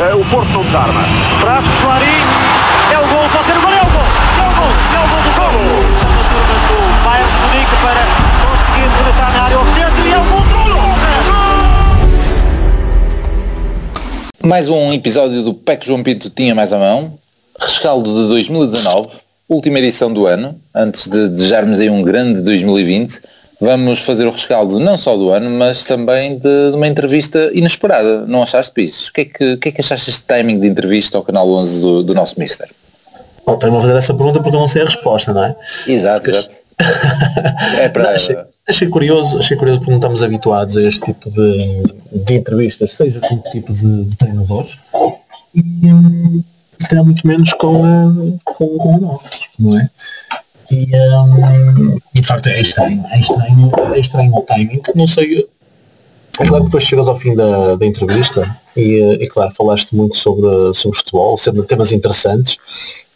uh, 0.00 0.20
o 0.20 0.24
Porto 0.30 0.50
não 0.50 0.64
desarma. 0.64 1.02
Traz 1.40 1.64
Clarim, 1.82 2.24
é 2.92 2.98
o 2.98 3.06
gol, 3.06 3.28
pode 3.28 3.46
ser 3.46 3.56
o 3.56 3.60
gol, 3.60 3.70
é 3.70 3.82
o 3.82 3.90
gol, 3.90 4.08
é 4.36 4.48
o 4.48 4.52
gol, 4.56 4.72
é 4.94 4.98
o 4.98 5.08
gol 5.08 5.22
do 5.22 5.32
gol. 5.36 5.52
A 6.10 6.24
turma 6.30 6.56
do 6.68 6.76
Bayern 7.04 7.32
Munique 7.40 7.76
para 7.82 8.02
conseguir 8.40 8.88
rematar 8.96 9.30
na 9.32 9.40
área 9.42 9.56
ao 9.56 9.64
centro 9.66 10.02
e 10.06 10.12
é 10.12 10.18
o 10.18 10.24
gol 10.24 10.40
Mais 14.42 14.68
um 14.70 14.92
episódio 14.92 15.42
do 15.42 15.52
PEC 15.52 15.86
João 15.86 16.02
Pinto 16.02 16.30
tinha 16.30 16.54
mais 16.54 16.72
a 16.72 16.78
mão. 16.78 17.18
Rescaldo 17.60 18.08
de 18.08 18.28
2019, 18.28 19.08
última 19.46 19.78
edição 19.80 20.10
do 20.10 20.26
ano, 20.26 20.58
antes 20.74 21.08
de 21.08 21.28
desejarmos 21.28 21.78
aí 21.78 21.90
um 21.90 22.02
grande 22.02 22.40
2020 22.40 23.20
vamos 23.60 24.00
fazer 24.00 24.26
o 24.26 24.30
rescaldo 24.30 24.80
não 24.80 24.96
só 24.96 25.16
do 25.16 25.30
ano, 25.30 25.50
mas 25.50 25.84
também 25.84 26.38
de, 26.38 26.70
de 26.70 26.76
uma 26.76 26.86
entrevista 26.86 27.50
inesperada. 27.52 28.24
Não 28.26 28.42
achaste, 28.42 28.72
Pis? 28.72 29.08
O 29.08 29.12
que 29.12 29.20
é 29.20 29.24
que, 29.26 29.56
que, 29.58 29.68
é 29.68 29.72
que 29.72 29.80
achaste 29.80 30.06
deste 30.06 30.24
timing 30.24 30.58
de 30.58 30.66
entrevista 30.66 31.18
ao 31.18 31.22
canal 31.22 31.48
11 31.48 31.80
do, 31.80 32.02
do 32.02 32.14
nosso 32.14 32.40
Mister? 32.40 32.68
Bom, 33.46 33.56
tenho 33.56 33.76
a 33.76 33.80
fazer 33.82 33.96
essa 33.96 34.14
pergunta 34.14 34.40
porque 34.40 34.56
não 34.56 34.68
sei 34.68 34.82
a 34.82 34.86
resposta, 34.86 35.32
não 35.32 35.44
é? 35.44 35.56
Exato, 35.86 36.24
porque... 36.24 36.38
exato. 36.38 36.54
é 37.78 37.88
para... 37.88 38.04
Não, 38.04 38.10
achei, 38.10 38.38
achei, 38.66 38.88
curioso, 38.88 39.38
achei 39.38 39.56
curioso 39.56 39.80
porque 39.80 39.90
não 39.90 39.98
estamos 39.98 40.22
habituados 40.22 40.76
a 40.76 40.82
este 40.82 41.00
tipo 41.00 41.30
de, 41.30 41.82
de 42.24 42.34
entrevistas, 42.34 42.92
seja 42.92 43.20
com 43.20 43.38
que 43.38 43.50
tipo 43.50 43.72
de, 43.72 44.04
de 44.04 44.16
treinadores, 44.16 44.78
e 45.54 45.62
se 46.80 46.88
calhar 46.88 47.04
muito 47.04 47.26
menos 47.26 47.52
com, 47.52 48.38
com, 48.44 48.78
com 48.78 48.98
nós, 48.98 49.22
não 49.58 49.78
é? 49.78 49.90
E, 50.70 50.86
um, 50.96 51.98
e 52.14 52.20
de 52.20 52.26
facto 52.26 52.46
é 52.48 52.60
estranho, 52.60 53.04
é 53.10 53.20
estranho, 53.20 53.72
é 53.92 53.98
estranho 53.98 54.34
o 54.34 54.42
timing, 54.42 54.80
não 54.94 55.08
sei. 55.08 55.46
É 56.38 56.46
claro 56.46 56.64
que 56.64 56.70
depois 56.70 56.84
chegas 56.84 57.08
ao 57.08 57.16
fim 57.16 57.34
da, 57.34 57.74
da 57.76 57.84
entrevista 57.84 58.56
e, 58.76 59.18
e 59.20 59.26
claro, 59.26 59.52
falaste 59.54 59.94
muito 59.94 60.16
sobre, 60.16 60.48
sobre 60.74 60.96
futebol, 60.96 61.36
sendo 61.36 61.64
temas 61.64 61.92
interessantes, 61.92 62.56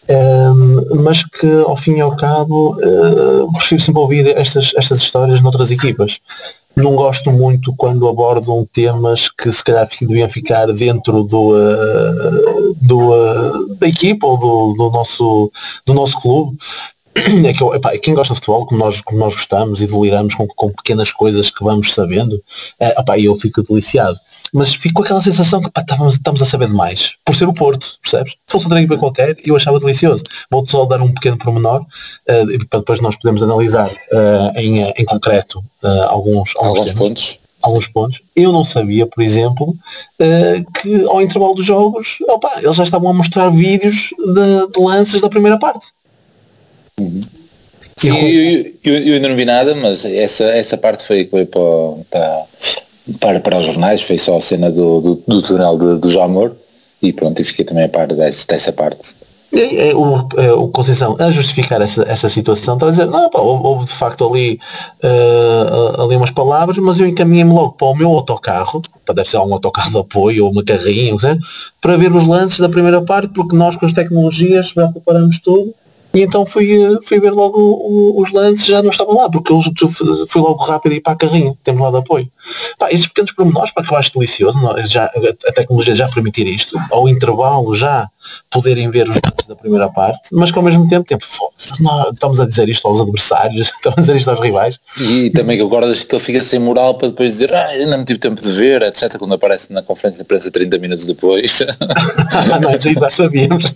um, 0.08 1.02
mas 1.02 1.24
que 1.24 1.50
ao 1.66 1.76
fim 1.76 1.94
e 1.94 2.00
ao 2.00 2.16
cabo 2.16 2.76
uh, 2.76 3.52
prefiro 3.52 3.80
sempre 3.80 4.00
ouvir 4.00 4.36
estas, 4.36 4.72
estas 4.76 4.98
histórias 4.98 5.40
noutras 5.40 5.70
equipas. 5.70 6.18
Não 6.76 6.96
gosto 6.96 7.30
muito 7.30 7.72
quando 7.76 8.08
abordam 8.08 8.68
temas 8.72 9.28
que 9.28 9.50
se 9.52 9.62
calhar 9.62 9.88
deviam 10.00 10.28
ficar 10.28 10.66
dentro 10.72 11.22
do, 11.22 11.52
uh, 11.52 12.74
do, 12.82 13.10
uh, 13.12 13.74
da 13.76 13.88
equipa 13.88 14.26
ou 14.26 14.36
do, 14.36 14.74
do, 14.76 14.90
nosso, 14.90 15.50
do 15.86 15.94
nosso 15.94 16.20
clube, 16.20 16.58
é 17.44 17.52
que 17.52 17.62
eu, 17.62 17.74
epá, 17.74 17.96
quem 17.98 18.14
gosta 18.14 18.34
de 18.34 18.40
futebol, 18.40 18.66
como 18.66 18.80
nós, 18.80 19.00
como 19.00 19.18
nós 19.18 19.34
gostamos 19.34 19.80
e 19.80 19.86
deliramos 19.86 20.34
com, 20.34 20.46
com 20.46 20.70
pequenas 20.70 21.12
coisas 21.12 21.50
que 21.50 21.62
vamos 21.62 21.94
sabendo, 21.94 22.42
é, 22.80 23.00
epá, 23.00 23.18
eu 23.18 23.36
fico 23.38 23.62
deliciado. 23.62 24.18
Mas 24.52 24.74
fico 24.74 24.94
com 24.96 25.02
aquela 25.02 25.22
sensação 25.22 25.60
que 25.60 25.68
epá, 25.68 25.80
estamos, 25.80 26.14
estamos 26.14 26.42
a 26.42 26.46
saber 26.46 26.66
demais, 26.66 27.14
por 27.24 27.34
ser 27.34 27.48
o 27.48 27.52
Porto, 27.52 27.98
percebes? 28.02 28.32
Se 28.32 28.52
fosse 28.52 28.66
outra 28.66 28.80
equipa 28.80 28.98
qualquer, 28.98 29.36
eu 29.44 29.56
achava 29.56 29.78
delicioso. 29.78 30.24
Vou-te 30.50 30.70
só 30.70 30.84
dar 30.84 31.00
um 31.00 31.12
pequeno 31.12 31.38
pormenor, 31.38 31.82
uh, 31.82 32.66
para 32.68 32.80
depois 32.80 33.00
nós 33.00 33.16
podemos 33.16 33.42
analisar 33.42 33.88
uh, 33.88 34.58
em, 34.58 34.82
em 34.82 35.04
concreto 35.04 35.60
uh, 35.82 35.88
alguns, 36.08 36.52
alguns, 36.56 36.78
alguns 36.78 36.92
pontos 36.92 37.38
alguns 37.64 37.86
pontos. 37.88 38.20
Eu 38.36 38.52
não 38.52 38.62
sabia, 38.62 39.06
por 39.06 39.22
exemplo, 39.22 39.70
uh, 39.70 40.72
que 40.72 41.02
ao 41.06 41.22
intervalo 41.22 41.54
dos 41.54 41.64
jogos, 41.64 42.18
opa, 42.28 42.60
eles 42.62 42.76
já 42.76 42.84
estavam 42.84 43.08
a 43.08 43.14
mostrar 43.14 43.48
vídeos 43.48 44.10
de, 44.18 44.72
de 44.72 44.80
lances 44.80 45.22
da 45.22 45.30
primeira 45.30 45.58
parte. 45.58 45.86
Uhum. 46.98 47.20
Sim, 47.96 48.16
eu, 48.16 48.72
eu, 48.84 48.98
eu, 49.06 49.14
ainda 49.14 49.28
não 49.28 49.36
vi 49.36 49.44
nada, 49.44 49.74
mas 49.74 50.04
essa, 50.04 50.44
essa 50.44 50.76
parte 50.76 51.04
foi, 51.04 51.26
foi 51.26 51.46
para, 51.46 52.44
para, 53.20 53.40
para 53.40 53.58
os 53.58 53.64
jornais, 53.64 54.02
foi 54.02 54.18
só 54.18 54.36
a 54.36 54.40
cena 54.40 54.70
do, 54.70 55.00
do, 55.00 55.22
do 55.26 55.42
túnel 55.42 55.76
do, 55.76 55.98
do 55.98 56.10
Jamor 56.10 56.52
e 57.00 57.12
pronto, 57.12 57.40
e 57.40 57.44
fiquei 57.44 57.64
também 57.64 57.84
a 57.84 57.88
par 57.88 58.08
dessa, 58.08 58.46
dessa 58.46 58.72
parte. 58.72 59.14
É, 59.52 59.90
é, 59.90 59.94
o, 59.94 60.28
é, 60.36 60.52
o 60.52 60.66
Conceição 60.68 61.14
a 61.20 61.30
justificar 61.30 61.80
essa, 61.80 62.02
essa 62.08 62.28
situação 62.28 62.74
estava 62.74 62.90
a 62.90 62.92
dizer, 62.92 63.06
não, 63.06 63.30
pá, 63.30 63.38
houve, 63.40 63.84
de 63.84 63.92
facto 63.92 64.28
ali, 64.28 64.58
uh, 65.04 66.02
ali 66.02 66.16
umas 66.16 66.32
palavras, 66.32 66.76
mas 66.78 66.98
eu 66.98 67.06
encaminhei-me 67.06 67.52
logo 67.52 67.72
para 67.72 67.86
o 67.86 67.94
meu 67.94 68.10
autocarro, 68.10 68.82
para 69.04 69.14
deve 69.14 69.30
ser 69.30 69.36
um 69.36 69.54
autocarro 69.54 69.92
de 69.92 69.98
apoio 69.98 70.46
ou 70.46 70.50
uma 70.50 70.64
carrinha, 70.64 71.14
para 71.80 71.96
ver 71.96 72.10
os 72.10 72.24
lances 72.24 72.58
da 72.58 72.68
primeira 72.68 73.00
parte, 73.02 73.32
porque 73.32 73.54
nós 73.54 73.76
com 73.76 73.86
as 73.86 73.92
tecnologias 73.92 74.72
preparamos 74.72 75.38
tudo 75.38 75.72
e 76.14 76.22
então 76.22 76.46
fui, 76.46 76.68
fui 77.04 77.20
ver 77.20 77.32
logo 77.32 77.58
o, 77.58 78.18
o, 78.18 78.22
os 78.22 78.32
lances, 78.32 78.66
já 78.66 78.82
não 78.82 78.90
estavam 78.90 79.16
lá, 79.16 79.28
porque 79.28 79.52
eu 79.52 79.60
fui 80.28 80.40
logo 80.40 80.64
rápido 80.64 80.94
e 80.94 81.00
para 81.00 81.14
a 81.14 81.16
carrinha, 81.16 81.54
temos 81.62 81.82
lá 81.82 81.90
de 81.90 81.98
apoio. 81.98 82.30
Pá, 82.78 82.90
estes 82.90 83.08
pequenos 83.08 83.32
pormenores, 83.32 83.72
para 83.72 83.84
que 83.84 83.92
eu 83.92 83.98
acho 83.98 84.12
delicioso, 84.12 84.58
já, 84.86 85.06
a 85.06 85.52
tecnologia 85.52 85.96
já 85.96 86.08
permitir 86.08 86.46
isto, 86.46 86.78
ao 86.90 87.08
intervalo 87.08 87.74
já 87.74 88.08
poderem 88.50 88.90
ver 88.90 89.08
os 89.08 89.16
lances 89.16 89.46
da 89.48 89.56
primeira 89.56 89.88
parte, 89.90 90.28
mas 90.32 90.50
que 90.50 90.58
ao 90.58 90.64
mesmo 90.64 90.86
tempo, 90.88 91.04
tempo 91.04 91.24
estamos 92.12 92.40
a 92.40 92.46
dizer 92.46 92.68
isto 92.68 92.86
aos 92.86 93.00
adversários, 93.00 93.68
estamos 93.74 93.98
a 93.98 94.00
dizer 94.00 94.16
isto 94.16 94.30
aos 94.30 94.40
rivais. 94.40 94.78
E 95.00 95.30
também 95.30 95.56
que 95.56 95.62
agora 95.62 95.92
que 95.92 96.14
ele 96.14 96.22
fica 96.22 96.42
sem 96.42 96.58
moral 96.58 96.94
para 96.94 97.08
depois 97.08 97.32
dizer, 97.32 97.54
ah, 97.54 97.76
eu 97.76 97.88
não 97.88 98.04
tive 98.04 98.18
tempo 98.18 98.40
de 98.40 98.50
ver, 98.52 98.82
etc, 98.82 99.18
quando 99.18 99.34
aparece 99.34 99.72
na 99.72 99.82
conferência 99.82 100.18
de 100.18 100.24
imprensa 100.24 100.50
30 100.50 100.78
minutos 100.78 101.04
depois. 101.04 101.60
não, 102.60 102.70
isso 102.70 102.92
já 102.98 103.08
sabíamos. 103.10 103.74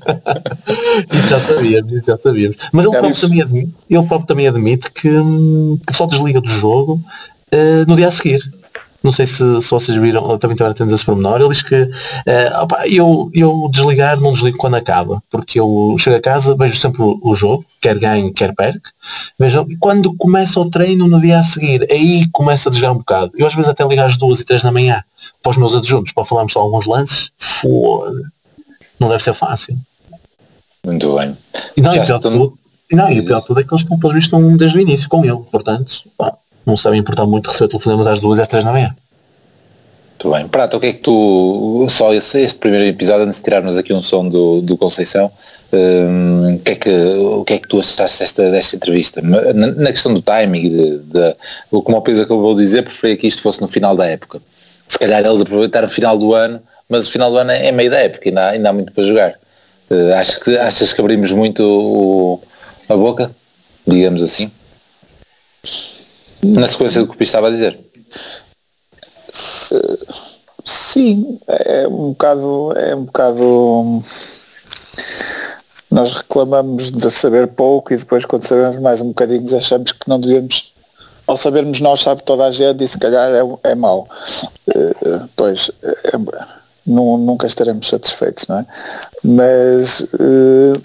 já 1.29 1.41
sabíamos, 1.41 1.93
isso 1.93 2.07
já 2.07 2.17
sabíamos. 2.17 2.28
Mas 2.73 2.85
ele 2.85 2.97
próprio, 2.97 3.21
também 3.21 3.43
admite, 3.43 3.75
ele 3.89 4.03
próprio 4.07 4.27
também 4.27 4.49
admite 4.49 4.91
que, 4.93 5.11
que 5.87 5.93
só 5.93 6.07
desliga 6.07 6.41
do 6.41 6.49
jogo 6.49 6.95
uh, 7.55 7.89
no 7.89 7.97
dia 7.97 8.09
a 8.09 8.11
seguir. 8.11 8.41
Não 9.03 9.13
sei 9.13 9.27
se, 9.27 9.63
se 9.63 9.71
vocês 9.71 9.97
viram, 9.97 10.23
também 10.39 10.55
estiveram 10.55 10.73
atentos 10.73 10.93
a 10.93 10.97
esse 10.97 11.05
pormenor. 11.05 11.41
Ele 11.41 11.51
diz 11.51 11.63
que 11.63 11.83
uh, 11.83 12.63
opa, 12.63 12.87
eu, 12.89 13.31
eu 13.33 13.69
desligar 13.73 14.21
não 14.21 14.33
desligo 14.33 14.59
quando 14.59 14.75
acaba, 14.75 15.23
porque 15.31 15.61
eu 15.61 15.95
chego 15.99 16.17
a 16.17 16.21
casa, 16.21 16.57
vejo 16.57 16.77
sempre 16.79 17.03
o, 17.03 17.19
o 17.23 17.35
jogo, 17.35 17.65
quer 17.81 17.97
ganhe, 17.99 18.33
quer 18.33 18.55
perca. 18.55 18.91
Vejam, 19.39 19.65
e 19.71 19.77
quando 19.77 20.15
começa 20.17 20.59
o 20.59 20.69
treino 20.69 21.07
no 21.07 21.21
dia 21.21 21.39
a 21.39 21.45
seguir, 21.45 21.87
aí 21.91 22.29
começa 22.33 22.69
a 22.69 22.71
desligar 22.71 22.93
um 22.93 22.99
bocado. 22.99 23.33
Eu 23.37 23.47
às 23.47 23.55
vezes 23.55 23.71
até 23.71 23.87
ligo 23.87 24.03
às 24.03 24.17
duas 24.17 24.41
e 24.41 24.45
três 24.45 24.63
da 24.63 24.73
manhã 24.73 25.03
para 25.43 25.51
os 25.51 25.57
meus 25.57 25.77
adjuntos, 25.77 26.13
para 26.13 26.25
falarmos 26.25 26.53
só 26.53 26.61
alguns 26.61 26.85
lances. 26.85 27.31
Foda. 27.37 28.33
Não 28.99 29.09
deve 29.09 29.23
ser 29.23 29.35
fácil. 29.35 29.79
Muito 30.89 31.15
bem. 31.17 31.37
E 31.77 31.81
não, 31.81 31.91
e 31.93 32.01
pior, 32.01 32.17
estão... 32.17 32.21
tudo, 32.21 32.59
não, 32.93 33.11
e 33.11 33.21
o 33.21 33.25
pior 33.25 33.41
de 33.41 33.47
tudo 33.47 33.61
é 33.61 33.65
que 33.65 33.73
eles 33.73 33.83
estão, 33.83 33.99
pelo 33.99 34.15
visto, 34.15 34.57
desde 34.57 34.79
o 34.79 34.81
início 34.81 35.09
com 35.09 35.25
ele. 35.25 35.39
Portanto, 35.51 36.05
pá, 36.17 36.35
não 36.65 36.77
sabem 36.77 37.01
importar 37.01 37.27
muito 37.27 37.49
receber 37.49 37.69
telefonemas 37.69 38.07
às 38.07 38.21
duas 38.21 38.39
e 38.39 38.43
às 38.43 38.49
três 38.49 38.65
da 38.65 38.73
manhã. 38.73 38.95
Muito 40.13 40.37
bem. 40.37 40.49
Prata, 40.49 40.77
o 40.77 40.81
que 40.81 40.87
é 40.87 40.93
que 40.95 41.01
tu, 41.01 41.87
só 41.89 42.13
esse, 42.13 42.41
este 42.41 42.59
primeiro 42.59 42.87
episódio, 42.87 43.25
antes 43.25 43.39
de 43.39 43.45
tirarmos 43.45 43.77
aqui 43.77 43.93
um 43.93 44.03
som 44.03 44.29
do, 44.29 44.61
do 44.63 44.77
Conceição, 44.77 45.31
um, 45.73 46.55
o, 46.55 46.59
que 46.59 46.73
é 46.73 46.75
que, 46.75 46.91
o 46.91 47.45
que 47.45 47.53
é 47.53 47.59
que 47.59 47.69
tu 47.69 47.79
achaste 47.79 48.19
desta, 48.19 48.51
desta 48.51 48.77
entrevista? 48.77 49.23
Na, 49.23 49.53
na 49.53 49.93
questão 49.93 50.13
do 50.13 50.21
timing, 50.21 50.71
de, 50.71 50.99
de, 50.99 51.37
como 51.71 51.99
o 51.99 52.03
Pedro 52.03 52.23
acabou 52.23 52.55
de 52.57 52.63
dizer, 52.63 52.83
preferia 52.83 53.17
que 53.17 53.29
isto 53.29 53.43
fosse 53.43 53.61
no 53.61 53.69
final 53.69 53.95
da 53.95 54.07
época. 54.07 54.41
Se 54.89 54.99
calhar 54.99 55.25
eles 55.25 55.41
aproveitaram 55.41 55.87
o 55.87 55.91
final 55.91 56.19
do 56.19 56.35
ano, 56.35 56.61
mas 56.89 57.07
o 57.07 57.13
final 57.13 57.31
do 57.31 57.37
ano 57.37 57.53
é, 57.53 57.67
é 57.67 57.73
meio 57.73 57.91
da 57.91 57.99
época, 57.99 58.29
ainda 58.29 58.47
há, 58.47 58.49
ainda 58.51 58.71
há 58.71 58.73
muito 58.73 58.93
para 58.93 59.05
jogar. 59.05 59.35
Uh, 59.91 60.15
acho 60.17 60.41
que, 60.41 60.57
achas 60.57 60.93
que 60.93 61.01
abrimos 61.01 61.33
muito 61.33 61.63
o, 61.63 62.41
a 62.89 62.97
boca, 62.97 63.31
digamos 63.87 64.23
assim? 64.23 64.51
Na 66.43 66.69
sequência 66.69 67.01
do 67.01 67.09
que 67.09 67.15
o 67.15 67.17
Pis 67.17 67.29
estava 67.29 67.49
a 67.49 67.51
dizer. 67.51 67.79
Sim, 70.65 71.39
é 71.47 71.89
um 71.89 72.11
bocado, 72.11 72.75
é 72.77 72.95
um 72.95 73.05
bocado 73.05 74.03
nós 75.91 76.13
reclamamos 76.13 76.91
de 76.91 77.11
saber 77.11 77.47
pouco 77.49 77.93
e 77.93 77.97
depois 77.97 78.25
quando 78.25 78.47
sabemos 78.47 78.79
mais 78.81 79.01
um 79.01 79.09
bocadinho 79.09 79.57
achamos 79.57 79.93
que 79.93 80.09
não 80.09 80.21
devemos 80.21 80.73
ao 81.27 81.37
sabermos 81.37 81.81
nós 81.81 82.01
sabe 82.01 82.23
toda 82.25 82.45
a 82.45 82.51
gente 82.51 82.85
e 82.85 82.89
se 82.89 82.99
calhar 82.99 83.31
é, 83.31 83.71
é 83.71 83.75
mau 83.75 84.07
uh, 84.69 85.29
pois 85.35 85.71
é, 85.83 86.19
não, 86.89 87.19
nunca 87.19 87.47
estaremos 87.47 87.89
satisfeitos 87.89 88.47
não 88.49 88.59
é 88.59 88.67
mas 89.23 90.01
uh, 90.01 90.83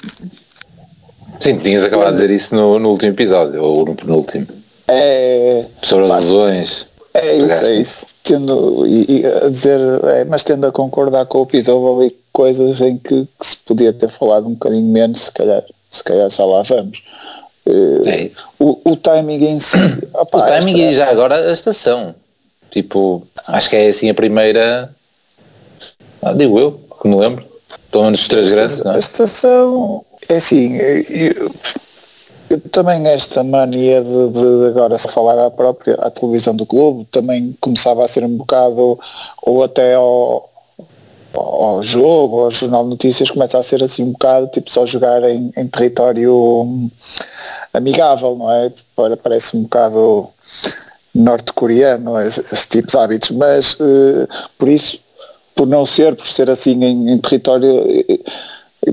sim, 1.39 1.57
tinhas 1.57 1.83
acabado 1.83 2.15
de 2.15 2.21
dizer 2.21 2.35
isso 2.35 2.55
no, 2.55 2.77
no 2.79 2.89
último 2.89 3.11
episódio 3.11 3.63
ou 3.63 3.85
no 3.85 3.95
penúltimo 3.95 4.47
é, 4.87 5.65
sobre 5.81 6.05
as 6.05 6.21
lesões. 6.21 6.85
É 7.13 7.35
isso, 7.35 7.65
é 7.65 7.73
isso. 7.75 8.05
Tendo, 8.23 8.85
e, 8.87 9.21
e 9.21 9.25
a 9.25 9.49
dizer, 9.49 9.79
é, 10.05 10.25
mas 10.25 10.43
tendo 10.43 10.65
a 10.65 10.71
concordar 10.71 11.25
com 11.25 11.41
o 11.41 11.45
Pito, 11.45 11.71
houve 11.71 12.15
coisas 12.31 12.81
em 12.81 12.97
que, 12.97 13.27
que, 13.39 13.45
se 13.45 13.57
podia 13.57 13.93
ter 13.93 14.09
falado 14.09 14.47
um 14.47 14.53
bocadinho 14.53 14.87
menos, 14.87 15.21
se 15.21 15.31
calhar, 15.31 15.63
se 15.89 16.03
calhar 16.03 16.29
já 16.29 16.43
lá 16.43 16.63
vamos. 16.63 17.03
Uh, 17.65 18.07
é 18.07 18.31
o, 18.59 18.79
o 18.83 18.95
timing 18.97 19.45
em 19.45 19.59
si. 19.59 19.77
Opa, 20.13 20.39
o 20.39 20.45
timing 20.45 20.81
esta... 20.81 20.91
e 20.91 20.95
já 20.95 21.09
agora 21.09 21.49
a 21.49 21.53
estação. 21.53 22.15
Tipo, 22.71 23.25
acho 23.47 23.69
que 23.69 23.75
é 23.75 23.89
assim 23.89 24.09
a 24.09 24.13
primeira. 24.13 24.93
Ah, 26.23 26.33
digo 26.33 26.59
eu, 26.59 26.79
que 27.01 27.07
me 27.07 27.15
lembro. 27.15 27.45
Pelo 27.91 28.05
menos 28.05 28.27
três 28.27 28.51
grandes. 28.51 28.85
A 28.85 28.97
estação 28.97 30.05
é 30.29 30.35
assim. 30.35 30.75
Eu, 30.77 31.51
também 32.71 33.05
esta 33.07 33.43
mania 33.43 34.01
de, 34.03 34.29
de, 34.29 34.67
agora 34.67 34.97
se 34.97 35.07
falar 35.07 35.43
à 35.43 35.49
própria 35.49 35.95
à 35.95 36.09
televisão 36.11 36.55
do 36.55 36.65
clube 36.65 37.07
também 37.09 37.55
começava 37.59 38.05
a 38.05 38.07
ser 38.07 38.23
um 38.23 38.37
bocado 38.37 38.99
ou 39.41 39.63
até 39.63 39.95
ao, 39.95 40.49
ao 41.33 41.81
jogo, 41.81 42.41
ao 42.41 42.51
Jornal 42.51 42.83
de 42.83 42.89
Notícias, 42.91 43.31
começa 43.31 43.57
a 43.57 43.63
ser 43.63 43.83
assim 43.83 44.03
um 44.03 44.11
bocado, 44.11 44.47
tipo, 44.47 44.69
só 44.69 44.85
jogar 44.85 45.23
em, 45.23 45.51
em 45.57 45.67
território 45.67 46.89
amigável, 47.73 48.35
não 48.35 48.51
é? 48.51 48.71
Parece 49.21 49.57
um 49.57 49.63
bocado 49.63 50.29
norte-coreano 51.13 52.19
esse, 52.19 52.39
esse, 52.39 52.67
tipo 52.67 52.87
de 52.89 52.97
hábitos, 52.97 53.31
mas 53.31 53.73
uh, 53.73 54.27
por 54.57 54.67
isso, 54.67 54.99
por 55.55 55.67
não 55.67 55.85
ser, 55.85 56.15
por 56.15 56.27
ser 56.27 56.49
assim 56.49 56.83
em, 56.83 57.11
em 57.11 57.17
território, 57.17 57.85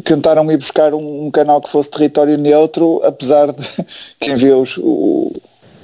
tentaram 0.05 0.51
ir 0.51 0.57
buscar 0.57 0.95
um, 0.95 1.27
um, 1.27 1.31
canal 1.31 1.61
que 1.61 1.71
fosse 1.71 1.91
território 1.91 2.39
neutro, 2.39 3.01
apesar 3.05 3.53
de 3.53 3.67
quem 4.21 4.35
vê 4.35 4.53
os, 4.53 4.77
o, 4.79 5.33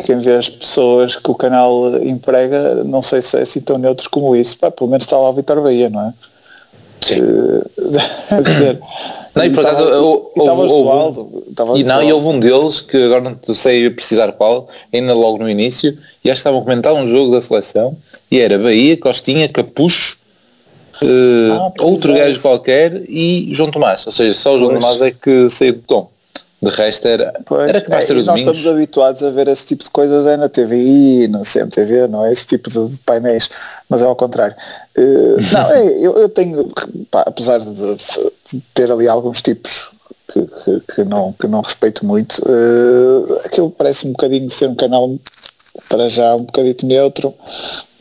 quem 0.05 0.19
vê 0.19 0.37
as 0.37 0.49
pessoas 0.49 1.17
que 1.17 1.31
o 1.31 1.35
canal 1.35 1.97
emprega, 2.03 2.85
não 2.85 3.03
sei 3.03 3.23
se 3.23 3.39
é 3.39 3.43
assim 3.43 3.61
tão 3.61 3.79
neutro 3.79 4.09
como 4.11 4.37
isso. 4.37 4.59
Pá, 4.59 4.71
pelo 4.71 4.91
menos 4.91 5.05
está 5.05 5.17
lá 5.17 5.31
o 5.31 5.33
Vitor 5.33 5.63
Bahia, 5.63 5.89
não 5.91 6.01
é? 6.03 6.13
Sim. 7.05 7.21
Uh, 7.79 8.43
dizer, 8.43 8.81
não, 9.37 9.45
e 9.45 9.51
por 9.51 9.65
acaso 9.65 9.83
houve, 9.85 11.81
e 11.81 11.85
não, 11.85 12.03
e 12.03 12.13
houve 12.13 12.27
um 12.27 12.41
deles 12.41 12.81
que 12.81 12.97
agora 12.97 13.39
não 13.47 13.55
sei 13.55 13.89
precisar 13.91 14.33
qual, 14.33 14.67
ainda 14.93 15.13
logo 15.13 15.39
no 15.39 15.49
início, 15.49 15.97
e 16.25 16.31
acho 16.31 16.39
que 16.39 16.49
estavam 16.49 16.61
a 16.61 16.63
comentar 16.65 16.95
um 16.95 17.07
jogo 17.07 17.33
da 17.33 17.41
seleção 17.41 17.97
e 18.31 18.41
era 18.41 18.59
Bahia, 18.59 18.97
Costinha, 18.97 19.47
Capucho, 19.47 20.19
ah, 21.03 21.73
outro 21.81 22.13
é 22.13 22.27
gajo 22.27 22.41
qualquer 22.41 23.03
e 23.09 23.49
João 23.53 23.71
Tomás. 23.71 24.07
Ou 24.07 24.13
seja, 24.13 24.37
só 24.37 24.55
o 24.55 24.59
João 24.59 24.71
pois. 24.71 24.83
Tomás 24.83 25.01
é 25.03 25.11
que 25.11 25.51
saiu 25.51 25.75
do 25.75 25.83
tom. 25.83 26.11
De 26.63 26.71
resto 26.71 27.07
era, 27.07 27.39
pois, 27.45 27.69
era 27.69 27.83
capaz 27.83 28.01
de 28.01 28.07
ser 28.07 28.17
é, 28.19 28.21
o 28.23 28.25
Nós 28.25 28.41
estamos 28.41 28.67
habituados 28.67 29.23
a 29.23 29.31
ver 29.31 29.47
esse 29.47 29.67
tipo 29.67 29.85
de 29.85 29.91
coisas 29.91 30.27
é 30.27 30.39
na 30.39 30.49
TVI, 30.49 31.29
na 31.29 31.43
CMTV, 31.43 32.09
não 32.09 32.25
é 32.25 32.33
esse 32.33 32.47
tipo 32.47 32.71
de 32.71 32.97
painéis, 33.05 33.49
mas 33.91 34.01
é 34.01 34.07
ao 34.07 34.17
contrário. 34.17 34.57
Uh, 34.97 35.37
não, 35.53 35.71
é, 35.71 35.87
eu, 35.99 36.19
eu 36.19 36.29
tenho, 36.31 36.67
pá, 37.11 37.25
apesar 37.27 37.59
de, 37.59 37.75
de, 37.75 38.63
ter 38.73 38.91
ali 38.91 39.07
alguns 39.07 39.43
tipos 39.43 39.91
que, 40.33 40.41
que, 40.43 40.95
que, 40.95 41.05
não, 41.05 41.35
que 41.35 41.47
não 41.47 41.61
respeito 41.61 42.07
muito, 42.07 42.39
uh, 42.39 43.41
aquilo 43.45 43.71
parece 43.71 44.09
um 44.09 44.13
bocadinho 44.13 44.51
ser 44.51 44.71
um 44.71 44.75
canal 44.75 45.15
para 45.89 46.09
já 46.09 46.35
um 46.35 46.43
bocadito 46.43 46.87
neutro. 46.87 47.35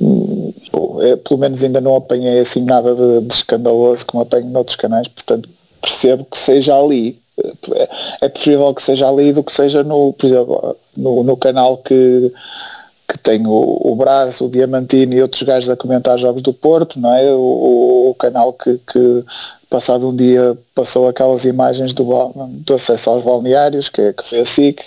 Hum, 0.01 0.53
é, 1.01 1.15
pelo 1.15 1.39
menos 1.39 1.63
ainda 1.63 1.81
não 1.81 1.95
apanhei 1.95 2.39
assim 2.39 2.63
nada 2.63 2.95
de, 2.95 3.21
de 3.21 3.33
escandaloso 3.33 4.05
como 4.05 4.23
apanho 4.23 4.49
noutros 4.49 4.75
canais, 4.75 5.07
portanto 5.07 5.49
percebo 5.81 6.25
que 6.25 6.37
seja 6.37 6.75
ali 6.75 7.19
é 8.21 8.29
preferível 8.29 8.73
que 8.73 8.81
seja 8.81 9.07
ali 9.07 9.33
do 9.33 9.43
que 9.43 9.51
seja 9.51 9.83
no, 9.83 10.13
por 10.13 10.25
exemplo, 10.25 10.77
no, 10.95 11.23
no 11.23 11.37
canal 11.37 11.77
que, 11.77 12.31
que 13.07 13.17
tem 13.19 13.45
o, 13.45 13.51
o 13.51 13.97
o 13.97 14.49
Diamantino 14.49 15.13
e 15.13 15.21
outros 15.21 15.43
gajos 15.43 15.69
a 15.69 15.75
comentar 15.75 16.17
jogos 16.17 16.41
do 16.41 16.53
Porto, 16.53 16.99
não 16.99 17.13
é? 17.13 17.31
O, 17.33 18.09
o 18.09 18.15
canal 18.17 18.53
que, 18.53 18.79
que, 18.91 19.23
passado 19.69 20.07
um 20.09 20.15
dia 20.15 20.57
passou 20.73 21.07
aquelas 21.07 21.43
imagens 21.43 21.93
do, 21.93 22.05
do 22.47 22.73
acesso 22.73 23.09
aos 23.09 23.23
balneários, 23.23 23.89
que, 23.89 24.01
é, 24.01 24.13
que 24.13 24.23
foi 24.23 24.39
a 24.39 24.45
SIC. 24.45 24.81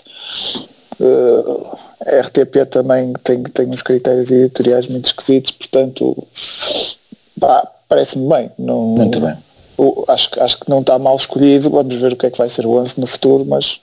Uh, 1.00 1.78
a 2.06 2.20
RTP 2.20 2.66
também 2.70 3.12
tem, 3.24 3.42
tem 3.42 3.66
uns 3.68 3.82
critérios 3.82 4.30
editoriais 4.30 4.86
muito 4.86 5.06
esquisitos, 5.06 5.52
portanto, 5.52 6.16
parece-me 7.88 8.28
bem. 8.28 8.50
Não, 8.58 8.82
muito 8.82 9.20
bem 9.20 9.36
acho, 10.08 10.30
acho 10.40 10.60
que 10.60 10.68
não 10.68 10.80
está 10.80 10.98
mal 10.98 11.16
escolhido, 11.16 11.70
vamos 11.70 11.94
ver 11.94 12.12
o 12.12 12.16
que 12.16 12.26
é 12.26 12.30
que 12.30 12.38
vai 12.38 12.48
ser 12.48 12.66
o 12.66 12.72
11 12.72 13.00
no 13.00 13.06
futuro, 13.06 13.44
mas 13.44 13.80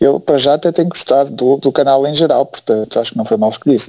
eu 0.00 0.18
para 0.18 0.38
já 0.38 0.54
até 0.54 0.72
tenho 0.72 0.88
gostado 0.88 1.30
do, 1.30 1.56
do 1.56 1.72
canal 1.72 2.06
em 2.06 2.14
geral, 2.14 2.44
portanto 2.46 2.98
acho 2.98 3.12
que 3.12 3.18
não 3.18 3.24
foi 3.24 3.36
mal 3.36 3.50
escolhido. 3.50 3.84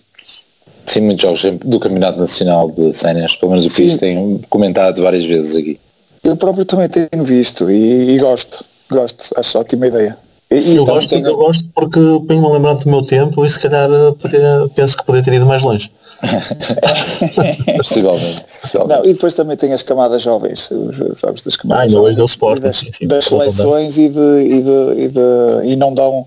Sim, 0.86 1.02
muitos 1.02 1.24
jogos 1.24 1.42
do 1.66 1.80
Campeonato 1.80 2.20
Nacional 2.20 2.70
de 2.70 2.94
Séniores, 2.94 3.36
pelo 3.36 3.52
menos 3.52 3.66
o 3.66 3.76
que 3.76 3.98
tem 3.98 4.40
comentado 4.50 5.02
várias 5.02 5.26
vezes 5.26 5.56
aqui. 5.56 5.80
Eu 6.24 6.38
próprio 6.38 6.64
também 6.64 6.88
tenho 6.88 7.24
visto 7.24 7.72
e, 7.72 8.12
e 8.12 8.20
gosto, 8.20 8.64
gosto, 8.90 9.34
acho 9.36 9.58
ótima 9.58 9.88
ideia. 9.88 10.16
E, 10.52 10.76
eu, 10.76 10.84
então, 10.84 10.94
gosto, 10.94 11.10
tenho... 11.10 11.28
eu 11.28 11.36
gosto 11.36 11.66
porque 11.74 12.00
tenho-me 12.28 12.52
lembrado 12.54 12.84
do 12.84 12.90
meu 12.90 13.02
tempo 13.02 13.46
e 13.46 13.50
se 13.50 13.60
calhar 13.60 13.90
poder, 14.22 14.70
penso 14.76 14.98
que 14.98 15.04
poderia 15.04 15.26
ter 15.26 15.34
ido 15.34 15.46
mais 15.46 15.62
longe. 15.62 15.92
possivelmente, 17.78 18.46
Não, 18.88 19.04
e 19.06 19.14
depois 19.14 19.34
também 19.34 19.58
tem 19.58 19.74
as 19.74 19.82
camadas 19.82 20.22
jovens, 20.22 20.72
os 20.72 20.96
jogos 20.96 21.42
das 21.42 21.56
camadas 21.58 21.86
ah, 21.86 21.90
jovens. 21.90 22.18
Sport, 22.32 22.62
das, 22.62 22.78
sim, 22.78 22.92
sim, 22.92 23.08
das 23.08 23.26
seleções 23.26 23.98
e, 23.98 24.10
de, 24.10 24.42
e, 24.42 24.62
de, 24.62 25.04
e, 25.04 25.08
de, 25.10 25.72
e 25.72 25.76
não 25.76 25.94
dão 25.94 26.26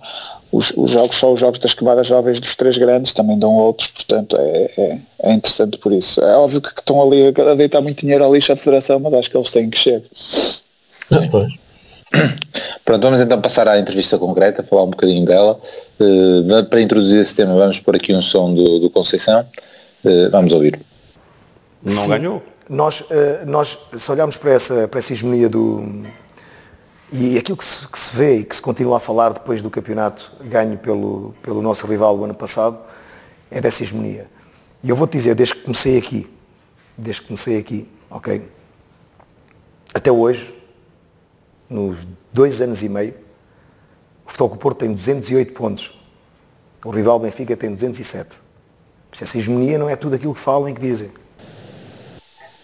os, 0.53 0.73
os, 0.77 0.91
jogos, 0.91 1.17
só 1.17 1.33
os 1.33 1.41
jogos 1.41 1.59
das 1.59 1.75
camadas 1.75 2.07
jovens 2.07 2.39
dos 2.41 2.55
três 2.55 2.77
grandes, 2.77 3.13
também 3.13 3.39
dão 3.39 3.55
outros, 3.55 3.89
portanto 3.89 4.37
é, 4.39 4.71
é, 4.77 4.99
é 5.23 5.33
interessante 5.33 5.79
por 5.79 5.93
isso. 5.93 6.21
É 6.21 6.37
óbvio 6.37 6.61
que 6.61 6.69
estão 6.69 7.03
ali 7.03 7.29
a 7.29 7.55
deitar 7.55 7.81
muito 7.81 8.01
dinheiro 8.01 8.25
ao 8.25 8.35
lixo 8.35 8.53
à 8.53 8.57
federação, 8.57 9.01
mas 9.01 9.15
acho 9.15 9.31
que 9.31 9.37
eles 9.37 9.51
têm 9.51 9.71
que 9.71 9.79
chegar. 9.79 10.03
Pronto, 12.85 13.03
vamos 13.03 13.21
então 13.21 13.41
passar 13.41 13.69
à 13.69 13.79
entrevista 13.79 14.19
concreta, 14.19 14.63
falar 14.63 14.85
um 14.85 14.91
bocadinho 14.91 15.27
dela. 15.27 15.61
Uh, 16.01 16.65
para 16.65 16.81
introduzir 16.81 17.21
esse 17.21 17.35
tema, 17.35 17.55
vamos 17.55 17.81
pôr 17.81 17.97
aqui 17.97 18.15
um 18.15 18.23
som 18.23 18.53
do, 18.55 18.79
do 18.79 18.91
Conceição. 18.91 19.45
Uh, 20.05 20.31
vamos 20.31 20.53
ouvir. 20.53 20.81
Não 21.83 21.93
Sim. 21.93 22.09
ganhou? 22.09 22.43
Nós, 22.69 23.01
uh, 23.03 23.07
nós, 23.47 23.79
se 23.97 24.11
olharmos 24.11 24.37
para 24.37 24.53
essa, 24.53 24.89
para 24.89 24.99
essa 24.99 25.13
hegemonia 25.13 25.49
do. 25.49 26.05
E 27.11 27.39
aquilo 27.39 27.57
que 27.57 27.65
se, 27.65 27.89
que 27.89 27.99
se, 27.99 28.15
vê 28.15 28.39
e 28.39 28.45
que 28.45 28.55
se 28.55 28.61
continua 28.61 28.99
a 28.99 29.01
falar 29.01 29.33
depois 29.33 29.63
do 29.63 29.71
campeonato 29.71 30.31
ganho 30.45 30.77
pelo, 30.77 31.35
pelo 31.43 31.63
nosso 31.63 31.87
rival 31.87 32.19
do 32.19 32.25
ano 32.25 32.37
passado, 32.37 32.79
é 33.51 33.61
dessa 33.61 33.83
hegemonia. 33.83 34.27
E 34.83 34.91
eu 34.91 34.97
vou-te 34.97 35.13
dizer, 35.13 35.35
desde 35.35 35.55
que 35.55 35.63
comecei 35.63 35.97
aqui, 35.97 36.31
desde 36.97 37.23
que 37.23 37.29
comecei 37.29 37.59
aqui, 37.59 37.89
ok? 38.11 38.47
Até 39.95 40.13
hoje, 40.13 40.58
nos 41.69 42.07
dois 42.33 42.61
anos 42.61 42.83
e 42.83 42.89
meio, 42.89 43.15
o 44.27 44.31
Futebol 44.31 44.57
Porto 44.57 44.79
tem 44.79 44.93
208 44.93 45.53
pontos. 45.53 45.93
O 46.85 46.91
rival 46.91 47.19
Benfica 47.19 47.57
tem 47.57 47.73
207. 47.75 48.41
Essa 49.21 49.39
hegemonia 49.39 49.79
não 49.79 49.89
é 49.89 49.97
tudo 49.97 50.15
aquilo 50.15 50.35
que 50.35 50.41
falam 50.41 50.69
e 50.69 50.75
que 50.75 50.81
dizem. 50.81 51.11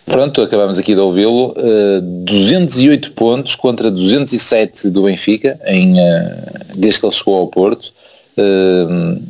Pronto, 0.04 0.42
acabamos 0.42 0.78
aqui 0.78 0.94
de 0.94 1.00
ouvi-lo. 1.00 1.52
Uh, 1.52 1.98
eh, 1.98 2.00
208 2.00 3.12
pontos 3.12 3.54
contra 3.56 3.90
207 3.90 4.90
do 4.90 5.02
Benfica, 5.02 5.58
em, 5.66 5.94
uh, 5.94 6.76
desde 6.76 7.00
que 7.00 7.06
ele 7.06 7.14
chegou 7.14 7.36
ao 7.36 7.48
Porto. 7.48 7.92
Uh, 8.36 9.22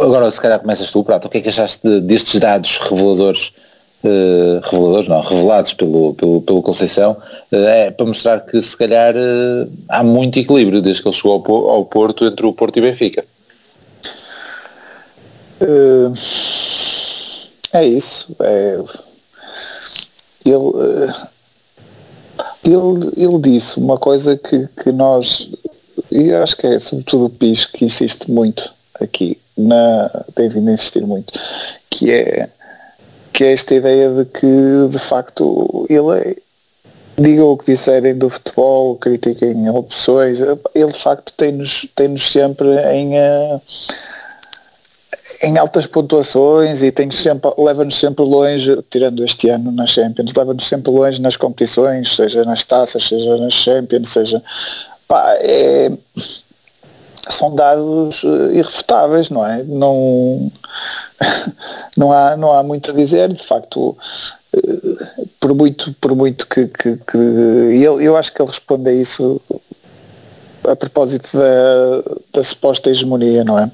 agora, 0.00 0.30
se 0.30 0.40
calhar 0.40 0.60
começas 0.60 0.90
tu, 0.90 1.02
Prato. 1.02 1.26
O 1.26 1.28
que 1.28 1.38
é 1.38 1.40
que 1.40 1.48
achaste 1.48 1.86
de, 1.86 2.00
destes 2.00 2.38
dados 2.38 2.78
reveladores? 2.78 3.52
Reveladores, 4.02 5.08
não, 5.08 5.20
revelados 5.20 5.72
pelo, 5.72 6.14
pelo, 6.14 6.40
pelo 6.42 6.62
Conceição, 6.62 7.16
é 7.50 7.90
para 7.90 8.06
mostrar 8.06 8.40
que 8.40 8.60
se 8.62 8.76
calhar 8.76 9.14
há 9.88 10.02
muito 10.04 10.38
equilíbrio 10.38 10.80
desde 10.80 11.02
que 11.02 11.08
ele 11.08 11.16
chegou 11.16 11.44
ao, 11.46 11.70
ao 11.70 11.84
Porto 11.84 12.24
entre 12.24 12.46
o 12.46 12.52
Porto 12.52 12.76
e 12.76 12.80
Benfica. 12.80 13.24
Uh, 15.60 16.12
é 17.72 17.84
isso. 17.84 18.34
É, 18.40 18.78
ele, 20.44 20.56
uh, 20.56 21.28
ele, 22.64 23.12
ele 23.16 23.38
disse 23.40 23.78
uma 23.78 23.98
coisa 23.98 24.36
que, 24.36 24.68
que 24.82 24.92
nós, 24.92 25.50
e 26.10 26.32
acho 26.32 26.56
que 26.56 26.66
é 26.66 26.78
sobretudo 26.78 27.26
o 27.26 27.30
PIS 27.30 27.64
que 27.64 27.84
insiste 27.84 28.30
muito 28.30 28.72
aqui, 29.00 29.38
na, 29.56 30.24
tem 30.34 30.48
vindo 30.48 30.68
a 30.70 30.72
insistir 30.72 31.04
muito, 31.04 31.32
que 31.90 32.10
é, 32.10 32.48
que 33.32 33.44
é 33.44 33.52
esta 33.52 33.74
ideia 33.74 34.10
de 34.10 34.24
que 34.24 34.88
de 34.90 34.98
facto 34.98 35.86
ele 35.88 36.18
é, 36.18 36.36
digam 37.20 37.46
o 37.52 37.56
que 37.56 37.72
disserem 37.72 38.16
do 38.16 38.28
futebol, 38.28 38.96
critiquem 38.96 39.68
opções, 39.70 40.40
ele 40.40 40.92
de 40.92 40.98
facto 40.98 41.32
tem-nos 41.36 41.86
tem 41.94 42.08
-nos 42.08 42.30
sempre 42.30 42.68
em. 42.92 43.14
Uh, 43.14 43.60
em 45.42 45.56
altas 45.56 45.86
pontuações 45.86 46.82
e 46.82 46.90
tem 46.90 47.10
sempre, 47.10 47.50
leva-nos 47.58 47.98
sempre 47.98 48.24
longe, 48.24 48.76
tirando 48.90 49.24
este 49.24 49.48
ano 49.48 49.70
nas 49.70 49.90
Champions, 49.90 50.32
leva-nos 50.34 50.66
sempre 50.66 50.90
longe 50.90 51.20
nas 51.20 51.36
competições, 51.36 52.14
seja 52.16 52.44
nas 52.44 52.64
taças, 52.64 53.06
seja 53.06 53.36
nas 53.36 53.54
Champions, 53.54 54.08
seja. 54.08 54.42
Pá, 55.06 55.36
é, 55.40 55.92
são 57.28 57.54
dados 57.54 58.22
eh, 58.24 58.58
irrefutáveis, 58.58 59.30
não 59.30 59.46
é? 59.46 59.62
Não, 59.64 60.50
não, 61.96 62.12
há, 62.12 62.36
não 62.36 62.52
há 62.52 62.62
muito 62.62 62.90
a 62.90 62.94
dizer, 62.94 63.32
de 63.32 63.42
facto, 63.42 63.96
eh, 64.52 65.06
por 65.40 65.54
muito, 65.54 65.92
por 65.94 66.14
muito 66.14 66.46
que, 66.46 66.66
que, 66.66 66.96
que 66.96 67.18
ele, 67.18 68.04
eu 68.04 68.16
acho 68.16 68.32
que 68.32 68.40
ele 68.40 68.50
responde 68.50 68.90
a 68.90 68.92
isso 68.92 69.40
a 70.64 70.76
propósito 70.76 71.30
da, 71.36 72.14
da 72.32 72.44
suposta 72.44 72.90
hegemonia, 72.90 73.44
não 73.44 73.58
é? 73.58 73.70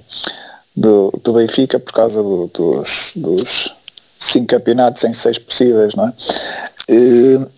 do, 0.76 1.12
do 1.22 1.32
Benfica 1.32 1.78
por 1.78 1.92
causa 1.92 2.22
do, 2.22 2.48
dos, 2.48 3.12
dos 3.14 3.74
cinco 4.18 4.46
campeonatos 4.46 5.04
em 5.04 5.14
seis 5.14 5.38
possíveis, 5.38 5.94
não 5.94 6.08
é? 6.08 6.12
Uh, 6.90 7.50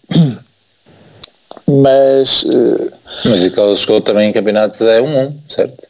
mas 1.67 2.43
uh, 2.45 2.93
mas 3.25 3.43
e 3.43 3.51
que 3.51 3.61
ele 3.61 3.77
chegou 3.77 4.01
também 4.01 4.31
em 4.31 4.33
campeonatos 4.33 4.81
é 4.81 5.01
um 5.01 5.29
1, 5.29 5.39
certo? 5.49 5.87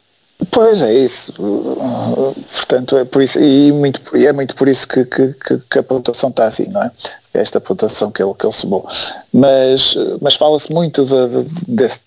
Pois 0.51 0.81
é 0.81 0.93
isso, 0.93 1.33
portanto 1.33 2.95
é 2.95 3.03
por 3.03 3.23
isso, 3.23 3.39
e, 3.39 3.71
muito, 3.71 4.01
é 4.15 4.31
muito 4.31 4.55
por 4.55 4.67
isso 4.67 4.87
que, 4.87 5.03
que, 5.03 5.33
que, 5.69 5.79
a 5.79 5.83
pontuação 5.83 6.29
está 6.29 6.45
assim, 6.45 6.67
não 6.69 6.83
é? 6.83 6.91
esta 7.33 7.59
pontuação 7.59 8.11
que 8.11 8.21
ele, 8.21 8.33
que 8.33 8.45
ele 8.45 8.53
somou. 8.53 8.87
Mas, 9.33 9.95
mas 10.21 10.35
fala-se 10.35 10.71
muito 10.71 11.05
de, 11.05 11.43
de, 11.43 11.65
desse, 11.67 12.01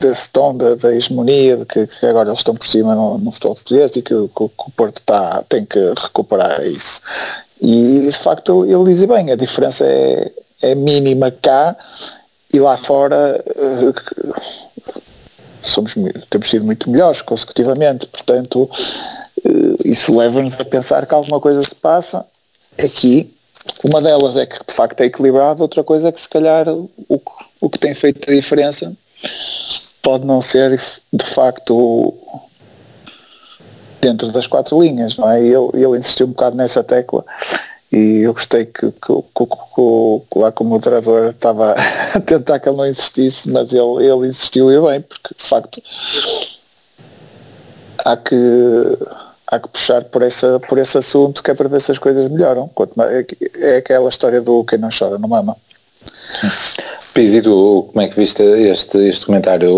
desse 0.00 0.30
tom 0.30 0.56
da, 0.56 0.74
da 0.74 0.94
hegemonia, 0.94 1.56
de 1.58 1.66
que, 1.66 1.86
que, 1.86 2.06
agora 2.06 2.28
eles 2.28 2.40
estão 2.40 2.54
por 2.54 2.66
cima 2.66 2.94
no, 2.94 3.18
no 3.18 3.32
futebol 3.32 3.54
português 3.54 3.90
e 3.96 4.02
que, 4.02 4.14
que, 4.14 4.28
que, 4.34 4.44
o 4.44 4.70
Porto 4.76 5.02
tá, 5.02 5.44
tem 5.48 5.64
que 5.64 5.78
recuperar 5.78 6.62
isso. 6.64 7.00
E 7.60 8.00
de 8.10 8.18
facto 8.18 8.64
ele, 8.64 8.74
ele 8.74 8.84
diz 8.92 9.04
bem, 9.04 9.30
a 9.30 9.36
diferença 9.36 9.84
é, 9.84 10.32
é 10.60 10.74
mínima 10.74 11.30
cá 11.30 11.76
e 12.52 12.60
lá 12.60 12.76
fora 12.76 13.42
uh, 13.56 14.40
somos, 15.62 15.94
temos 16.28 16.50
sido 16.50 16.64
muito 16.64 16.90
melhores 16.90 17.22
consecutivamente, 17.22 18.06
portanto 18.06 18.64
uh, 18.64 19.76
isso 19.84 20.16
leva-nos 20.16 20.60
a 20.60 20.64
pensar 20.64 21.06
que 21.06 21.14
alguma 21.14 21.40
coisa 21.40 21.62
se 21.62 21.74
passa 21.74 22.26
aqui. 22.78 23.34
Uma 23.84 24.00
delas 24.00 24.36
é 24.36 24.44
que 24.44 24.58
de 24.66 24.74
facto 24.74 25.00
é 25.00 25.06
equilibrado, 25.06 25.62
outra 25.62 25.84
coisa 25.84 26.08
é 26.08 26.12
que 26.12 26.20
se 26.20 26.28
calhar 26.28 26.68
o, 26.68 26.90
o 27.60 27.70
que 27.70 27.78
tem 27.78 27.94
feito 27.94 28.30
a 28.30 28.34
diferença 28.34 28.92
pode 30.02 30.26
não 30.26 30.40
ser 30.40 30.78
de 31.12 31.24
facto 31.26 32.12
dentro 34.00 34.32
das 34.32 34.48
quatro 34.48 34.82
linhas, 34.82 35.16
não 35.16 35.30
é? 35.30 35.40
Ele, 35.40 35.70
ele 35.74 35.98
insistiu 35.98 36.26
um 36.26 36.30
bocado 36.30 36.56
nessa 36.56 36.82
tecla 36.82 37.24
e 37.92 38.22
eu 38.22 38.32
gostei 38.32 38.64
que, 38.64 38.90
que, 38.90 39.22
que, 39.36 39.46
que 39.46 40.38
lá 40.38 40.50
com 40.50 40.64
o 40.64 40.66
moderador 40.66 41.28
estava 41.28 41.74
a 42.14 42.20
tentar 42.20 42.58
que 42.58 42.68
ele 42.68 42.78
não 42.78 42.86
insistisse, 42.86 43.50
mas 43.50 43.72
ele, 43.72 44.06
ele 44.06 44.28
insistiu 44.28 44.72
e 44.72 44.80
bem, 44.80 45.02
porque 45.02 45.34
de 45.36 45.44
facto 45.44 45.82
há 47.98 48.16
que 48.16 48.34
há 49.46 49.60
que 49.60 49.68
puxar 49.68 50.02
por, 50.04 50.22
essa, 50.22 50.58
por 50.60 50.78
esse 50.78 50.96
assunto 50.96 51.42
que 51.42 51.50
é 51.50 51.54
para 51.54 51.68
ver 51.68 51.80
se 51.82 51.92
as 51.92 51.98
coisas 51.98 52.30
melhoram. 52.30 52.70
É, 53.10 53.74
é 53.74 53.76
aquela 53.76 54.08
história 54.08 54.40
do 54.40 54.64
quem 54.64 54.78
não 54.78 54.88
chora 54.88 55.18
não 55.18 55.28
mama. 55.28 55.54
Pizzi, 57.14 57.42
tu 57.42 57.88
como 57.92 58.00
é 58.00 58.08
que 58.08 58.16
viste 58.16 58.42
este, 58.42 58.96
este 59.08 59.26
comentário, 59.26 59.70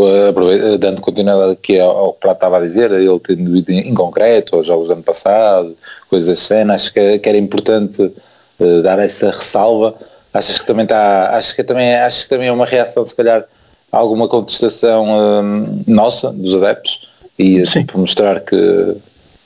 dando 0.79 1.01
continuidade 1.01 1.53
aqui 1.53 1.81
ao, 1.81 2.13
que 2.13 2.21
Prato 2.21 2.37
estava 2.37 2.59
a 2.59 2.61
dizer, 2.61 2.93
ele 2.93 3.19
tendo 3.19 3.57
ido 3.57 3.73
em, 3.73 3.93
concreto, 3.93 4.55
aos 4.55 4.67
jogos 4.67 4.87
do 4.87 4.93
ano 4.93 5.03
passado, 5.03 5.77
coisas 6.09 6.39
cena, 6.39 6.75
acho 6.75 6.93
que, 6.93 7.19
que 7.19 7.29
era 7.29 7.37
importante 7.37 8.03
uh, 8.03 8.83
dar 8.83 9.01
essa 9.01 9.31
ressalva. 9.33 9.95
Achas 10.33 10.59
que 10.59 10.67
também 10.67 10.85
está, 10.85 11.37
acho 11.37 11.57
que 11.57 11.65
também, 11.65 11.95
acho 11.97 12.23
que 12.23 12.29
também 12.29 12.49
é 12.49 12.53
uma 12.53 12.67
reação, 12.67 13.05
se 13.05 13.15
calhar, 13.15 13.45
a 13.91 13.97
alguma 13.97 14.29
contestação 14.29 15.07
um, 15.07 15.83
nossa, 15.87 16.31
dos 16.31 16.55
adeptos, 16.55 17.09
e 17.39 17.67
Sim. 17.67 17.81
Tipo, 17.81 17.99
mostrar 17.99 18.41
que 18.41 18.97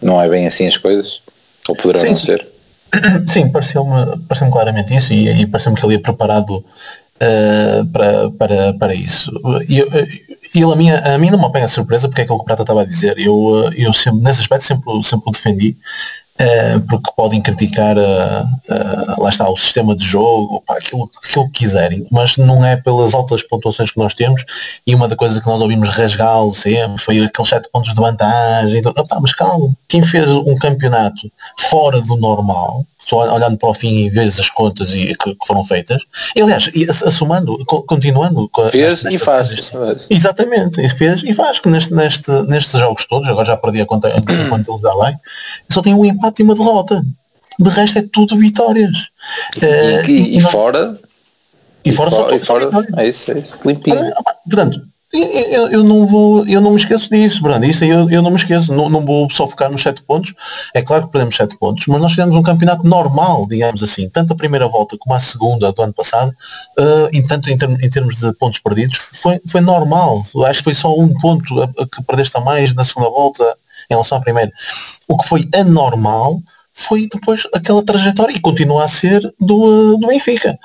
não 0.00 0.20
é 0.20 0.28
bem 0.28 0.46
assim 0.46 0.66
as 0.66 0.76
coisas, 0.76 1.22
ou 1.68 1.74
poderão 1.74 2.00
Sim. 2.00 2.08
não 2.08 2.14
ser. 2.14 2.48
Sim, 3.26 3.48
pareceu-me 3.50 4.18
pareceu 4.26 4.50
claramente 4.50 4.94
isso 4.94 5.12
e, 5.12 5.42
e 5.42 5.46
pareceu-me 5.46 5.78
que 5.78 5.84
ele 5.84 5.94
ia 5.94 6.00
preparado 6.00 6.64
uh, 7.22 7.86
para, 7.86 8.30
para, 8.30 8.74
para 8.74 8.94
isso. 8.94 9.30
E 9.68 9.84
ele 10.54 10.72
a 10.72 10.76
mim, 10.76 10.90
a 10.90 11.18
mim 11.18 11.30
não 11.30 11.38
me 11.38 11.44
apanha 11.44 11.68
surpresa 11.68 12.08
porque 12.08 12.22
é 12.22 12.24
aquilo 12.24 12.38
que 12.38 12.42
o 12.42 12.46
Prata 12.46 12.62
estava 12.62 12.82
a 12.82 12.86
dizer. 12.86 13.18
Eu, 13.18 13.70
eu 13.76 13.92
sempre, 13.92 14.20
nesse 14.20 14.40
aspecto 14.40 14.64
sempre, 14.64 15.04
sempre 15.04 15.28
o 15.28 15.32
defendi. 15.32 15.76
Uh, 16.40 16.80
porque 16.88 17.10
podem 17.16 17.42
criticar 17.42 17.98
uh, 17.98 18.00
uh, 18.00 19.20
lá 19.20 19.28
está 19.28 19.50
o 19.50 19.56
sistema 19.56 19.96
de 19.96 20.04
jogo, 20.04 20.62
aquilo, 20.68 21.10
aquilo 21.20 21.46
que 21.46 21.64
quiserem, 21.64 22.06
mas 22.12 22.36
não 22.36 22.64
é 22.64 22.76
pelas 22.76 23.12
altas 23.12 23.42
pontuações 23.42 23.90
que 23.90 23.98
nós 23.98 24.14
temos 24.14 24.44
e 24.86 24.94
uma 24.94 25.08
da 25.08 25.16
coisa 25.16 25.40
que 25.40 25.46
nós 25.48 25.60
ouvimos 25.60 25.88
rasgá-lo 25.88 26.54
sempre 26.54 27.02
foi 27.02 27.24
aqueles 27.24 27.48
7 27.48 27.68
pontos 27.72 27.92
de 27.92 28.00
vantagem, 28.00 28.78
então, 28.78 28.92
opá, 28.96 29.18
mas 29.20 29.34
calma, 29.34 29.74
quem 29.88 30.00
fez 30.04 30.30
um 30.30 30.54
campeonato 30.54 31.28
fora 31.58 32.00
do 32.00 32.16
normal 32.16 32.86
só 33.08 33.34
olhando 33.34 33.56
para 33.56 33.70
o 33.70 33.74
fim 33.74 34.04
e 34.04 34.10
vês 34.10 34.38
as 34.38 34.50
contas 34.50 34.92
e, 34.92 35.14
que, 35.14 35.34
que 35.34 35.46
foram 35.46 35.64
feitas. 35.64 36.02
E, 36.36 36.42
aliás, 36.42 36.70
e, 36.74 36.86
assumando, 36.90 37.64
continuando 37.64 38.48
com 38.50 38.68
fez 38.68 39.02
nesta, 39.02 39.14
e 39.14 39.18
faz. 39.18 39.64
exatamente, 40.10 40.80
e 40.80 40.88
fez 40.88 41.22
e 41.22 41.32
faz 41.32 41.58
que 41.58 41.68
neste, 41.68 41.94
neste, 41.94 42.30
nestes 42.42 42.78
jogos 42.78 43.06
todos, 43.06 43.28
agora 43.28 43.46
já 43.46 43.56
perdi 43.56 43.80
a 43.80 43.86
conta 43.86 44.12
enquanto 44.16 44.72
ele 44.72 44.82
dá 44.82 44.94
bem, 45.04 45.18
só 45.70 45.80
tem 45.80 45.94
um 45.94 46.04
empate 46.04 46.42
e 46.42 46.44
uma 46.44 46.54
derrota. 46.54 47.02
De 47.58 47.70
resto 47.70 47.98
é 47.98 48.02
tudo 48.12 48.36
vitórias. 48.36 49.08
E, 49.56 49.66
uh, 49.66 50.10
e, 50.10 50.38
e, 50.38 50.40
fora. 50.42 50.96
E 51.84 51.92
fora, 51.92 52.10
só 52.10 52.30
e 52.30 52.40
fora 52.40 52.68
é 52.98 53.08
isso, 53.08 53.32
é 53.32 53.38
isso, 53.38 53.58
limpinho. 53.64 54.12
Portanto, 54.44 54.82
eu, 55.12 55.70
eu, 55.70 55.84
não 55.84 56.06
vou, 56.06 56.46
eu 56.46 56.60
não 56.60 56.72
me 56.72 56.76
esqueço 56.76 57.08
disso, 57.08 57.42
Brando. 57.42 57.64
Isso 57.64 57.84
eu, 57.84 58.10
eu 58.10 58.20
não 58.20 58.30
me 58.30 58.36
esqueço. 58.36 58.74
Não, 58.74 58.90
não 58.90 59.04
vou 59.04 59.28
só 59.30 59.46
focar 59.46 59.70
nos 59.70 59.82
7 59.82 60.02
pontos. 60.02 60.34
É 60.74 60.82
claro 60.82 61.06
que 61.06 61.12
perdemos 61.12 61.36
7 61.36 61.56
pontos, 61.58 61.86
mas 61.86 62.00
nós 62.00 62.12
fizemos 62.12 62.36
um 62.36 62.42
campeonato 62.42 62.86
normal, 62.86 63.46
digamos 63.48 63.82
assim. 63.82 64.08
Tanto 64.10 64.34
a 64.34 64.36
primeira 64.36 64.68
volta 64.68 64.96
como 64.98 65.14
a 65.14 65.20
segunda 65.20 65.72
do 65.72 65.82
ano 65.82 65.94
passado, 65.94 66.30
uh, 66.78 67.08
em, 67.12 67.26
tanto 67.26 67.48
em, 67.48 67.56
termos, 67.56 67.82
em 67.82 67.88
termos 67.88 68.16
de 68.16 68.32
pontos 68.34 68.58
perdidos, 68.58 69.00
foi, 69.12 69.40
foi 69.46 69.60
normal. 69.62 70.22
Acho 70.46 70.58
que 70.58 70.64
foi 70.64 70.74
só 70.74 70.94
um 70.94 71.12
ponto 71.14 71.62
a, 71.62 71.64
a 71.64 71.86
que 71.86 72.02
perdeste 72.06 72.36
a 72.36 72.40
mais 72.40 72.74
na 72.74 72.84
segunda 72.84 73.08
volta 73.08 73.44
em 73.90 73.94
relação 73.94 74.18
à 74.18 74.20
primeira. 74.20 74.50
O 75.08 75.16
que 75.16 75.26
foi 75.26 75.48
anormal 75.54 76.42
foi 76.74 77.08
depois 77.12 77.42
aquela 77.54 77.82
trajetória 77.82 78.34
e 78.34 78.40
continua 78.40 78.84
a 78.84 78.88
ser 78.88 79.20
do, 79.40 79.96
do 79.96 80.06
Benfica. 80.06 80.58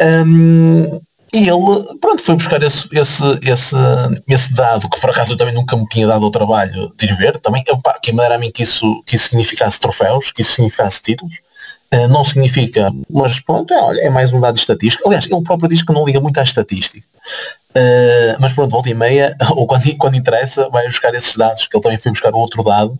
Um, 0.00 1.00
e 1.36 1.50
ele, 1.50 1.98
pronto, 2.00 2.22
foi 2.22 2.34
buscar 2.34 2.62
esse, 2.62 2.88
esse, 2.92 3.22
esse, 3.42 3.76
esse 4.26 4.54
dado, 4.54 4.88
que 4.88 4.98
por 4.98 5.10
acaso 5.10 5.34
eu 5.34 5.36
também 5.36 5.52
nunca 5.52 5.76
me 5.76 5.86
tinha 5.86 6.06
dado 6.06 6.24
ao 6.24 6.30
trabalho 6.30 6.90
de 6.96 7.04
ir 7.04 7.14
ver, 7.14 7.38
também, 7.40 7.62
opa, 7.68 7.98
quem 8.02 8.14
me 8.14 8.20
dera 8.20 8.36
a 8.36 8.38
mim 8.38 8.50
que 8.50 8.62
isso, 8.62 9.02
que 9.04 9.16
isso 9.16 9.28
significasse 9.28 9.78
troféus, 9.78 10.32
que 10.32 10.40
isso 10.40 10.54
significasse 10.54 11.02
títulos, 11.02 11.34
uh, 11.92 12.08
não 12.08 12.24
significa, 12.24 12.90
mas 13.10 13.38
pronto, 13.38 13.74
é, 13.74 14.06
é 14.06 14.10
mais 14.10 14.32
um 14.32 14.40
dado 14.40 14.56
estatístico. 14.56 15.06
Aliás, 15.06 15.26
ele 15.26 15.42
próprio 15.42 15.68
diz 15.68 15.82
que 15.82 15.92
não 15.92 16.06
liga 16.06 16.20
muito 16.20 16.38
à 16.38 16.42
estatística. 16.42 17.06
Uh, 17.76 18.36
mas 18.38 18.54
pronto, 18.54 18.70
volta 18.70 18.88
e 18.88 18.94
meia, 18.94 19.36
ou 19.54 19.66
quando, 19.66 19.94
quando 19.96 20.16
interessa, 20.16 20.70
vai 20.70 20.86
buscar 20.86 21.14
esses 21.14 21.36
dados, 21.36 21.66
que 21.66 21.76
ele 21.76 21.82
também 21.82 21.98
foi 21.98 22.12
buscar 22.12 22.34
outro 22.34 22.64
dado, 22.64 22.98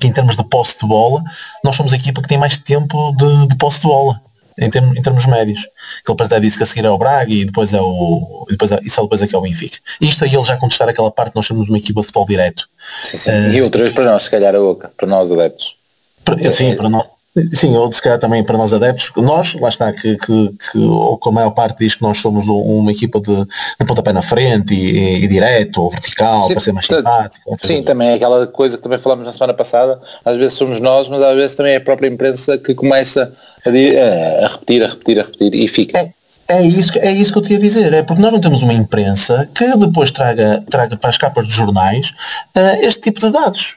que 0.00 0.06
em 0.06 0.12
termos 0.12 0.36
de 0.36 0.44
posse 0.44 0.78
de 0.80 0.86
bola, 0.86 1.22
nós 1.62 1.76
somos 1.76 1.92
a 1.92 1.96
equipa 1.96 2.22
que 2.22 2.28
tem 2.28 2.38
mais 2.38 2.56
tempo 2.56 3.12
de, 3.12 3.48
de 3.48 3.56
posse 3.56 3.80
de 3.80 3.88
bola 3.88 4.22
em, 4.58 4.70
termos, 4.70 4.96
em 4.96 5.02
termos 5.02 5.26
médios. 5.26 5.62
Que 6.04 6.12
ele 6.12 6.22
até 6.22 6.40
disse 6.40 6.56
que 6.56 6.62
a 6.62 6.66
seguir 6.66 6.84
é 6.84 6.90
o 6.90 6.98
Braga 6.98 7.32
e 7.32 7.44
depois 7.44 7.72
é 7.72 7.80
o. 7.80 8.46
E 8.48 8.52
depois 8.52 8.72
é, 8.72 8.80
e 8.82 8.90
só 8.90 9.02
depois 9.02 9.22
é 9.22 9.26
que 9.26 9.34
é 9.34 9.38
o 9.38 9.42
Benfica. 9.42 9.78
Isto 10.00 10.24
aí 10.24 10.34
ele 10.34 10.44
já 10.44 10.56
contestar 10.56 10.88
aquela 10.88 11.10
parte, 11.10 11.34
nós 11.34 11.46
somos 11.46 11.68
uma 11.68 11.78
equipa 11.78 12.00
de 12.00 12.06
futebol 12.06 12.26
direto. 12.26 12.68
Sim, 13.04 13.18
sim. 13.18 13.30
Uh, 13.30 13.50
e 13.52 13.62
outras 13.62 13.92
para 13.92 14.04
nós, 14.04 14.24
se 14.24 14.30
calhar 14.30 14.54
a 14.54 14.58
boca, 14.58 14.90
para 14.96 15.06
nós 15.06 15.30
adeptos. 15.30 15.76
Para, 16.24 16.50
sim, 16.50 16.74
para 16.74 16.88
nós. 16.88 17.15
Sim, 17.52 17.76
ou 17.76 17.92
se 17.92 18.00
calhar 18.00 18.18
também 18.18 18.42
para 18.42 18.56
nós 18.56 18.72
adeptos, 18.72 19.12
nós, 19.16 19.54
lá 19.54 19.68
está, 19.68 19.92
que, 19.92 20.16
que, 20.16 20.54
que 20.72 20.78
ou 20.78 21.18
com 21.18 21.28
a 21.28 21.32
maior 21.32 21.50
parte 21.50 21.80
diz 21.80 21.94
que 21.94 22.02
nós 22.02 22.18
somos 22.18 22.46
uma 22.48 22.90
equipa 22.90 23.20
de, 23.20 23.44
de 23.44 23.86
pontapé 23.86 24.12
na 24.12 24.22
frente 24.22 24.74
e, 24.74 25.24
e 25.24 25.28
direto 25.28 25.82
ou 25.82 25.90
vertical, 25.90 26.46
sim, 26.46 26.54
para 26.54 26.60
ser 26.62 26.72
mais 26.72 26.86
simpático. 26.86 27.56
Sim, 27.62 27.82
também 27.82 28.08
é 28.08 28.14
aquela 28.14 28.46
coisa 28.46 28.78
que 28.78 28.82
também 28.82 28.98
falamos 28.98 29.26
na 29.26 29.32
semana 29.32 29.52
passada, 29.52 30.00
às 30.24 30.36
vezes 30.38 30.54
somos 30.54 30.80
nós, 30.80 31.08
mas 31.08 31.20
às 31.20 31.34
vezes 31.34 31.54
também 31.54 31.74
é 31.74 31.76
a 31.76 31.80
própria 31.80 32.08
imprensa 32.08 32.56
que 32.56 32.74
começa 32.74 33.32
a, 33.64 34.44
a 34.44 34.48
repetir, 34.48 34.82
a 34.82 34.88
repetir, 34.88 35.20
a 35.20 35.22
repetir 35.22 35.54
e 35.54 35.68
fica. 35.68 35.98
É. 35.98 36.16
É 36.48 36.62
isso, 36.62 36.96
é 37.00 37.10
isso 37.10 37.32
que 37.32 37.38
eu 37.38 37.42
te 37.42 37.52
ia 37.54 37.58
dizer, 37.58 37.92
é 37.92 38.04
porque 38.04 38.22
nós 38.22 38.32
não 38.32 38.40
temos 38.40 38.62
uma 38.62 38.72
imprensa 38.72 39.48
que 39.52 39.76
depois 39.76 40.12
traga, 40.12 40.62
traga 40.70 40.96
para 40.96 41.10
as 41.10 41.18
capas 41.18 41.48
de 41.48 41.52
jornais 41.52 42.14
uh, 42.56 42.86
este 42.86 43.00
tipo 43.00 43.18
de 43.18 43.30
dados. 43.30 43.76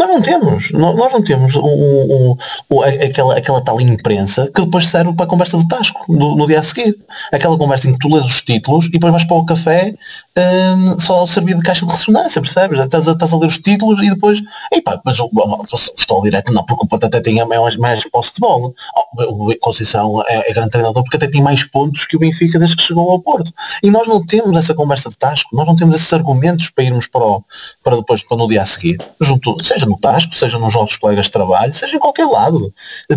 Nós 0.00 0.08
não 0.08 0.22
temos, 0.22 0.70
nós 0.72 1.12
não 1.12 1.22
temos 1.22 1.54
o, 1.56 1.62
o, 1.62 2.38
o, 2.70 2.82
aquela, 2.82 3.36
aquela 3.36 3.60
tal 3.60 3.78
imprensa 3.82 4.50
que 4.54 4.62
depois 4.62 4.88
serve 4.88 5.12
para 5.12 5.26
a 5.26 5.28
conversa 5.28 5.58
de 5.58 5.68
tasco 5.68 6.10
no, 6.10 6.34
no, 6.34 6.46
dia 6.46 6.58
a 6.58 6.62
seguir. 6.62 6.96
Aquela 7.30 7.58
conversa 7.58 7.86
em 7.86 7.92
que 7.92 7.98
tu 7.98 8.08
lês 8.08 8.24
os 8.24 8.40
títulos 8.40 8.86
e 8.86 8.92
depois 8.92 9.12
vais 9.12 9.24
para 9.24 9.36
o 9.36 9.44
café 9.44 9.92
um, 10.38 10.98
só 10.98 11.26
servir 11.26 11.54
de 11.54 11.62
caixa 11.62 11.84
de 11.84 11.92
ressonância, 11.92 12.40
percebes? 12.40 12.80
Estás 12.80 13.08
a, 13.08 13.12
estás 13.12 13.30
a 13.30 13.36
ler 13.36 13.46
os 13.46 13.58
títulos 13.58 14.00
e 14.00 14.08
depois, 14.08 14.40
epá, 14.72 14.98
mas 15.04 15.20
o, 15.20 15.28
futebol 15.70 16.22
direto 16.22 16.50
não, 16.50 16.64
porque 16.64 16.86
o 16.86 16.88
Porto 16.88 17.04
até 17.04 17.20
tem 17.20 17.44
mais, 17.44 17.76
mais 17.76 18.02
posse 18.08 18.32
de 18.32 18.40
bola. 18.40 18.72
Oh, 19.18 19.48
o 19.50 19.58
Conceição 19.60 20.22
é, 20.26 20.50
é, 20.50 20.54
grande 20.54 20.70
treinador 20.70 21.02
porque 21.02 21.16
até 21.18 21.28
tem 21.28 21.42
mais 21.42 21.62
pontos 21.64 22.06
que 22.06 22.16
o 22.16 22.18
Benfica 22.18 22.58
desde 22.58 22.74
que 22.74 22.82
chegou 22.82 23.10
ao 23.10 23.20
Porto. 23.20 23.52
E 23.82 23.90
nós 23.90 24.06
não 24.06 24.24
temos 24.24 24.56
essa 24.56 24.72
conversa 24.72 25.10
de 25.10 25.18
tasco, 25.18 25.54
nós 25.54 25.66
não 25.66 25.76
temos 25.76 25.94
esses 25.94 26.10
argumentos 26.14 26.70
para 26.70 26.84
irmos 26.84 27.06
para, 27.06 27.22
o, 27.22 27.44
para 27.84 27.96
depois, 27.96 28.22
para 28.22 28.38
no 28.38 28.48
dia 28.48 28.62
a 28.62 28.64
seguir, 28.64 28.96
junto, 29.20 29.62
seja 29.62 29.89
no 29.90 29.98
Tasco, 29.98 30.34
seja 30.34 30.58
nos 30.58 30.74
nossos 30.74 30.96
colegas 30.96 31.26
de 31.26 31.32
trabalho, 31.32 31.74
seja 31.74 31.96
em 31.96 31.98
qualquer 31.98 32.26
lado, 32.26 32.72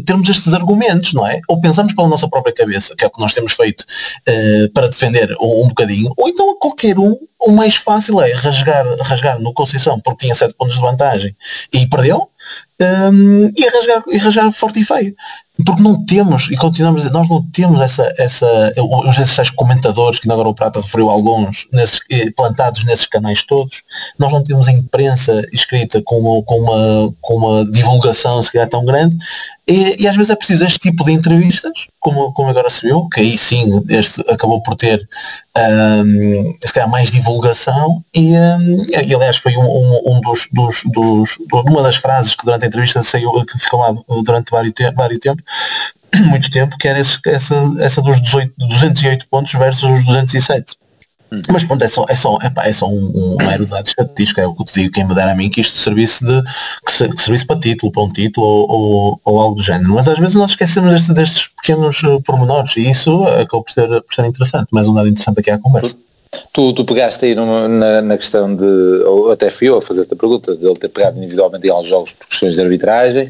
termos 0.06 0.27
estes 0.27 0.53
argumentos, 0.53 1.13
não 1.13 1.25
é? 1.27 1.39
Ou 1.48 1.62
pensamos 1.62 1.94
pela 1.94 2.08
nossa 2.08 2.27
própria 2.27 2.53
cabeça, 2.53 2.96
que 2.96 3.03
é 3.03 3.08
o 3.08 3.12
que 3.12 3.22
nós 3.22 3.34
temos 3.34 3.53
feito 3.53 3.82
uh, 3.82 4.74
para 4.74 4.88
defender 4.88 5.36
um, 5.39 5.65
um 5.65 5.68
bocadinho, 5.68 6.12
ou 6.18 6.27
então 6.27 6.51
a 6.51 6.60
qualquer 6.60 6.98
um, 6.98 7.15
o 7.39 7.51
mais 7.51 7.75
fácil 7.75 8.20
é 8.22 8.34
rasgar, 8.34 8.86
rasgar 9.01 9.39
no 9.39 9.53
Conceição 9.53 10.00
porque 10.00 10.25
tinha 10.25 10.36
7 10.36 10.56
pontos 10.56 10.75
de 10.75 10.82
vantagem 10.82 11.36
e 11.72 11.88
perdeu, 11.88 12.30
um, 12.82 13.51
e, 13.56 13.68
rasgar, 13.68 14.03
e 14.10 14.18
rasgar 14.18 14.51
forte 14.51 14.80
e 14.80 14.84
feio 14.84 15.15
porque 15.63 15.82
não 15.82 16.05
temos, 16.05 16.50
e 16.51 16.55
continuamos 16.55 17.10
nós 17.12 17.29
não 17.29 17.41
temos 17.51 17.82
essa, 17.82 18.12
essa 18.17 18.74
os 18.77 19.17
esses 19.17 19.50
comentadores, 19.50 20.20
que 20.20 20.32
agora 20.32 20.48
o 20.48 20.53
Prata 20.53 20.82
referiu 20.82 21.10
alguns, 21.10 21.67
nesses, 21.72 22.00
eh, 22.12 22.32
plantados 22.32 22.84
nesses 22.84 23.05
canais 23.05 23.43
todos, 23.43 23.84
nós 24.17 24.32
não 24.32 24.43
temos 24.43 24.67
a 24.67 24.72
imprensa 24.72 25.41
escrita 25.51 26.01
com, 26.03 26.41
com, 26.43 26.60
uma, 26.60 27.13
com 27.22 27.36
uma 27.36 27.72
divulgação 27.72 28.41
se 28.41 28.51
calhar 28.51 28.67
tão 28.67 28.86
grande, 28.86 29.15
E, 29.65 30.03
e, 30.03 30.08
às 30.08 30.15
vezes 30.15 30.29
é 30.29 30.36
preciso 30.36 30.65
este 30.65 30.77
tipo 30.77 31.05
de 31.05 31.13
entrevistas, 31.13 31.72
como, 32.00 32.34
como 32.34 32.50
agora 32.50 32.70
se 32.70 32.86
viu, 32.86 33.08
que 33.08 33.22
aí 33.22 33.38
sim 33.38 33.82
este 33.89 34.20
acabou 34.29 34.62
por 34.62 34.75
ter 34.75 35.08
um, 35.58 36.53
se 36.65 36.74
calhar 36.74 36.89
mais 36.89 37.10
divulgação 37.10 38.03
e, 38.13 38.34
um, 38.34 38.86
e 38.89 39.15
aliás 39.15 39.38
foi 39.38 39.55
um, 39.55 39.63
um, 39.63 40.17
um 40.17 40.22
dos, 40.22 40.50
dos, 40.51 40.84
dos, 40.91 41.38
uma 41.65 41.82
das 41.82 41.96
frases 41.96 42.36
que 42.36 42.46
durante 42.46 42.65
a 42.65 42.67
entrevista 42.67 43.01
saiu, 43.03 43.32
que 43.46 43.58
ficou 43.58 43.79
lá 43.79 43.96
durante 44.24 44.51
vários, 44.51 44.74
te 44.74 44.91
vários 44.91 45.20
tempo, 45.20 45.41
muito 46.27 46.51
tempo, 46.51 46.77
que 46.77 46.88
era 46.88 47.00
esse, 47.00 47.17
essa, 47.25 47.55
essa 47.79 48.01
dos 48.01 48.22
18, 48.22 48.53
208 48.58 49.27
pontos 49.29 49.53
versus 49.53 49.84
os 49.84 50.05
207. 50.05 50.75
Mas 51.52 51.63
pronto, 51.63 51.84
é 51.84 51.88
só, 51.88 52.06
é 52.10 52.16
só, 52.16 52.38
epá, 52.44 52.66
é 52.66 52.74
só 52.74 52.88
um, 52.88 53.12
um 53.16 53.38
mero 53.38 53.66
dado 53.66 53.88
estatístico, 53.88 54.40
é 54.42 54.48
o 54.48 54.54
que 54.54 54.62
eu 54.62 54.66
te 54.66 54.74
digo, 54.74 54.94
quem 54.94 55.06
me 55.06 55.16
dera 55.16 55.32
a 55.32 55.36
mim 55.36 55.50
que 55.50 55.62
isto 55.62 55.78
servisse 55.78 56.24
de 56.25 56.42
que, 56.86 56.92
se, 56.92 57.10
que 57.10 57.22
servisse 57.22 57.46
para 57.46 57.60
título, 57.60 57.92
para 57.92 58.04
um 58.04 58.12
título 58.12 58.46
ou, 58.46 58.72
ou, 58.72 59.22
ou, 59.24 59.42
algo 59.42 59.56
do 59.56 59.63
género. 59.63 59.94
Mas 59.94 60.08
às 60.08 60.20
vezes 60.20 60.36
nós 60.36 60.52
esquecemos 60.52 60.92
destes, 60.92 61.13
destes 61.13 61.48
pequenos 61.48 62.02
uh, 62.04 62.22
pormenores 62.22 62.75
e 62.78 62.90
isso 62.90 63.24
acabou 63.25 63.63
por 63.63 63.72
ser, 63.72 63.88
por 63.88 64.13
ser 64.13 64.25
interessante, 64.25 64.68
mais 64.72 64.88
um 64.88 64.94
dado 64.94 65.08
interessante 65.08 65.40
aqui 65.40 65.52
à 65.52 65.58
conversa. 65.58 65.96
Tu, 66.52 66.74
tu 66.74 66.84
pegaste 66.84 67.25
aí 67.25 67.36
numa, 67.36 67.68
na, 67.68 68.02
na, 68.02 68.18
questão 68.18 68.56
de, 68.56 68.63
ou 69.06 69.32
até 69.32 69.50
fui 69.50 69.70
eu 69.70 69.78
a 69.78 69.82
fazer-te 69.82 70.13
a 70.13 70.18
pergunta, 70.18 70.56
de 70.56 70.66
ele 70.66 70.75
ter 70.75 70.90
pegado 70.90 71.18
individualmente 71.18 71.68
em 71.68 71.70
alguns 71.70 71.88
jogos 71.88 72.12
por 72.12 72.28
questões 72.28 72.56
de 72.56 72.62
arbitragem, 72.62 73.28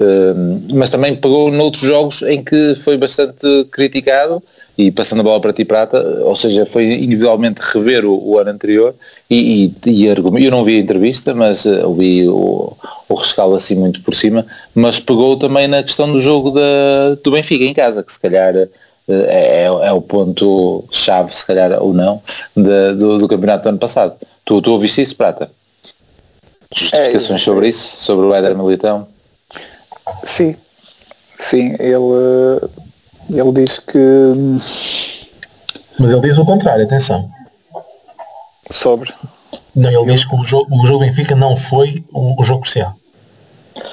uh, 0.00 0.74
mas 0.74 0.90
também 0.90 1.14
pegou 1.14 1.50
noutros 1.50 1.82
jogos 1.82 2.22
em 2.22 2.42
que 2.42 2.74
foi 2.76 2.96
bastante 2.96 3.66
criticado 3.70 4.42
e 4.78 4.90
passando 4.90 5.20
a 5.20 5.22
bola 5.22 5.40
para 5.40 5.52
ti 5.52 5.64
prata, 5.64 5.98
ou 6.22 6.36
seja, 6.36 6.66
foi 6.66 6.92
individualmente 6.92 7.62
rever 7.62 8.04
o, 8.04 8.22
o 8.22 8.38
ano 8.38 8.50
anterior 8.50 8.94
e, 9.30 9.72
e, 9.86 9.90
e 9.90 10.04
eu 10.06 10.50
não 10.50 10.64
vi 10.64 10.76
a 10.76 10.80
entrevista, 10.80 11.34
mas 11.34 11.64
uh, 11.64 11.86
ouvi 11.86 12.28
o, 12.28 12.76
o 13.08 13.14
rescaldo 13.14 13.56
assim 13.56 13.74
muito 13.74 14.02
por 14.02 14.14
cima, 14.14 14.44
mas 14.74 15.00
pegou 15.00 15.38
também 15.38 15.66
na 15.66 15.82
questão 15.82 16.12
do 16.12 16.20
jogo 16.20 16.50
da, 16.50 17.14
do 17.22 17.30
Benfica 17.30 17.64
em 17.64 17.72
casa, 17.72 18.02
que 18.02 18.12
se 18.12 18.20
calhar 18.20 18.54
uh, 18.54 18.68
é, 19.08 19.64
é, 19.64 19.92
o 19.92 20.02
ponto 20.02 20.84
chave, 20.90 21.34
se 21.34 21.46
calhar 21.46 21.82
ou 21.82 21.94
não, 21.94 22.20
de, 22.54 22.92
do, 22.94 23.16
do, 23.16 23.28
campeonato 23.28 23.62
do 23.62 23.68
ano 23.70 23.78
passado. 23.78 24.16
Tu, 24.44 24.60
tu 24.60 24.72
ouviste 24.72 25.00
isso, 25.00 25.16
Prata? 25.16 25.50
Justificações 26.74 27.40
é, 27.40 27.44
sobre 27.44 27.68
isso, 27.68 27.96
sobre 27.96 28.26
o 28.26 28.34
Éder 28.34 28.56
Militão? 28.56 29.08
Sim, 30.24 30.54
sim, 31.38 31.74
ele 31.78 32.85
ele 33.30 33.52
diz 33.52 33.78
que. 33.78 33.98
Mas 35.98 36.10
ele 36.10 36.20
diz 36.20 36.38
o 36.38 36.44
contrário, 36.44 36.84
atenção. 36.84 37.30
Sobre? 38.70 39.12
Não, 39.74 39.90
ele 39.90 40.12
diz 40.12 40.24
que 40.24 40.34
o 40.34 40.42
jogo, 40.42 40.74
o 40.74 40.86
jogo 40.86 41.00
Benfica 41.00 41.34
não 41.34 41.56
foi 41.56 42.04
o, 42.12 42.40
o 42.40 42.44
jogo 42.44 42.62
crucial. 42.62 42.94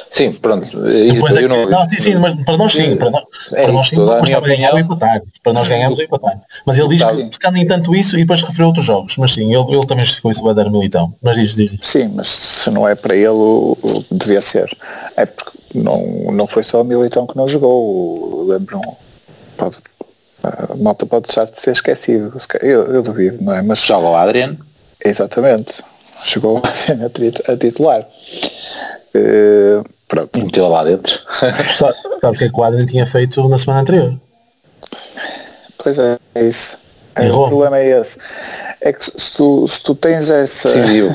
Sim, 0.10 0.32
pronto. 0.32 0.66
Depois 0.82 1.36
é 1.36 1.42
que, 1.42 1.48
não, 1.48 1.66
não, 1.66 1.90
sim, 1.90 2.00
sim, 2.00 2.16
mas 2.16 2.36
para 2.44 2.56
nós 2.56 2.72
sim, 2.72 2.96
para 2.96 3.10
nós, 3.10 3.24
é 3.52 3.64
para 3.64 3.72
nós 3.72 3.88
sim, 3.90 3.98
mas 3.98 4.30
para 4.30 4.40
ganhar 4.42 4.74
o 4.74 4.80
empatar. 4.80 5.22
Para 5.42 5.54
nós 5.54 5.68
ganhamos 5.68 5.98
o 5.98 6.02
empatar. 6.02 6.40
Mas 6.66 6.78
ele 6.78 6.90
diz 6.90 7.04
que 7.04 7.22
está 7.32 7.52
nem 7.52 7.66
tanto 7.66 7.96
isso 7.96 8.16
e 8.16 8.20
depois 8.20 8.42
referiu 8.42 8.68
outros 8.68 8.86
jogos. 8.86 9.18
Mas 9.18 9.34
sim, 9.34 9.54
ele, 9.54 9.76
ele 9.76 9.86
também 9.88 10.06
justificou 10.06 10.32
isso 10.32 10.44
vai 10.44 10.54
dar 10.54 10.70
militão. 10.70 11.14
Mas 11.22 11.36
diz, 11.38 11.56
diz. 11.56 11.76
Sim, 11.82 12.12
mas 12.16 12.28
se 12.28 12.70
não 12.70 12.88
é 12.88 12.96
para 12.96 13.16
ele, 13.16 13.76
devia 14.12 14.40
ser. 14.40 14.70
É 15.18 15.26
porque 15.26 15.52
não, 15.74 16.00
não 16.32 16.48
foi 16.48 16.64
só 16.64 16.82
o 16.82 16.86
militão 16.86 17.26
que 17.26 17.36
não 17.36 17.48
jogou. 17.48 18.46
Lembram 18.48 18.82
pode, 19.64 19.78
a 20.44 20.76
malta 20.78 21.06
pode 21.06 21.28
deixar 21.28 21.46
de 21.46 21.60
ser 21.60 21.72
esquecido. 21.72 22.36
Eu, 22.62 22.94
eu 22.94 23.02
duvido, 23.02 23.44
não 23.44 23.54
é? 23.54 23.62
Mas 23.62 23.80
joga 23.80 24.08
o 24.08 24.16
Adriano. 24.16 24.58
Exatamente. 25.04 25.84
Chegou 26.26 26.62
a 27.48 27.58
titular. 27.58 28.08
Uh, 29.16 29.84
pronto. 30.08 30.40
E 30.40 30.44
meteu 30.44 30.68
lá 30.68 30.84
dentro. 30.84 31.20
Sabe 31.74 31.96
o 32.24 32.34
que 32.34 32.46
é 32.46 32.50
que 32.50 32.60
o 32.60 32.64
Adriano 32.64 32.90
tinha 32.90 33.06
feito 33.06 33.48
na 33.48 33.58
semana 33.58 33.82
anterior? 33.82 34.20
Pois 35.78 36.00
é, 36.00 36.18
é 36.36 36.44
isso. 36.44 36.78
É, 37.16 37.32
o 37.32 37.48
problema 37.48 37.78
é 37.78 38.00
esse. 38.00 38.18
É 38.82 38.92
que 38.92 39.06
se 39.06 39.34
tu, 39.34 39.68
se 39.68 39.82
tu 39.84 39.94
tens 39.94 40.30
essa. 40.30 40.70
Sim, 40.70 40.96
eu. 40.96 41.14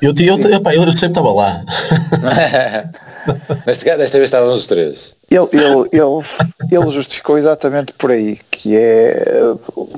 Eu, 0.00 0.14
eu, 0.18 0.38
eu, 0.38 0.50
eu, 0.50 0.84
eu 0.84 0.92
sempre 0.92 1.08
estava 1.08 1.32
lá. 1.32 1.64
desta, 3.66 3.96
desta 3.96 4.18
vez 4.18 4.28
estávamos 4.28 4.60
os 4.60 4.66
três. 4.66 5.14
Ele, 5.34 5.48
ele, 5.52 5.88
ele, 5.92 6.24
ele 6.70 6.90
justificou 6.90 7.38
exatamente 7.38 7.92
por 7.94 8.10
aí, 8.10 8.38
que 8.50 8.76
é 8.76 9.24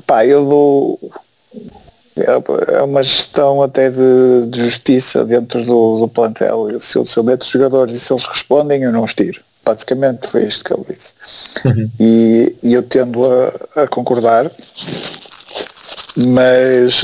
pá, 0.07 0.25
eu 0.25 0.45
dou 0.45 0.99
é 2.17 2.81
uma 2.81 3.03
gestão 3.03 3.61
até 3.61 3.89
de, 3.89 4.45
de 4.47 4.61
justiça 4.61 5.25
dentro 5.25 5.63
do, 5.65 5.99
do 5.99 6.07
plantel. 6.07 6.79
Se 6.79 6.97
eu, 6.97 7.05
se 7.05 7.17
eu 7.17 7.23
meto 7.23 7.41
os 7.41 7.49
jogadores 7.49 7.93
e 7.93 7.99
se 7.99 8.13
eles 8.13 8.23
respondem, 8.23 8.83
eu 8.83 8.91
não 8.91 9.03
os 9.03 9.13
tiro. 9.13 9.41
Basicamente 9.65 10.27
foi 10.27 10.43
isto 10.43 10.63
que 10.63 10.73
ele 10.73 10.85
disse. 10.87 11.13
Uhum. 11.65 11.89
E, 11.99 12.55
e, 12.63 12.73
eu 12.73 12.83
tendo 12.83 13.25
a, 13.25 13.81
a, 13.81 13.87
concordar, 13.87 14.49
mas 16.15 17.03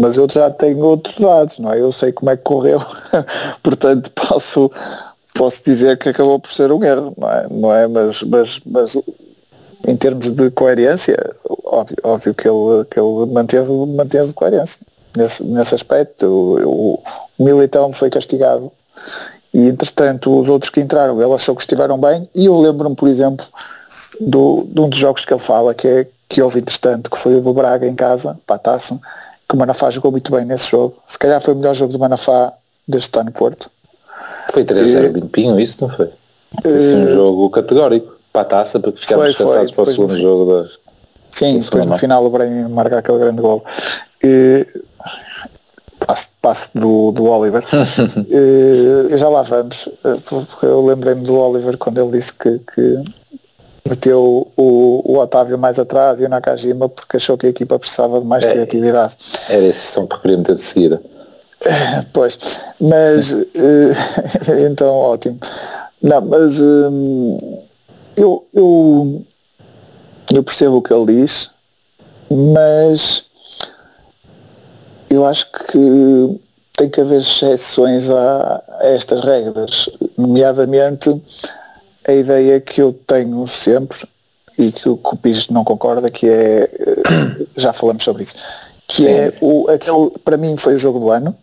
mas 0.00 0.16
eu 0.16 0.28
já 0.30 0.48
tenho 0.50 0.78
outros 0.78 1.16
dados, 1.18 1.58
não 1.58 1.72
é? 1.72 1.80
Eu 1.80 1.90
sei 1.92 2.12
como 2.12 2.30
é 2.30 2.36
que 2.36 2.42
correu, 2.42 2.80
portanto 3.62 4.10
posso 4.10 4.70
posso 5.34 5.62
dizer 5.64 5.98
que 5.98 6.08
acabou 6.08 6.38
por 6.38 6.52
ser 6.52 6.72
um 6.72 6.82
erro, 6.84 7.14
não 7.16 7.30
é? 7.30 7.46
Não 7.50 7.74
é? 7.74 7.86
Mas, 7.86 8.22
mas, 8.22 8.60
mas 8.66 8.96
em 9.86 9.96
termos 9.96 10.30
de 10.30 10.50
coerência, 10.50 11.16
óbvio, 11.64 11.96
óbvio 12.02 12.34
que 12.34 12.48
ele, 12.48 12.84
que 12.90 13.00
ele 13.00 13.32
manteve, 13.32 13.70
manteve 13.86 14.32
coerência 14.32 14.80
nesse, 15.16 15.42
nesse 15.44 15.74
aspecto. 15.74 16.26
O, 16.26 17.02
o 17.38 17.44
Militão 17.44 17.92
foi 17.92 18.10
castigado 18.10 18.70
e 19.52 19.66
entretanto 19.68 20.38
os 20.38 20.48
outros 20.48 20.70
que 20.70 20.80
entraram, 20.80 21.20
ele 21.20 21.34
achou 21.34 21.56
que 21.56 21.62
estiveram 21.62 21.98
bem 21.98 22.28
e 22.34 22.46
eu 22.46 22.58
lembro-me, 22.58 22.94
por 22.94 23.08
exemplo, 23.08 23.44
do, 24.20 24.64
de 24.68 24.80
um 24.80 24.88
dos 24.88 24.98
jogos 24.98 25.24
que 25.24 25.32
ele 25.32 25.40
fala, 25.40 25.74
que, 25.74 25.88
é, 25.88 26.06
que 26.28 26.40
houve 26.40 26.60
entretanto, 26.60 27.10
que 27.10 27.18
foi 27.18 27.34
o 27.34 27.40
do 27.40 27.52
Braga 27.52 27.86
em 27.86 27.94
casa, 27.94 28.38
para 28.46 28.56
a 28.56 28.58
taça, 28.58 28.98
que 29.48 29.54
o 29.54 29.58
Manafá 29.58 29.90
jogou 29.90 30.12
muito 30.12 30.30
bem 30.30 30.44
nesse 30.44 30.70
jogo. 30.70 30.96
Se 31.06 31.18
calhar 31.18 31.40
foi 31.40 31.54
o 31.54 31.56
melhor 31.56 31.74
jogo 31.74 31.92
do 31.92 31.98
Manafá 31.98 32.52
deste 32.86 33.22
no 33.22 33.32
Porto. 33.32 33.70
Foi 34.52 34.64
3-0 34.64 35.12
limpinho 35.12 35.58
isso, 35.60 35.78
não 35.80 35.94
foi? 35.94 36.08
Foi 36.62 36.72
um 36.72 37.08
eh, 37.08 37.12
jogo 37.12 37.50
categórico 37.50 38.16
para 38.32 38.42
a 38.42 38.44
taça, 38.44 38.80
para 38.80 38.92
ficarmos 38.92 39.28
descansados 39.28 39.70
para 39.70 39.82
o 39.82 39.86
segundo 39.86 40.12
no, 40.12 40.20
jogo 40.20 40.52
da. 40.52 40.68
Sim, 41.30 41.58
da 41.58 41.64
depois 41.64 41.86
no 41.86 41.98
final 41.98 42.24
o 42.24 42.30
Brahim 42.30 42.68
marca 42.68 42.98
aquele 42.98 43.18
grande 43.18 43.40
gol. 43.40 43.64
E, 44.22 44.66
passe, 46.06 46.28
passe 46.40 46.68
do, 46.74 47.12
do 47.12 47.24
Oliver. 47.24 47.62
e, 48.28 49.16
já 49.16 49.28
lá 49.28 49.42
vamos, 49.42 49.88
porque 50.26 50.66
eu 50.66 50.84
lembrei-me 50.84 51.22
do 51.22 51.36
Oliver 51.38 51.76
quando 51.76 52.00
ele 52.00 52.18
disse 52.18 52.32
que, 52.32 52.58
que 52.74 53.02
meteu 53.88 54.50
o, 54.56 55.02
o 55.04 55.18
Otávio 55.18 55.58
mais 55.58 55.78
atrás 55.78 56.20
e 56.20 56.24
o 56.24 56.28
Nakajima 56.28 56.88
porque 56.88 57.16
achou 57.16 57.36
que 57.36 57.46
a 57.46 57.50
equipa 57.50 57.78
precisava 57.78 58.20
de 58.20 58.26
mais 58.26 58.44
é, 58.44 58.52
criatividade. 58.52 59.16
Era 59.48 59.64
esse 59.64 59.92
som 59.92 60.06
que 60.06 60.18
queria 60.20 60.38
meter 60.38 60.56
de 60.56 60.62
seguida. 60.62 61.02
Pois, 62.12 62.38
mas 62.80 63.32
uh, 63.32 63.46
então 64.66 64.88
ótimo. 64.94 65.38
Não, 66.02 66.20
mas 66.22 66.58
uh, 66.58 67.62
eu, 68.16 68.46
eu, 68.54 69.22
eu 70.32 70.42
percebo 70.42 70.76
o 70.76 70.82
que 70.82 70.92
ele 70.92 71.20
diz, 71.20 71.50
mas 72.30 73.24
eu 75.10 75.26
acho 75.26 75.50
que 75.52 76.40
tem 76.76 76.88
que 76.88 77.00
haver 77.00 77.20
exceções 77.20 78.08
a, 78.08 78.62
a 78.78 78.86
estas 78.86 79.20
regras, 79.20 79.90
nomeadamente 80.16 81.20
a 82.08 82.12
ideia 82.12 82.60
que 82.60 82.80
eu 82.80 82.92
tenho 83.06 83.46
sempre 83.46 83.98
e 84.56 84.72
que 84.72 84.88
o 84.88 84.96
Cupis 84.96 85.48
não 85.48 85.64
concorda, 85.64 86.10
que 86.10 86.28
é, 86.28 86.62
eh, 86.62 87.46
já 87.56 87.72
falamos 87.72 88.04
sobre 88.04 88.22
isso, 88.24 88.34
que 88.86 89.02
Sim. 89.02 89.08
é 89.08 89.32
o, 89.40 89.68
aquele, 89.70 90.10
para 90.24 90.36
mim 90.36 90.56
foi 90.56 90.74
o 90.74 90.78
jogo 90.78 90.98
do 90.98 91.10
ano, 91.10 91.36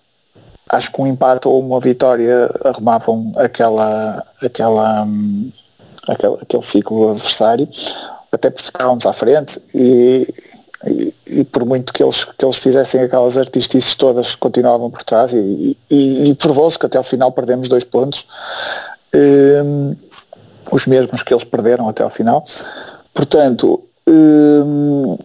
acho 0.69 0.91
que 0.91 1.01
um 1.01 1.07
empate 1.07 1.47
ou 1.47 1.59
uma 1.59 1.79
vitória 1.79 2.49
arrumavam 2.63 3.31
aquela, 3.37 4.23
aquela, 4.43 5.03
um, 5.03 5.51
aquele, 6.07 6.35
aquele 6.41 6.63
ciclo 6.63 7.11
adversário, 7.11 7.67
até 8.31 8.49
porque 8.49 8.65
ficávamos 8.65 9.05
à 9.05 9.13
frente 9.13 9.61
e, 9.73 10.33
e, 10.85 11.13
e, 11.27 11.43
por 11.45 11.65
muito 11.65 11.93
que 11.93 12.03
eles, 12.03 12.25
que 12.25 12.45
eles 12.45 12.57
fizessem 12.57 13.01
aquelas 13.01 13.37
artistices 13.37 13.95
todas 13.95 14.35
continuavam 14.35 14.91
por 14.91 15.03
trás 15.03 15.33
e, 15.33 15.77
e, 15.89 16.29
e 16.29 16.35
provou-se 16.35 16.77
que 16.77 16.85
até 16.85 16.97
ao 16.97 17.03
final 17.03 17.31
perdemos 17.31 17.67
dois 17.67 17.83
pontos, 17.83 18.27
um, 19.63 19.95
os 20.71 20.85
mesmos 20.85 21.23
que 21.23 21.33
eles 21.33 21.45
perderam 21.45 21.87
até 21.87 22.03
ao 22.03 22.09
final. 22.09 22.45
Portanto, 23.13 23.81
um, 24.07 25.17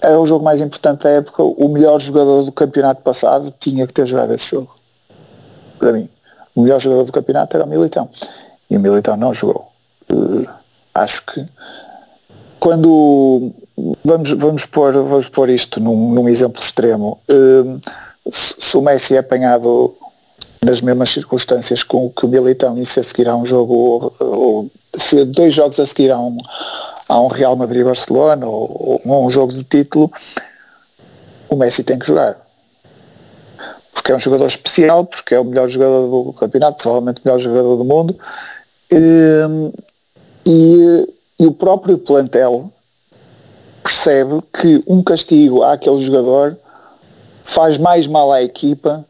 era 0.00 0.18
o 0.18 0.26
jogo 0.26 0.44
mais 0.44 0.60
importante 0.60 1.04
da 1.04 1.10
época, 1.10 1.42
o 1.42 1.68
melhor 1.68 2.00
jogador 2.00 2.44
do 2.44 2.52
campeonato 2.52 3.02
passado 3.02 3.52
tinha 3.58 3.86
que 3.86 3.92
ter 3.92 4.06
jogado 4.06 4.32
esse 4.32 4.50
jogo 4.50 4.77
para 5.78 5.92
mim. 5.92 6.08
O 6.54 6.62
melhor 6.62 6.80
jogador 6.80 7.04
do 7.04 7.12
campeonato 7.12 7.56
era 7.56 7.64
o 7.64 7.68
Militão. 7.68 8.08
E 8.68 8.76
o 8.76 8.80
Militão 8.80 9.16
não 9.16 9.32
jogou. 9.32 9.70
Uh, 10.10 10.46
acho 10.94 11.24
que 11.26 11.46
quando 12.58 13.52
vamos, 14.04 14.30
vamos, 14.32 14.66
pôr, 14.66 14.92
vamos 14.92 15.28
pôr 15.28 15.48
isto 15.48 15.80
num, 15.80 16.12
num 16.12 16.28
exemplo 16.28 16.62
extremo, 16.62 17.18
uh, 17.30 17.80
se, 18.30 18.76
o 18.76 18.82
Messi 18.82 19.14
é 19.14 19.18
apanhado 19.18 19.94
nas 20.62 20.80
mesmas 20.80 21.10
circunstâncias 21.10 21.82
com 21.84 22.10
que 22.10 22.26
o 22.26 22.28
Militão 22.28 22.76
e 22.76 22.84
se 22.84 23.00
a 23.00 23.02
seguir 23.02 23.28
a 23.28 23.36
um 23.36 23.46
jogo 23.46 23.74
ou, 23.74 24.16
ou 24.20 24.70
se 24.96 25.24
dois 25.24 25.54
jogos 25.54 25.78
a 25.78 25.86
seguir 25.86 26.10
a 26.10 26.18
um, 26.18 26.36
a 27.08 27.20
um 27.20 27.28
Real 27.28 27.54
Madrid-Barcelona 27.54 28.46
ou, 28.46 29.00
ou 29.04 29.26
um 29.26 29.30
jogo 29.30 29.52
de 29.52 29.62
título, 29.62 30.10
o 31.48 31.56
Messi 31.56 31.84
tem 31.84 31.98
que 31.98 32.06
jogar. 32.06 32.47
Porque 33.98 34.12
é 34.12 34.14
um 34.16 34.20
jogador 34.20 34.46
especial, 34.46 35.04
porque 35.04 35.34
é 35.34 35.40
o 35.40 35.44
melhor 35.44 35.68
jogador 35.68 36.24
do 36.24 36.32
campeonato, 36.32 36.82
provavelmente 36.82 37.18
o 37.18 37.22
melhor 37.24 37.40
jogador 37.40 37.76
do 37.76 37.84
mundo. 37.84 38.16
E, 38.92 39.72
e, 40.46 41.14
e 41.40 41.46
o 41.46 41.52
próprio 41.52 41.98
plantel 41.98 42.72
percebe 43.82 44.40
que 44.52 44.84
um 44.86 45.02
castigo 45.02 45.64
àquele 45.64 46.00
jogador 46.00 46.56
faz 47.42 47.76
mais 47.76 48.06
mal 48.06 48.30
à 48.30 48.42
equipa 48.42 49.04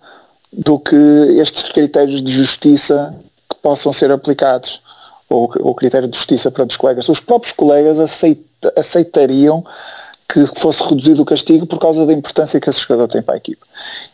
do 0.53 0.79
que 0.79 0.97
estes 1.39 1.71
critérios 1.71 2.23
de 2.23 2.33
justiça 2.33 3.15
que 3.51 3.57
possam 3.57 3.93
ser 3.93 4.11
aplicados 4.11 4.81
ou 5.29 5.53
o 5.61 5.75
critério 5.75 6.09
de 6.09 6.17
justiça 6.17 6.51
para 6.51 6.65
os 6.65 6.77
colegas. 6.77 7.09
Os 7.09 7.21
próprios 7.21 7.53
colegas 7.53 7.99
aceita, 7.99 8.73
aceitariam 8.77 9.65
que 10.29 10.47
fosse 10.47 10.83
reduzido 10.83 11.23
o 11.23 11.25
castigo 11.25 11.67
por 11.67 11.79
causa 11.79 12.05
da 12.05 12.13
importância 12.13 12.61
que 12.61 12.69
esse 12.69 12.81
jogador 12.81 13.09
tem 13.09 13.23
para 13.23 13.35
a 13.35 13.39
equipa. 13.39 13.67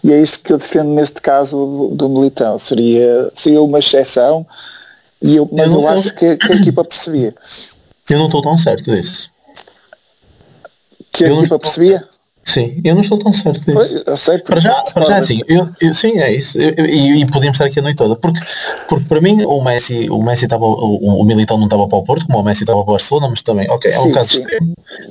E 0.03 0.13
é 0.13 0.23
isso 0.23 0.39
que 0.39 0.53
eu 0.53 0.59
defendo 0.59 0.91
neste 0.91 1.21
caso 1.21 1.57
do, 1.57 1.89
do 1.89 2.09
Militão. 2.09 2.57
Seria, 2.57 3.33
seria 3.35 3.61
uma 3.61 3.81
exceção, 3.81 4.47
e 5.21 5.37
eu, 5.37 5.49
mas 5.53 5.73
eu, 5.73 5.81
eu 5.81 5.89
acho 5.89 6.15
que, 6.15 6.37
que, 6.37 6.53
a 6.53 6.57
equipa 6.57 6.85
percebia. 6.85 7.35
Eu 8.09 8.19
não 8.19 8.27
estou 8.27 8.43
tão 8.43 8.57
certo 8.57 8.85
disso. 8.85 9.29
Que 11.13 11.25
a 11.25 11.29
eu 11.29 11.41
equipa 11.41 11.59
percebia? 11.59 12.09
Sim, 12.45 12.81
eu 12.85 12.95
não 12.95 13.01
estou 13.01 13.19
tão 13.19 13.33
certo 13.33 13.61
disso. 13.61 14.03
Eu 14.07 14.17
sei 14.17 14.39
para 14.39 14.61
já, 14.61 14.75
para 14.93 15.07
já 15.07 15.17
assim, 15.17 15.41
eu, 15.49 15.67
eu, 15.81 15.95
sim, 15.95 16.19
é 16.19 16.31
isso. 16.31 16.59
Eu, 16.59 16.85
e, 16.85 17.23
e 17.23 17.27
podíamos 17.27 17.57
estar 17.57 17.65
aqui 17.65 17.79
a 17.79 17.83
noite 17.83 17.97
toda. 17.97 18.17
Porque, 18.17 18.39
porque 18.87 19.09
para 19.09 19.21
mim 19.21 19.43
o 19.45 19.63
Messi, 19.65 20.11
o 20.11 20.23
Messi 20.23 20.45
estava, 20.45 20.65
o, 20.67 21.21
o 21.21 21.25
Militão 21.25 21.57
não 21.57 21.65
estava 21.65 21.89
para 21.89 21.99
o 21.99 22.03
Porto, 22.03 22.27
como 22.27 22.39
o 22.39 22.43
Messi 22.43 22.65
estava 22.65 22.83
para 22.85 22.91
o 22.91 22.93
Barcelona, 22.93 23.29
mas 23.31 23.41
também, 23.41 23.69
ok, 23.71 23.91
é 23.91 23.99
um 23.99 24.03
sim, 24.03 24.13
caso 24.13 24.29
sim. 24.29 24.45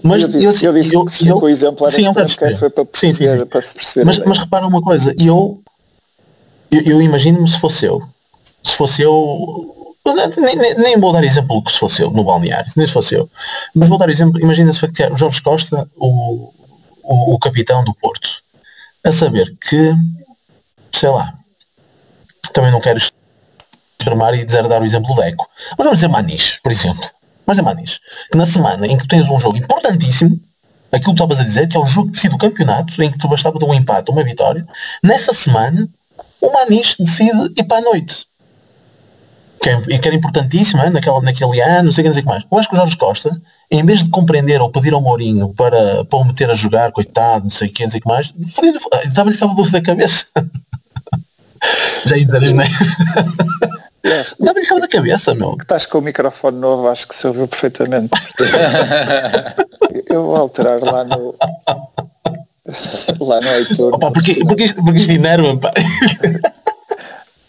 Mas 0.03 0.21
eu 0.21 0.29
disse, 0.29 0.65
eu, 0.65 0.71
eu 0.71 0.81
disse 0.81 0.95
eu, 0.95 1.05
que 1.05 1.27
eu, 1.27 1.37
o 1.37 1.49
exemplo 1.49 1.87
era 1.87 1.95
sim, 1.95 2.05
é 2.05 2.09
um 2.09 2.13
caso 2.13 2.35
foi 2.35 2.69
para 2.69 2.85
perceber, 2.85 3.13
sim, 3.13 3.29
sim, 3.29 3.37
sim. 3.37 3.45
Para 3.45 3.61
se 3.61 3.73
perceber. 3.73 4.05
Mas, 4.05 4.19
mas 4.19 4.37
repara 4.37 4.67
uma 4.67 4.81
coisa, 4.81 5.15
eu, 5.19 5.59
eu, 6.71 6.81
eu 6.81 7.01
imagino-me 7.01 7.49
se 7.49 7.59
fosse 7.59 7.85
eu. 7.85 8.01
Se 8.63 8.75
fosse 8.75 9.01
eu, 9.01 9.91
nem, 10.37 10.55
nem, 10.55 10.75
nem, 10.75 10.99
vou 10.99 11.11
dar 11.11 11.23
exemplo 11.23 11.63
que 11.63 11.71
se 11.71 11.79
fosse 11.79 12.03
eu 12.03 12.11
no 12.11 12.23
balneário, 12.23 12.71
nem 12.77 12.85
se 12.85 12.93
fosse 12.93 13.15
eu. 13.15 13.27
Mas 13.73 13.89
vou 13.89 13.97
dar 13.97 14.09
exemplo, 14.09 14.39
imagina 14.39 14.71
se 14.71 14.85
o 14.85 15.17
Jorge 15.17 15.41
Costa, 15.41 15.89
o, 15.97 16.53
o, 17.03 17.35
o 17.35 17.39
capitão 17.39 17.83
do 17.83 17.93
Porto, 17.93 18.41
a 19.03 19.11
saber 19.11 19.55
que, 19.57 19.93
sei 20.91 21.09
lá, 21.09 21.33
também 22.53 22.71
não 22.71 22.79
quero 22.79 22.99
extremar 23.99 24.33
e 24.35 24.45
dizer 24.45 24.67
dar 24.67 24.81
o 24.81 24.85
exemplo 24.85 25.13
do 25.13 25.21
Deco. 25.21 25.49
Mas 25.71 25.77
vamos 25.77 25.95
dizer 25.95 26.07
Manis, 26.07 26.59
por 26.61 26.71
exemplo. 26.71 27.03
Vamos 27.45 27.57
dizer 27.57 27.61
Manis. 27.61 27.99
Que 28.31 28.37
na 28.37 28.45
semana 28.45 28.87
em 28.87 28.97
que 28.97 29.07
tens 29.07 29.27
um 29.29 29.39
jogo 29.39 29.57
importantíssimo, 29.57 30.39
aquilo 30.91 31.15
que 31.15 31.23
estavas 31.23 31.39
a 31.39 31.43
dizer, 31.43 31.67
que 31.67 31.75
é 31.75 31.79
um 31.79 31.85
jogo 31.85 32.07
que 32.07 32.13
decide 32.13 32.35
o 32.35 32.37
campeonato, 32.37 33.01
em 33.01 33.11
que 33.11 33.17
tu 33.17 33.27
bastava 33.27 33.57
de 33.57 33.65
um 33.65 33.73
empate, 33.73 34.11
uma 34.11 34.23
vitória, 34.23 34.65
nessa 35.01 35.33
semana, 35.33 35.87
o 36.39 36.51
Manis 36.51 36.95
decide 36.99 37.51
ir 37.57 37.63
para 37.63 37.77
a 37.77 37.81
noite 37.81 38.27
que, 39.63 39.69
é, 39.69 39.97
que 39.97 40.07
era 40.09 40.17
importantíssima 40.17 40.89
naquela, 40.89 41.21
naquele 41.21 41.61
ano, 41.61 41.85
não 41.85 41.91
sei 41.93 42.01
o 42.01 42.03
que, 42.03 42.09
não 42.09 42.13
sei 42.13 42.21
o 42.21 42.25
que 42.25 42.29
mais. 42.29 42.43
Eu 42.51 42.59
acho 42.59 42.67
que 42.67 42.75
o 42.75 42.77
Jorge 42.77 42.97
Costa, 42.97 43.41
em 43.71 43.85
vez 43.85 44.03
de 44.03 44.09
compreender 44.09 44.61
ou 44.61 44.69
pedir 44.69 44.93
ao 44.93 45.01
Mourinho 45.01 45.53
para, 45.53 46.03
para 46.03 46.19
o 46.19 46.25
meter 46.25 46.49
a 46.49 46.53
jogar, 46.53 46.91
coitado, 46.91 47.45
não 47.45 47.49
sei 47.49 47.69
o 47.69 47.71
que, 47.71 47.83
não 47.83 47.91
sei 47.91 47.99
o 47.99 48.01
que 48.01 48.09
mais, 48.09 48.33
estava-lhe 49.07 49.37
dor 49.37 49.71
da 49.71 49.81
cabeça. 49.81 50.25
Já 52.05 52.17
ia 52.17 52.25
dizer 52.25 52.53
né? 52.53 52.65
Yes. 54.05 54.35
Dá-me 54.37 54.65
cabo 54.65 54.81
da 54.81 54.87
cabeça, 54.89 55.33
meu. 55.33 55.55
Que 55.55 55.63
estás 55.63 55.85
com 55.85 55.99
o 55.99 56.01
microfone 56.01 56.57
novo, 56.57 56.89
acho 56.89 57.07
que 57.07 57.15
se 57.15 57.25
ouviu 57.25 57.47
perfeitamente. 57.47 58.11
Eu 60.09 60.25
vou 60.25 60.35
alterar 60.35 60.81
lá 60.81 61.05
no. 61.05 61.33
lá 63.21 63.39
no 63.39 63.59
iTunes. 63.59 63.79
Opa, 63.79 64.11
porque, 64.11 64.43
porque, 64.45 64.65
isto, 64.65 64.83
porque 64.83 64.99
isto 64.99 65.11
enerva-me, 65.11 65.57
pá. 65.57 65.71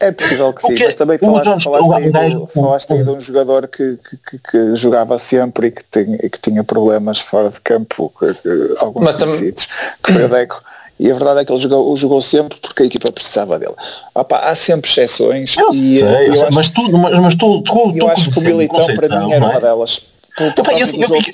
É 0.04 0.12
possível 0.12 0.52
que 0.52 0.60
sim, 0.60 0.74
mas 0.84 0.94
também 0.94 1.18
falaste, 1.18 1.64
falaste, 1.64 2.16
aí, 2.16 2.30
do, 2.30 2.46
falaste 2.46 2.92
aí 2.92 3.02
de 3.02 3.10
um 3.10 3.20
jogador 3.20 3.66
que, 3.68 3.98
que, 4.28 4.38
que, 4.38 4.76
jogava 4.76 5.18
sempre 5.18 5.68
e 5.68 5.70
que, 5.70 5.82
tinha, 5.90 6.18
e 6.22 6.28
que 6.28 6.38
tinha 6.38 6.62
problemas 6.62 7.18
fora 7.18 7.48
de 7.48 7.58
campo, 7.60 8.12
que, 8.18 8.34
que, 8.34 8.74
alguns 8.80 9.04
mas 9.04 9.16
conhecidos, 9.16 9.66
que 10.02 10.12
foi 10.12 10.24
o 10.24 10.28
Deco. 10.28 10.62
E 11.00 11.10
a 11.10 11.14
verdade 11.14 11.40
é 11.40 11.44
que 11.44 11.52
ele 11.52 11.60
jogou, 11.60 11.96
jogou 11.96 12.20
sempre 12.20 12.58
porque 12.60 12.82
a 12.82 12.86
equipa 12.86 13.10
precisava 13.10 13.58
dele. 13.58 13.74
Opa, 14.14 14.38
há 14.38 14.54
sempre 14.54 14.90
exceções. 14.90 15.56
Eu 15.56 15.72
e, 15.72 16.00
sei, 16.00 16.28
eu 16.28 16.32
acho, 16.34 16.54
mas 16.54 16.70
tu, 16.70 16.98
mas, 16.98 17.18
mas 17.18 17.34
tu, 17.34 17.62
tu, 17.62 17.92
eu 17.96 18.10
acho 18.10 18.30
que 18.30 18.38
o 18.38 18.42
Militão 18.42 18.84
para 18.94 19.20
mim 19.20 19.32
era 19.32 19.44
é? 19.44 19.48
uma 19.48 19.60
delas. 19.60 20.02
eu, 20.38 20.46
eu, 20.46 20.52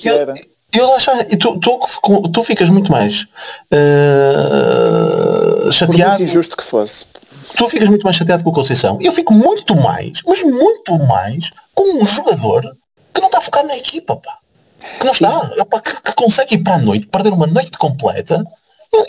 eu, 0.04 0.34
eu 0.72 0.94
acho, 0.94 1.10
tu, 1.38 1.58
tu, 1.58 1.80
tu 2.32 2.44
ficas 2.44 2.70
muito 2.70 2.92
mais 2.92 3.26
uh, 3.72 5.72
chateado. 5.72 6.18
Por 6.18 6.24
injusto 6.24 6.56
que 6.56 6.62
fosse 6.62 7.04
tu 7.60 7.68
ficas 7.68 7.90
muito 7.90 8.04
mais 8.04 8.16
chateado 8.16 8.42
com 8.42 8.48
o 8.48 8.54
Conceição. 8.54 8.98
Eu 9.02 9.12
fico 9.12 9.34
muito 9.34 9.76
mais, 9.76 10.22
mas 10.26 10.42
muito 10.42 10.98
mais, 11.00 11.50
com 11.74 12.00
um 12.00 12.04
jogador 12.06 12.74
que 13.12 13.20
não 13.20 13.28
está 13.28 13.38
focado 13.42 13.68
na 13.68 13.76
equipa, 13.76 14.16
pá. 14.16 14.38
Que 14.98 15.04
não 15.04 15.12
está, 15.12 15.66
pá, 15.66 15.78
que, 15.78 16.00
que, 16.00 16.14
consegue 16.14 16.54
ir 16.54 16.58
para 16.62 16.76
a 16.76 16.78
noite, 16.78 17.06
perder 17.06 17.34
uma 17.34 17.46
noite 17.46 17.76
completa, 17.76 18.42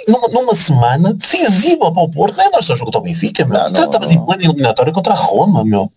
numa, 0.05 0.27
numa 0.27 0.53
semana 0.53 1.13
decisiva 1.13 1.93
para 1.93 2.03
o 2.03 2.11
Porto. 2.11 2.35
Não 2.35 2.43
é 2.43 2.49
nós 2.49 2.65
só 2.65 2.75
jogo 2.75 2.91
ao 2.93 3.01
Benfica, 3.01 3.45
meu. 3.45 3.57
Não, 3.57 3.71
tu 3.71 3.83
estavas 3.85 4.11
em 4.11 4.19
plena 4.19 4.43
eliminatória 4.43 4.91
contra 4.91 5.13
a 5.13 5.15
Roma, 5.15 5.63
meu. 5.63 5.89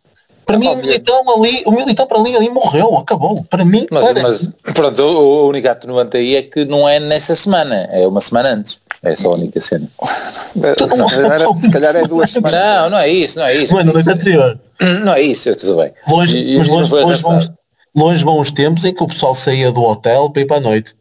Para 0.45 0.59
mim, 0.59 0.69
o 0.69 0.77
Militão 0.77 1.23
ali, 1.37 1.63
o 1.67 1.71
Militão 1.73 2.07
para 2.07 2.19
ali, 2.19 2.37
ali 2.37 2.51
morreu, 2.51 2.97
acabou. 2.97 3.45
Para 3.49 3.65
mim, 3.65 3.87
mas, 3.91 4.13
mas 4.23 4.73
pronto, 4.75 5.03
o, 5.03 5.45
o 5.45 5.49
único 5.49 5.69
atenuante 5.69 6.17
aí 6.17 6.37
é 6.37 6.43
que 6.43 6.65
não 6.65 6.89
é 6.89 7.01
nessa 7.01 7.35
semana, 7.35 7.89
é 7.91 8.07
uma 8.07 8.21
semana 8.21 8.51
antes. 8.51 8.79
É 9.03 9.17
só 9.17 9.29
a 9.29 9.35
única 9.35 9.61
cena. 9.61 9.89
se 11.61 11.71
calhar 11.71 11.97
é 11.97 12.07
duas 12.07 12.31
semanas. 12.31 12.53
Não, 12.53 12.91
não 12.91 12.99
é 12.99 13.09
isso, 13.09 13.39
não 13.39 13.47
é 13.47 13.57
isso. 13.57 13.75
Mano, 13.75 13.93
noite 13.93 14.11
anterior. 14.11 14.59
Não 15.05 15.15
é 15.15 15.23
isso, 15.23 15.55
tudo 15.57 15.77
bem. 15.77 15.93
Longe, 16.09 16.39
e, 16.39 16.59
mas 16.59 16.69
longe, 16.69 16.93
longe, 16.93 17.23
bons, 17.23 17.53
longe 17.97 18.25
vão 18.25 18.41
os 18.41 18.51
tempos 18.51 18.85
em 18.85 18.95
que 18.95 19.03
o 19.03 19.07
pessoal 19.07 19.35
saía 19.35 19.71
do 19.71 19.83
hotel 19.83 20.31
para 20.31 20.43
ir 20.43 20.47
para 20.47 20.57
a 20.57 20.61
noite. 20.61 20.95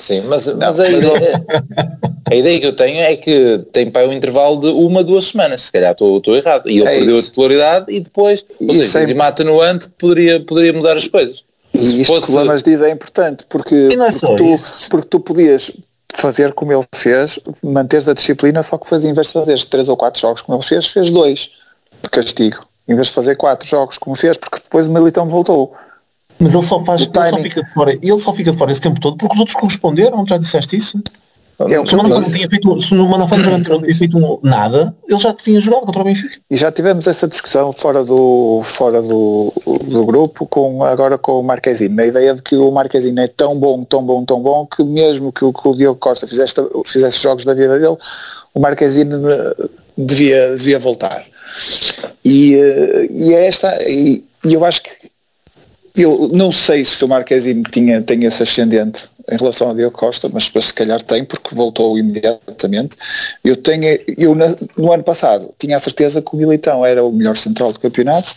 Sim, 0.00 0.22
mas, 0.22 0.46
mas 0.46 0.80
a, 0.80 0.88
ideia, 0.88 1.44
a 2.30 2.34
ideia 2.34 2.58
que 2.58 2.66
eu 2.66 2.74
tenho 2.74 3.00
é 3.00 3.14
que 3.16 3.60
tem 3.70 3.90
para 3.90 4.08
um 4.08 4.12
intervalo 4.12 4.58
de 4.58 4.68
uma, 4.68 5.04
duas 5.04 5.26
semanas, 5.26 5.60
se 5.60 5.72
calhar 5.72 5.92
estou, 5.92 6.16
estou 6.16 6.34
errado. 6.34 6.68
E 6.68 6.78
ele 6.78 6.88
é 6.88 6.96
perdeu 6.96 7.18
isso. 7.18 7.18
a 7.18 7.22
titularidade 7.24 7.86
e 7.92 8.00
depois, 8.00 8.44
ou 8.58 8.74
seja, 8.82 9.12
é... 9.12 9.14
uma 9.14 9.26
atenuante 9.26 9.88
poderia, 9.98 10.40
poderia 10.40 10.72
mudar 10.72 10.96
as 10.96 11.06
coisas. 11.06 11.44
E 11.74 12.00
isto 12.00 12.06
fosse... 12.06 12.26
que 12.26 12.32
o 12.32 12.34
Lamas 12.34 12.62
diz 12.62 12.80
é 12.80 12.90
importante, 12.90 13.44
porque, 13.46 13.74
é 13.92 13.96
porque, 13.96 14.36
tu, 14.36 14.88
porque 14.88 15.08
tu 15.08 15.20
podias 15.20 15.70
fazer 16.14 16.54
como 16.54 16.72
ele 16.72 16.84
fez, 16.94 17.38
manteres 17.62 18.08
a 18.08 18.14
disciplina, 18.14 18.62
só 18.62 18.78
que 18.78 18.88
faz 18.88 19.04
em 19.04 19.12
vez 19.12 19.26
de 19.26 19.34
fazer 19.34 19.62
três 19.66 19.88
ou 19.88 19.96
quatro 19.96 20.18
jogos 20.18 20.40
como 20.40 20.56
ele 20.56 20.66
fez, 20.66 20.86
fez 20.86 21.10
dois 21.10 21.50
de 22.02 22.08
castigo. 22.10 22.64
Em 22.88 22.94
vez 22.94 23.08
de 23.08 23.12
fazer 23.12 23.36
quatro 23.36 23.68
jogos 23.68 23.98
como 23.98 24.16
fez, 24.16 24.38
porque 24.38 24.56
depois 24.56 24.86
o 24.86 24.90
Militão 24.90 25.28
voltou. 25.28 25.74
Mas 26.40 26.54
ele 26.54 26.62
só 26.62 26.82
faz, 26.84 27.02
ele 27.02 27.28
só 27.28 27.38
fica 27.38 27.62
de 27.62 27.72
fora, 27.72 27.92
ele 27.92 28.18
só 28.18 28.32
fica 28.32 28.50
de 28.50 28.56
fora 28.56 28.72
esse 28.72 28.80
tempo 28.80 28.98
todo 28.98 29.16
porque 29.16 29.34
os 29.34 29.40
outros 29.40 29.56
corresponderam, 29.56 30.26
já 30.26 30.38
disseste 30.38 30.76
isso? 30.76 31.02
É, 31.68 31.84
se 31.84 31.94
o 31.94 31.98
Manafá 31.98 32.20
não 32.20 32.30
tinha 32.30 32.48
feito, 32.48 32.80
se 32.80 32.94
o 32.94 33.06
Manafá 33.06 33.36
não 33.36 33.62
tinha 33.62 33.94
feito 33.94 34.40
nada, 34.42 34.94
ele 35.06 35.18
já 35.18 35.34
tinha 35.34 35.60
jogado 35.60 35.84
contra 35.84 36.00
o 36.00 36.04
Benfica. 36.04 36.38
E 36.50 36.56
já 36.56 36.72
tivemos 36.72 37.06
essa 37.06 37.28
discussão 37.28 37.70
fora 37.70 38.02
do, 38.02 38.62
fora 38.64 39.02
do, 39.02 39.52
do 39.84 40.06
grupo, 40.06 40.46
com, 40.46 40.82
agora 40.82 41.18
com 41.18 41.38
o 41.38 41.42
Marquezine, 41.42 42.00
a 42.00 42.06
ideia 42.06 42.34
de 42.34 42.40
que 42.40 42.56
o 42.56 42.70
Marquezine 42.70 43.20
é 43.20 43.28
tão 43.28 43.58
bom, 43.58 43.84
tão 43.84 44.02
bom, 44.02 44.24
tão 44.24 44.40
bom, 44.40 44.64
que 44.64 44.82
mesmo 44.82 45.30
que 45.30 45.44
o, 45.44 45.52
que 45.52 45.68
o 45.68 45.74
Diogo 45.74 46.00
Costa 46.00 46.26
fizesse, 46.26 46.54
fizesse 46.86 47.22
jogos 47.22 47.44
da 47.44 47.52
vida 47.52 47.78
dele, 47.78 47.96
o 48.54 48.60
Marquezine 48.60 49.14
eh, 49.14 49.68
devia, 49.98 50.56
devia 50.56 50.78
voltar. 50.78 51.26
E, 52.24 52.54
eh, 52.54 53.06
e 53.10 53.34
é 53.34 53.46
esta, 53.46 53.76
e, 53.82 54.24
e 54.46 54.54
eu 54.54 54.64
acho 54.64 54.82
que 54.82 55.10
eu 56.02 56.28
não 56.32 56.52
sei 56.52 56.84
se 56.84 57.04
o 57.04 57.08
Marquezine 57.08 57.62
tinha, 57.70 58.00
tem 58.02 58.24
esse 58.24 58.42
ascendente 58.42 59.08
em 59.30 59.36
relação 59.36 59.68
ao 59.68 59.74
Diogo 59.74 59.96
Costa, 59.96 60.28
mas 60.32 60.44
se 60.44 60.74
calhar 60.74 61.00
tem, 61.02 61.24
porque 61.24 61.54
voltou 61.54 61.96
imediatamente. 61.96 62.96
Eu 63.44 63.56
tenho, 63.56 63.98
eu 64.18 64.34
no 64.76 64.92
ano 64.92 65.02
passado 65.02 65.52
tinha 65.58 65.76
a 65.76 65.80
certeza 65.80 66.20
que 66.20 66.34
o 66.34 66.36
Militão 66.36 66.84
era 66.84 67.04
o 67.04 67.12
melhor 67.12 67.36
central 67.36 67.72
do 67.72 67.78
campeonato 67.78 68.34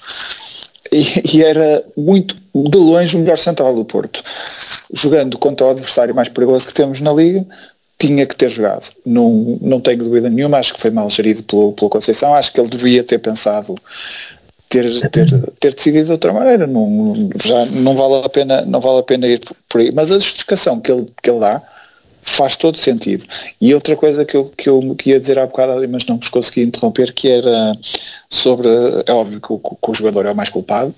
e, 0.92 1.38
e 1.38 1.44
era 1.44 1.84
muito 1.98 2.36
de 2.54 2.78
longe 2.78 3.16
o 3.16 3.20
melhor 3.20 3.38
central 3.38 3.74
do 3.74 3.84
Porto. 3.84 4.24
Jogando 4.94 5.38
contra 5.38 5.66
o 5.66 5.70
adversário 5.72 6.14
mais 6.14 6.30
perigoso 6.30 6.68
que 6.68 6.74
temos 6.74 7.02
na 7.02 7.12
Liga, 7.12 7.46
tinha 7.98 8.26
que 8.26 8.36
ter 8.36 8.50
jogado. 8.50 8.92
Não, 9.06 9.58
não 9.62 9.80
tenho 9.80 10.00
dúvida 10.00 10.30
nenhuma, 10.30 10.58
acho 10.58 10.74
que 10.74 10.80
foi 10.80 10.92
mal 10.92 11.10
gerido 11.10 11.42
pelo, 11.44 11.74
pelo 11.74 11.90
Conceição, 11.90 12.36
acho 12.36 12.52
que 12.52 12.60
ele 12.60 12.70
devia 12.70 13.04
ter 13.04 13.18
pensado 13.18 13.74
ter, 14.82 15.10
ter, 15.10 15.52
ter 15.60 15.74
decidido 15.74 16.06
de 16.06 16.12
outra 16.12 16.34
maneira. 16.34 16.66
Não, 16.66 17.30
já 17.44 17.66
não 17.82 17.96
vale 17.96 18.26
a 18.26 18.30
pena, 18.30 18.62
não 18.62 18.80
vale 18.80 19.00
a 19.00 19.04
pena 19.04 19.28
ir 19.28 19.42
por 19.70 19.82
aí. 19.82 19.92
Mas 19.92 20.12
a 20.12 20.16
justificação 20.16 20.80
que 20.80 20.92
ele, 20.92 21.06
que 21.22 21.30
ele 21.30 21.40
dá 21.40 21.62
faz 22.22 22.56
todo 22.56 22.78
sentido. 22.78 23.26
E 23.60 23.74
outra 23.74 23.96
coisa 23.96 24.24
que 24.24 24.36
eu, 24.36 24.46
que 24.58 24.70
eu 24.70 24.96
ia 25.06 25.20
dizer 25.20 25.38
há 25.38 25.46
bocado 25.46 25.74
ali, 25.74 25.88
mas 25.88 26.06
não 26.06 26.18
vos 26.18 26.30
consegui 26.30 26.64
interromper, 26.64 27.14
que 27.14 27.28
era 27.30 27.78
sobre, 28.30 28.70
é 29.06 29.12
óbvio 29.12 29.42
que 29.42 29.52
o, 29.52 29.60
que 29.60 29.92
o 29.92 29.94
jogador 29.94 30.26
é 30.26 30.32
o 30.32 30.36
mais 30.36 30.50
culpado, 30.50 30.96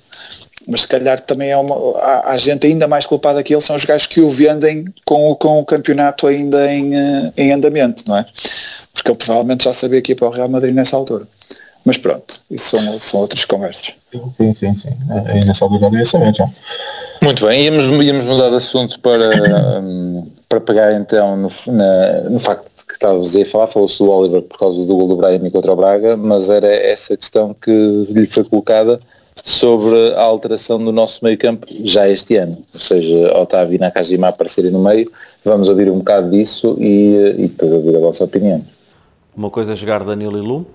mas 0.67 0.81
se 0.81 0.88
calhar 0.88 1.19
também 1.19 1.49
é 1.49 1.57
uma, 1.57 1.99
há, 1.99 2.31
há, 2.31 2.38
gente 2.38 2.67
ainda 2.67 2.88
mais 2.88 3.07
culpada 3.07 3.41
que 3.41 3.53
ele, 3.53 3.61
são 3.61 3.75
os 3.75 3.85
gajos 3.85 4.05
que 4.05 4.21
o 4.21 4.29
vendem 4.29 4.85
com, 5.03 5.33
com 5.35 5.59
o 5.59 5.65
campeonato 5.65 6.27
ainda 6.27 6.71
em, 6.71 6.95
eh, 6.95 7.31
em 7.38 7.51
andamento, 7.51 8.03
não 8.07 8.17
é? 8.17 8.25
Porque 8.93 9.09
ele 9.09 9.17
provavelmente 9.17 9.63
já 9.63 9.73
sabia 9.73 10.01
que 10.01 10.11
ia 10.11 10.15
para 10.15 10.27
o 10.27 10.31
Real 10.31 10.49
Madrid 10.49 10.73
nessa 10.73 10.95
altura. 10.95 11.27
Mas 11.86 11.98
pronto, 11.98 12.41
isso 12.50 12.78
são, 12.78 13.00
são 13.00 13.19
outras 13.21 13.45
conversas. 13.45 13.93
Sim, 14.12 14.54
sim, 14.54 14.76
sim. 14.76 14.89
É, 15.28 15.45
nessa 15.45 15.65
altura 15.65 15.82
já 15.82 15.89
devia 15.89 16.06
saber 16.06 16.36
já. 16.36 16.50
Muito 17.21 17.45
bem, 17.45 17.65
íamos, 17.65 17.86
íamos 17.86 18.26
mudar 18.26 18.50
de 18.50 18.56
assunto 18.56 19.00
para, 19.00 19.80
um, 19.80 20.28
para 20.50 20.60
pegar 20.60 20.93
então 20.93 21.38
no, 21.38 21.50
na, 21.67 22.21
no 22.30 22.39
facto 22.39 22.65
que 22.88 22.93
estávamos 22.93 23.36
a 23.36 23.45
falar, 23.45 23.67
falou-se 23.67 24.00
do 24.00 24.10
Oliver 24.10 24.41
por 24.43 24.60
causa 24.60 24.78
do 24.78 24.95
gol 24.95 25.08
do 25.08 25.17
Brian 25.17 25.50
contra 25.50 25.71
o 25.71 25.76
Braga, 25.76 26.17
mas 26.17 26.50
era 26.50 26.67
essa 26.67 27.15
questão 27.15 27.54
que 27.54 27.71
lhe 28.10 28.28
foi 28.28 28.43
colocada 28.43 29.00
sobre 29.43 30.13
a 30.13 30.21
alteração 30.21 30.84
do 30.84 30.91
nosso 30.91 31.24
meio 31.24 31.38
campo 31.38 31.67
já 31.84 32.08
este 32.08 32.36
ano, 32.36 32.58
ou 32.74 32.80
seja, 32.80 33.38
Otávio 33.38 33.76
e 33.76 33.80
Nakajima 33.80 34.30
aparecerem 34.30 34.71
no 34.71 34.80
meio, 34.80 35.12
vamos 35.43 35.67
ouvir 35.67 35.89
um 35.89 35.98
bocado 35.98 36.30
disso 36.32 36.78
e, 36.80 37.36
e 37.38 37.48
depois 37.48 37.71
ouvir 37.71 37.95
a 37.95 38.00
vossa 38.00 38.24
opinião. 38.24 38.63
Uma 39.36 39.50
coisa 39.50 39.74
é 39.74 39.76
jogar 39.76 40.04
Danilo 40.04 40.38
e 40.38 40.41
Lume, 40.41 40.65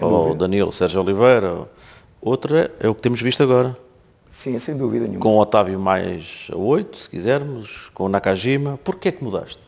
ou 0.00 0.34
Danilo, 0.34 0.72
Sérgio 0.72 1.00
Oliveira, 1.00 1.68
outra 2.20 2.70
é 2.80 2.88
o 2.88 2.94
que 2.94 3.00
temos 3.00 3.20
visto 3.20 3.42
agora. 3.42 3.76
Sim, 4.28 4.58
sem 4.58 4.76
dúvida 4.76 5.06
nenhuma. 5.06 5.20
Com 5.20 5.36
o 5.36 5.40
Otávio 5.40 5.78
mais 5.78 6.48
a 6.52 6.56
8, 6.56 6.98
se 6.98 7.10
quisermos, 7.10 7.90
com 7.94 8.04
o 8.04 8.08
Nakajima, 8.08 8.78
porquê 8.84 9.08
é 9.08 9.12
que 9.12 9.24
mudaste? 9.24 9.60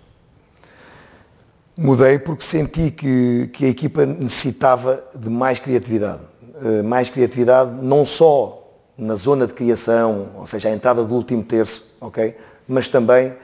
Mudei 1.77 2.19
porque 2.19 2.45
senti 2.45 2.91
que, 2.91 3.49
que 3.53 3.65
a 3.65 3.69
equipa 3.69 4.05
necessitava 4.05 5.03
de 5.15 5.31
mais 5.31 5.59
criatividade. 5.59 6.21
Uh, 6.57 6.85
mais 6.85 7.09
criatividade 7.09 7.71
não 7.83 8.05
só 8.05 8.61
na 8.99 9.15
zona 9.15 9.47
de 9.47 9.55
criação, 9.55 10.29
ou 10.37 10.47
seja, 10.47 10.69
a 10.69 10.73
entrada 10.73 11.03
do 11.03 11.15
último 11.15 11.43
terço, 11.43 11.91
ok? 11.99 12.37
Mas 12.69 12.87
também 12.87 13.35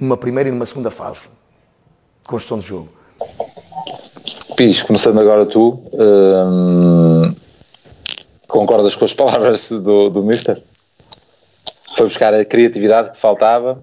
numa 0.00 0.16
primeira 0.16 0.48
e 0.48 0.52
numa 0.52 0.64
segunda 0.64 0.90
fase 0.90 1.28
de 2.22 2.28
construção 2.28 2.58
de 2.58 2.66
jogo. 2.66 2.88
Pires, 4.58 4.82
começando 4.82 5.20
agora 5.20 5.46
tu, 5.46 5.80
hum, 5.92 7.32
concordas 8.48 8.96
com 8.96 9.04
as 9.04 9.14
palavras 9.14 9.68
do, 9.68 10.10
do 10.10 10.24
Mister? 10.24 10.60
Foi 11.96 12.06
buscar 12.08 12.34
a 12.34 12.44
criatividade 12.44 13.12
que 13.12 13.18
faltava? 13.18 13.80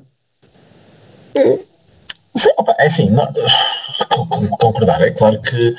Sim, 2.35 2.49
opa, 2.57 2.75
é 2.77 2.87
assim, 2.87 3.09
não, 3.09 3.25
concordar, 4.59 5.01
é 5.01 5.11
claro 5.11 5.41
que 5.41 5.75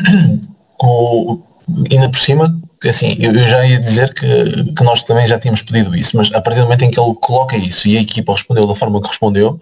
com, 0.78 1.42
ainda 1.90 2.08
por 2.08 2.18
cima, 2.18 2.58
assim, 2.88 3.16
eu, 3.18 3.32
eu, 3.32 3.48
já 3.48 3.64
ia 3.64 3.78
dizer 3.78 4.12
que, 4.12 4.72
que 4.72 4.84
nós 4.84 5.02
também 5.02 5.26
já 5.26 5.38
tínhamos 5.38 5.62
pedido 5.62 5.94
isso, 5.94 6.16
mas 6.16 6.32
a 6.32 6.40
partir 6.40 6.60
do 6.60 6.64
momento 6.64 6.82
em 6.82 6.90
que 6.90 6.98
ele 6.98 7.14
coloca 7.14 7.56
isso 7.56 7.88
e 7.88 7.96
a 7.96 8.00
equipa 8.00 8.32
respondeu 8.32 8.66
da 8.66 8.74
forma 8.74 9.00
que 9.00 9.08
respondeu, 9.08 9.60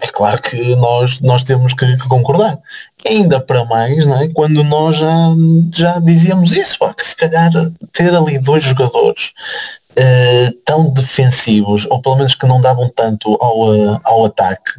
é 0.00 0.06
claro 0.08 0.40
que 0.40 0.74
nós, 0.76 1.20
nós 1.20 1.44
temos 1.44 1.72
que, 1.72 1.96
que 1.96 2.08
concordar. 2.08 2.58
Ainda 3.06 3.38
para 3.38 3.64
mais, 3.64 4.04
não 4.04 4.20
é? 4.20 4.28
quando 4.28 4.64
nós 4.64 4.96
já, 4.96 5.28
já 5.74 5.98
dizíamos 5.98 6.52
isso, 6.52 6.78
pá, 6.78 6.92
que 6.92 7.06
se 7.06 7.16
calhar 7.16 7.50
ter 7.92 8.14
ali 8.14 8.38
dois 8.38 8.64
jogadores 8.64 9.32
uh, 9.98 10.52
tão 10.64 10.92
defensivos, 10.92 11.86
ou 11.90 12.00
pelo 12.00 12.16
menos 12.16 12.34
que 12.34 12.46
não 12.46 12.60
davam 12.60 12.88
tanto 12.88 13.36
ao, 13.40 13.68
uh, 13.68 14.00
ao 14.04 14.26
ataque. 14.26 14.72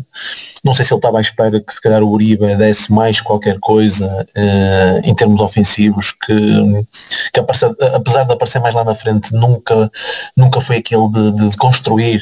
Não 0.63 0.73
sei 0.73 0.85
se 0.85 0.93
ele 0.93 0.99
estava 0.99 1.17
à 1.17 1.21
espera 1.21 1.59
que 1.59 1.73
se 1.73 1.81
calhar 1.81 2.03
o 2.03 2.09
Uribe 2.09 2.55
desse 2.55 2.91
mais 2.91 3.21
qualquer 3.21 3.59
coisa 3.59 4.25
uh, 4.35 5.01
em 5.03 5.13
termos 5.15 5.41
ofensivos, 5.41 6.11
que, 6.11 6.87
que 7.33 7.39
apesar, 7.39 7.73
apesar 7.93 8.23
de 8.23 8.33
aparecer 8.33 8.59
mais 8.59 8.75
lá 8.75 8.83
na 8.83 8.95
frente, 8.95 9.33
nunca, 9.33 9.91
nunca 10.35 10.61
foi 10.61 10.77
aquele 10.77 11.09
de, 11.09 11.31
de 11.31 11.57
construir, 11.57 12.21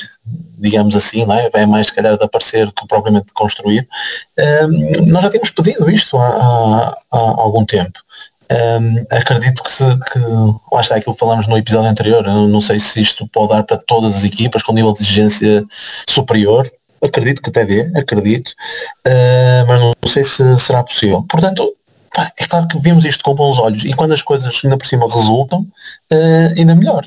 digamos 0.57 0.95
assim, 0.95 1.25
não 1.25 1.35
é? 1.35 1.49
é 1.53 1.65
mais 1.65 1.87
se 1.87 1.93
calhar 1.93 2.17
de 2.17 2.23
aparecer 2.23 2.71
que 2.71 2.87
propriamente 2.87 3.27
de 3.27 3.33
construir. 3.33 3.87
nós 5.07 5.23
já 5.23 5.29
tínhamos 5.29 5.51
pedido 5.51 5.89
isto 5.89 6.17
há, 6.17 6.27
há, 6.27 6.95
há 7.11 7.17
algum 7.17 7.65
tempo. 7.65 8.04
Um, 8.51 9.05
acredito 9.09 9.63
que, 9.63 9.71
se, 9.71 9.83
que 9.83 10.19
lá 10.71 10.81
está 10.81 10.95
aquilo 10.95 11.13
que 11.13 11.19
falamos 11.19 11.47
no 11.47 11.57
episódio 11.57 11.89
anterior, 11.89 12.23
não 12.23 12.61
sei 12.61 12.79
se 12.79 13.01
isto 13.01 13.27
pode 13.27 13.49
dar 13.49 13.63
para 13.63 13.77
todas 13.77 14.17
as 14.17 14.23
equipas 14.23 14.61
com 14.61 14.73
nível 14.73 14.93
de 14.93 15.01
exigência 15.01 15.65
superior, 16.07 16.69
acredito 17.01 17.41
que 17.41 17.49
até 17.49 17.65
dê, 17.65 17.91
acredito, 17.95 18.49
uh, 19.07 19.65
mas 19.67 19.81
não 19.81 19.93
sei 20.05 20.23
se 20.23 20.59
será 20.59 20.83
possível. 20.83 21.23
Portanto, 21.27 21.75
pá, 22.13 22.31
é 22.39 22.45
claro 22.45 22.67
que 22.67 22.79
vemos 22.79 23.05
isto 23.05 23.23
com 23.23 23.33
bons 23.33 23.57
olhos 23.57 23.83
e 23.83 23.93
quando 23.93 24.13
as 24.13 24.21
coisas 24.21 24.59
ainda 24.63 24.77
por 24.77 24.85
cima 24.85 25.11
resultam, 25.11 25.61
uh, 25.61 26.53
ainda 26.57 26.75
melhor. 26.75 27.05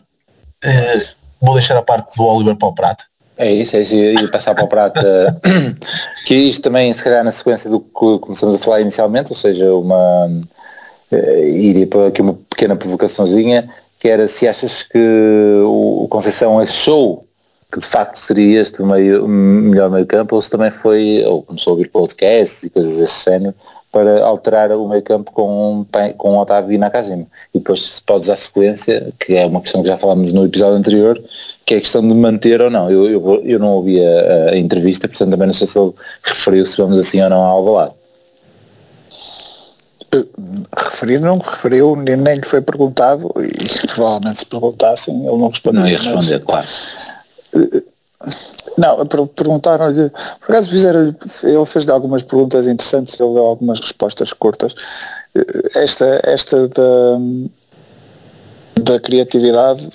Uh, 0.64 1.08
vou 1.40 1.54
deixar 1.54 1.76
a 1.76 1.82
parte 1.82 2.16
do 2.16 2.24
Oliver 2.24 2.56
para 2.56 2.68
o 2.68 2.74
Prato. 2.74 3.04
É 3.36 3.52
isso, 3.52 3.76
é 3.76 3.82
isso, 3.82 3.94
e 3.94 4.28
passar 4.32 4.52
para 4.52 4.64
o 4.64 4.68
prato, 4.68 5.00
que 6.26 6.34
isto 6.34 6.60
também 6.60 6.92
se 6.92 7.04
calhar 7.04 7.22
na 7.22 7.30
sequência 7.30 7.70
do 7.70 7.78
que 7.78 8.18
começamos 8.20 8.56
a 8.56 8.58
falar 8.58 8.80
inicialmente, 8.80 9.30
ou 9.30 9.36
seja, 9.36 9.72
uma 9.74 10.28
iria 11.16 11.86
para 11.86 12.08
aqui 12.08 12.20
uma 12.20 12.34
pequena 12.34 12.76
provocaçãozinha, 12.76 13.68
que 13.98 14.08
era 14.08 14.28
se 14.28 14.46
achas 14.46 14.82
que 14.82 15.62
o 15.64 16.06
Conceição 16.08 16.58
achou 16.58 17.24
que 17.70 17.78
de 17.78 17.86
facto 17.86 18.16
seria 18.16 18.62
este 18.62 18.82
meio, 18.82 19.28
melhor 19.28 19.90
meio 19.90 20.06
campo 20.06 20.36
ou 20.36 20.42
se 20.42 20.48
também 20.50 20.70
foi, 20.70 21.22
ou 21.26 21.42
começou 21.42 21.72
a 21.72 21.74
ouvir 21.74 21.90
podcasts 21.90 22.62
e 22.62 22.70
coisas 22.70 22.96
desse 22.96 23.24
género 23.24 23.54
para 23.92 24.24
alterar 24.24 24.72
o 24.72 24.88
meio 24.88 25.02
campo 25.02 25.32
com, 25.32 25.84
com 26.16 26.30
o 26.30 26.40
Otávio 26.40 26.72
e 26.72 26.78
Nakajima. 26.78 27.26
E 27.54 27.58
depois 27.58 27.80
se 27.80 28.02
podes 28.02 28.30
a 28.30 28.36
sequência, 28.36 29.12
que 29.20 29.34
é 29.34 29.44
uma 29.44 29.60
questão 29.60 29.82
que 29.82 29.88
já 29.88 29.98
falámos 29.98 30.32
no 30.32 30.44
episódio 30.44 30.76
anterior, 30.76 31.22
que 31.66 31.74
é 31.74 31.78
a 31.78 31.80
questão 31.80 32.06
de 32.06 32.14
manter 32.14 32.60
ou 32.60 32.70
não. 32.70 32.90
Eu, 32.90 33.10
eu, 33.10 33.42
eu 33.44 33.58
não 33.58 33.68
ouvi 33.68 34.02
a, 34.02 34.50
a, 34.50 34.58
entrevista, 34.58 35.08
portanto 35.08 35.30
também 35.30 35.46
não 35.46 35.54
sei 35.54 35.66
se 35.66 35.78
ele 35.78 35.92
referiu 36.22 36.64
se 36.64 36.76
vamos 36.78 36.98
assim 36.98 37.20
ou 37.22 37.28
não 37.28 37.42
ao 37.42 37.64
lado. 37.64 37.94
Referir 40.76 41.20
não 41.20 41.38
referiu, 41.38 41.94
nem, 41.94 42.16
nem 42.16 42.36
lhe 42.36 42.44
foi 42.44 42.62
perguntado 42.62 43.30
e 43.38 43.86
provavelmente 43.88 44.38
se 44.38 44.46
perguntassem 44.46 45.14
ele 45.14 45.36
não 45.36 45.48
respondeu. 45.48 45.82
Não 45.82 45.88
ia 45.88 45.98
responder, 45.98 46.40
claro. 46.40 46.66
Eh, 47.54 47.82
não, 48.78 49.06
perguntaram-lhe, 49.06 50.08
por 50.08 50.52
acaso 50.52 50.70
fizeram 50.70 51.14
ele 51.42 51.66
fez 51.66 51.88
algumas 51.88 52.22
perguntas 52.22 52.66
interessantes, 52.66 53.20
ele 53.20 53.34
deu 53.34 53.44
algumas 53.44 53.80
respostas 53.80 54.32
curtas. 54.32 54.74
Eh, 55.34 55.44
esta, 55.74 56.20
esta 56.24 56.68
da, 56.68 57.18
da 58.80 59.00
criatividade, 59.00 59.88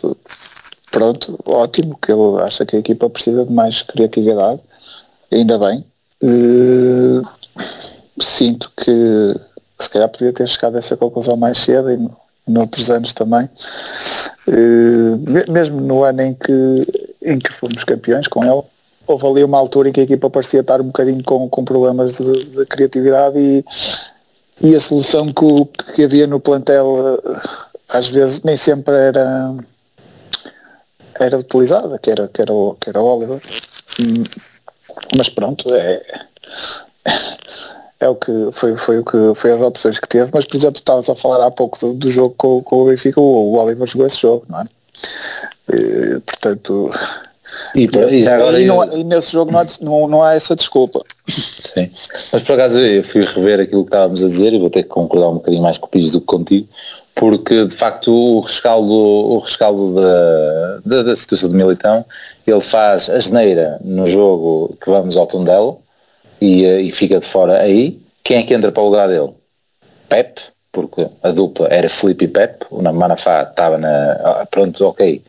pronto, 0.92 1.40
ótimo, 1.46 1.98
que 2.00 2.12
ele 2.12 2.42
acha 2.44 2.66
que 2.68 2.76
a 2.76 2.80
equipa 2.80 3.10
precisa 3.10 3.46
de 3.46 3.52
mais 3.52 3.82
criatividade, 3.82 4.62
ainda 5.32 5.58
bem. 5.58 5.84
Sinto 8.20 8.72
que 8.78 9.36
se 9.80 9.90
calhar 9.90 10.10
podia 10.10 10.34
ter 10.34 10.48
chegado 10.48 10.76
a 10.76 10.80
essa 10.80 10.96
conclusão 10.98 11.36
mais 11.36 11.58
cedo 11.58 11.92
e 11.92 12.10
noutros 12.48 12.90
anos 12.90 13.14
também. 13.14 13.50
Uh, 14.48 15.52
mesmo 15.52 15.80
no 15.82 16.04
ano 16.04 16.22
em 16.22 16.34
que, 16.34 17.10
em 17.22 17.40
que 17.40 17.52
fomos 17.52 17.84
campeões 17.84 18.28
com 18.28 18.44
ele, 18.44 18.64
houve 19.08 19.28
ali 19.28 19.44
uma 19.44 19.58
altura 19.58 19.90
em 19.90 19.92
que 19.92 20.02
a 20.02 20.04
equipa 20.04 20.30
parecia 20.30 20.62
estar 20.62 20.82
um 20.82 20.86
bocadinho 20.86 21.24
com, 21.24 21.50
com 21.50 21.66
problemas 21.66 22.18
de, 22.18 22.46
de 22.50 22.66
criatividade 22.66 23.38
e, 23.38 23.66
e 24.62 24.76
a 24.76 24.80
solução 24.80 25.28
que, 25.28 25.94
que 25.94 26.04
havia 26.04 26.28
no 26.28 26.40
plantel 26.40 27.20
eh, 27.26 27.42
às 27.90 28.08
vezes 28.08 28.42
nem 28.44 28.56
sempre 28.56 28.96
era 28.96 29.56
era 31.20 31.38
utilizada, 31.38 32.00
que 32.00 32.10
era, 32.10 32.28
que 32.28 32.42
era, 32.42 32.54
que 32.80 32.90
era 32.90 33.02
o 33.02 33.06
Oliver. 33.06 33.40
Hum, 34.00 34.24
mas 35.16 35.30
pronto, 35.30 35.74
é, 35.74 36.02
é 38.04 38.10
o 38.10 38.16
que 38.16 38.32
foi, 38.52 38.76
foi 38.76 39.00
o 39.00 39.06
que 39.06 39.34
foi 39.36 39.52
as 39.52 39.62
opções 39.62 40.00
que 40.00 40.08
teve, 40.08 40.30
mas 40.34 40.46
por 40.46 40.58
exemplo 40.58 40.80
estavas 40.80 41.10
a 41.10 41.16
falar 41.16 41.46
há 41.46 41.52
pouco 41.52 41.80
do, 41.80 41.94
do 41.94 42.10
jogo 42.10 42.36
com, 42.38 42.62
com, 42.64 42.84
o 42.84 42.86
Benfica, 42.86 43.20
o, 43.20 43.54
o 43.54 43.58
Oliver 43.58 43.88
jogou 43.88 44.06
esse 44.06 44.22
jogo, 44.22 44.46
não 44.50 44.62
é? 44.62 44.66
E, 45.74 46.20
portanto 46.20 46.92
e, 47.76 47.86
e, 47.86 48.22
já 48.22 48.36
agora 48.36 48.60
e, 48.60 48.66
não, 48.66 48.84
e 48.92 49.04
nesse 49.04 49.32
jogo 49.32 49.52
não 49.52 49.60
há, 49.60 49.66
não, 49.82 50.08
não 50.08 50.24
há 50.24 50.34
essa 50.34 50.56
desculpa. 50.56 51.02
Sim. 51.30 51.90
Mas 52.32 52.44
por 52.44 52.54
acaso 52.54 52.80
eu 52.80 53.04
fui 53.04 53.26
rever 53.26 53.60
aquilo 53.60 53.84
que 53.84 53.90
estávamos 53.90 54.24
a 54.24 54.28
dizer 54.28 54.54
e 54.54 54.60
vou 54.60 54.70
ter 54.70 54.84
que 54.84 54.90
concordar 54.90 55.30
um 55.30 55.36
bocadinho 55.36 55.64
mais 55.64 55.78
com 55.78 55.86
o 55.86 55.90
Pires 55.90 56.12
do 56.12 56.20
que 56.20 56.28
contigo, 56.28 56.68
porque 57.16 57.66
de 57.66 57.76
facto 57.76 58.12
o 58.12 58.40
rescaldo, 58.42 58.92
o 58.92 59.40
rescaldo 59.40 59.96
da, 59.96 60.80
da, 60.86 61.04
da 61.04 61.16
situação 61.16 61.50
de 61.50 61.56
Militão, 61.56 62.06
ele 62.46 62.62
faz 62.62 63.10
a 63.10 63.20
geneira 63.20 63.80
no 63.84 64.06
jogo 64.06 64.76
que 64.82 64.90
vamos 64.90 65.16
ao 65.16 65.28
Tondelo, 65.28 65.80
e, 66.44 66.66
eh, 66.66 66.82
e 66.82 66.92
fica 66.92 67.20
de 67.20 67.26
fora 67.26 67.62
aí. 67.62 68.00
Quem 68.24 68.38
é 68.38 68.44
que 68.44 68.54
entra 68.54 68.72
para 68.72 68.84
o 68.84 68.88
lugar 68.88 69.08
dele? 69.08 69.30
Pep, 70.10 70.42
porque 70.72 71.08
a 71.22 71.32
dupla 71.32 71.68
era 71.70 71.90
Felipe 71.90 72.26
e 72.26 72.28
Pep, 72.28 72.66
o 72.70 72.82
Manafá 72.82 73.44
estava 73.44 73.78
na. 73.78 74.12
Ah, 74.24 74.48
pronto, 74.50 74.86
ok. 74.86 75.22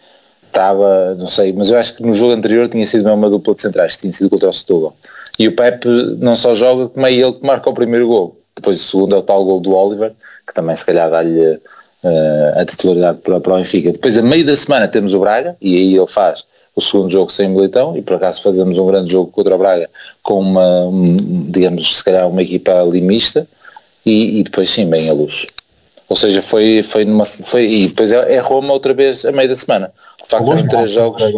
Estava, 0.46 1.14
não 1.16 1.26
sei, 1.26 1.52
mas 1.52 1.70
eu 1.70 1.78
acho 1.78 1.96
que 1.96 2.02
no 2.02 2.12
jogo 2.12 2.32
anterior 2.32 2.68
tinha 2.68 2.86
sido 2.86 3.04
mesmo 3.04 3.16
uma 3.16 3.30
dupla 3.30 3.54
de 3.54 3.60
centrais, 3.60 3.96
tinha 3.96 4.12
sido 4.12 4.30
contra 4.30 4.48
o 4.48 4.52
Setúbal. 4.52 4.94
E 5.36 5.48
o 5.48 5.56
Pepe 5.56 5.88
não 6.18 6.36
só 6.36 6.54
joga, 6.54 6.88
como 6.88 7.06
é 7.06 7.12
ele 7.12 7.32
que 7.32 7.44
marca 7.44 7.68
o 7.68 7.74
primeiro 7.74 8.06
gol. 8.06 8.38
Depois 8.54 8.80
o 8.80 8.84
segundo 8.84 9.16
é 9.16 9.18
o 9.18 9.22
tal 9.22 9.44
gol 9.44 9.60
do 9.60 9.74
Oliver, 9.74 10.12
que 10.46 10.54
também 10.54 10.76
se 10.76 10.86
calhar 10.86 11.10
dá-lhe 11.10 11.40
uh, 11.40 12.60
a 12.60 12.64
titularidade 12.64 13.18
para, 13.18 13.40
para 13.40 13.54
o 13.54 13.56
Benfica. 13.56 13.90
Depois 13.90 14.16
a 14.16 14.22
meio 14.22 14.46
da 14.46 14.56
semana 14.56 14.86
temos 14.86 15.12
o 15.12 15.18
Braga, 15.18 15.56
e 15.60 15.76
aí 15.76 15.96
ele 15.96 16.06
faz 16.06 16.44
o 16.74 16.80
segundo 16.80 17.10
jogo 17.10 17.32
sem 17.32 17.48
Militão, 17.48 17.96
e 17.96 18.02
por 18.02 18.14
acaso 18.16 18.42
fazemos 18.42 18.78
um 18.78 18.86
grande 18.86 19.12
jogo 19.12 19.30
contra 19.30 19.54
o 19.54 19.58
Braga 19.58 19.88
com 20.22 20.40
uma, 20.40 20.90
digamos, 21.48 21.96
se 21.96 22.04
calhar 22.04 22.28
uma 22.28 22.42
equipa 22.42 22.82
limista, 22.82 23.46
e, 24.04 24.40
e 24.40 24.42
depois 24.42 24.70
sim, 24.70 24.88
bem 24.88 25.08
a 25.08 25.12
luz. 25.12 25.46
Ou 26.08 26.16
seja, 26.16 26.42
foi, 26.42 26.82
foi 26.82 27.04
numa. 27.04 27.24
Foi, 27.24 27.64
e 27.64 27.88
depois 27.88 28.12
é, 28.12 28.34
é 28.34 28.38
Roma 28.38 28.72
outra 28.72 28.92
vez 28.92 29.24
a 29.24 29.32
meio 29.32 29.48
da 29.48 29.56
semana. 29.56 29.92
De 30.22 30.28
facto, 30.28 30.52
eram 30.52 30.68
três 30.68 30.90
jogos. 30.90 31.22
É, 31.22 31.30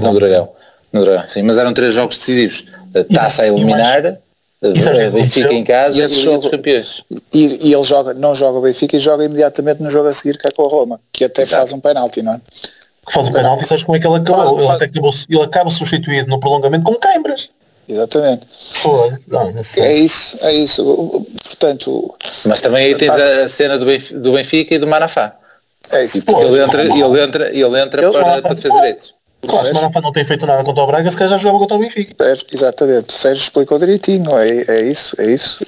no 0.00 0.14
Dragão. 0.14 0.48
No 0.92 1.04
Dragão, 1.04 1.28
sim, 1.28 1.42
mas 1.42 1.58
eram 1.58 1.74
três 1.74 1.92
jogos 1.92 2.18
decisivos. 2.18 2.64
Taça 3.12 3.42
a 3.42 3.48
eliminar, 3.48 4.18
é 4.60 5.10
Benfica 5.10 5.52
em 5.52 5.62
casa 5.62 5.98
e, 5.98 6.00
esse 6.00 6.20
jogo, 6.20 6.38
dos 6.38 6.50
campeões. 6.50 7.04
E, 7.32 7.68
e, 7.68 7.72
ele 7.72 7.84
joga, 7.84 8.12
não 8.14 8.34
joga 8.34 8.58
o 8.58 8.62
Benfica 8.62 8.96
e 8.96 8.98
joga 8.98 9.24
imediatamente 9.24 9.82
no 9.82 9.88
jogo 9.88 10.08
a 10.08 10.12
seguir 10.12 10.36
que 10.36 10.48
é 10.48 10.50
com 10.50 10.66
a 10.66 10.68
Roma, 10.68 11.00
que 11.12 11.24
até 11.24 11.42
Exato. 11.42 11.60
faz 11.60 11.72
um 11.72 11.80
penalti, 11.80 12.22
não 12.22 12.32
é? 12.32 12.40
Faz 13.10 13.28
um 13.28 13.32
penalti, 13.32 13.66
sabes 13.66 13.82
como 13.84 13.96
é 13.96 14.00
que 14.00 14.06
ele 14.06 14.16
acabou? 14.16 14.60
Ele, 14.60 14.68
até 14.68 14.84
acabou, 14.84 15.14
ele 15.28 15.42
acaba 15.42 15.70
substituído 15.70 16.28
no 16.28 16.38
prolongamento 16.38 16.84
com 16.84 16.94
Cãibras. 16.94 17.50
Exatamente. 17.88 18.46
é 19.76 19.94
isso, 19.94 20.38
é 20.42 20.52
isso. 20.52 21.26
Portanto. 21.44 22.14
Mas 22.44 22.60
também 22.60 22.86
aí 22.86 22.94
tens 22.94 23.10
a 23.10 23.48
cena 23.48 23.78
do 23.78 23.86
Benfica, 23.86 24.20
do 24.20 24.32
Benfica 24.32 24.74
e 24.74 24.78
do 24.78 24.86
Manafá. 24.86 25.34
É 25.90 26.04
isso. 26.04 26.22
Pô, 26.22 26.42
ele, 26.42 26.62
entra, 26.62 26.82
ele 26.82 27.20
entra, 27.20 27.48
ele 27.48 27.80
entra 27.80 28.02
ele 28.02 28.12
para, 28.12 28.42
para 28.42 28.54
defesa 28.54 28.74
direitos. 28.74 29.14
Claro, 29.46 29.66
se 29.66 29.72
o 29.72 29.74
Manafá 29.76 30.00
não 30.02 30.12
tem 30.12 30.24
feito 30.24 30.46
nada 30.46 30.62
contra 30.64 30.82
o 30.82 30.86
Braga, 30.86 31.10
se 31.10 31.16
calhar 31.16 31.30
já 31.30 31.38
jogava 31.38 31.60
contra 31.60 31.76
o 31.76 31.80
Benfica. 31.80 32.14
É, 32.24 32.34
exatamente. 32.52 33.08
O 33.08 33.12
Sérgio 33.12 33.42
explicou 33.42 33.78
direitinho. 33.78 34.38
É, 34.38 34.64
é 34.68 34.82
isso, 34.82 35.16
é 35.18 35.30
isso. 35.30 35.58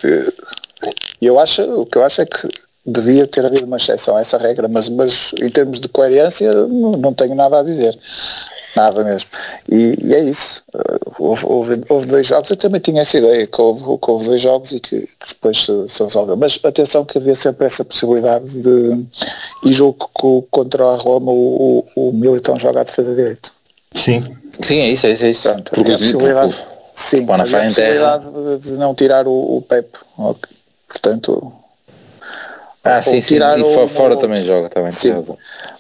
E 1.21 1.27
eu 1.27 1.39
acho, 1.39 1.63
o 1.63 1.87
que 1.87 1.97
eu 1.97 2.05
acho 2.05 2.21
é 2.21 2.27
que 2.27 2.49
devia 2.87 3.27
ter 3.27 3.45
havido 3.45 3.67
uma 3.67 3.77
exceção 3.77 4.17
a 4.17 4.21
essa 4.21 4.39
regra, 4.39 4.69
mas, 4.69 4.89
mas 4.89 5.33
em 5.41 5.51
termos 5.51 5.79
de 5.81 5.89
coerência 5.89 6.53
não, 6.53 6.93
não 6.93 7.13
tenho 7.13 7.35
nada 7.35 7.61
a 7.61 7.63
dizer. 7.63 7.99
Nada 8.77 9.03
mesmo. 9.03 9.29
E, 9.69 9.99
e 10.01 10.15
é 10.15 10.21
isso. 10.21 10.63
Uh, 10.73 11.15
houve, 11.19 11.45
houve, 11.47 11.81
houve, 11.89 12.07
dois 12.07 12.27
jogos, 12.27 12.51
eu 12.51 12.57
também 12.57 12.81
tinha 12.81 13.03
essa 13.03 13.19
ideia 13.19 13.47
que 13.47 13.61
houve, 13.61 13.83
que 13.83 14.11
houve 14.11 14.27
dois 14.27 14.41
jogos 14.41 14.73
e 14.73 14.79
que, 14.79 15.01
que 15.01 15.29
depois 15.29 15.65
se, 15.65 15.89
se 15.89 16.03
resolveu. 16.03 16.37
Mas 16.37 16.59
atenção 16.63 17.05
que 17.05 17.19
havia 17.19 17.35
sempre 17.35 17.67
essa 17.67 17.85
possibilidade 17.85 18.47
de. 18.63 19.07
E 19.65 19.73
jogo 19.73 20.09
que 20.17 20.47
contra 20.51 20.85
a 20.85 20.97
Roma 20.97 21.33
o, 21.33 21.85
o, 21.97 22.09
o 22.09 22.13
Militão 22.13 22.59
joga 22.59 22.83
a 22.83 22.85
defesa 22.85 23.15
direito. 23.15 23.53
Sim. 23.93 24.23
Sim, 24.63 24.79
é 24.79 24.91
isso, 24.91 25.07
é 25.07 25.13
isso. 25.13 25.25
É 25.25 25.31
isso. 25.31 25.43
Portanto, 25.43 25.73
Porque, 25.75 25.93
a 25.93 25.99
possibilidade, 25.99 26.59
sim, 26.95 27.27
a 27.29 27.37
possibilidade 27.37 28.27
de, 28.31 28.59
de, 28.59 28.73
não 28.73 28.95
tirar 28.95 29.27
o, 29.27 29.57
o 29.57 29.63
Pep. 29.63 29.99
Portanto, 30.89 31.53
ah, 32.83 33.03
sim, 33.03 33.21
sim, 33.21 33.37
e 33.37 33.89
fora 33.89 34.17
também 34.17 34.41
joga, 34.41 34.71
também 34.71 34.91
sim. 34.91 35.13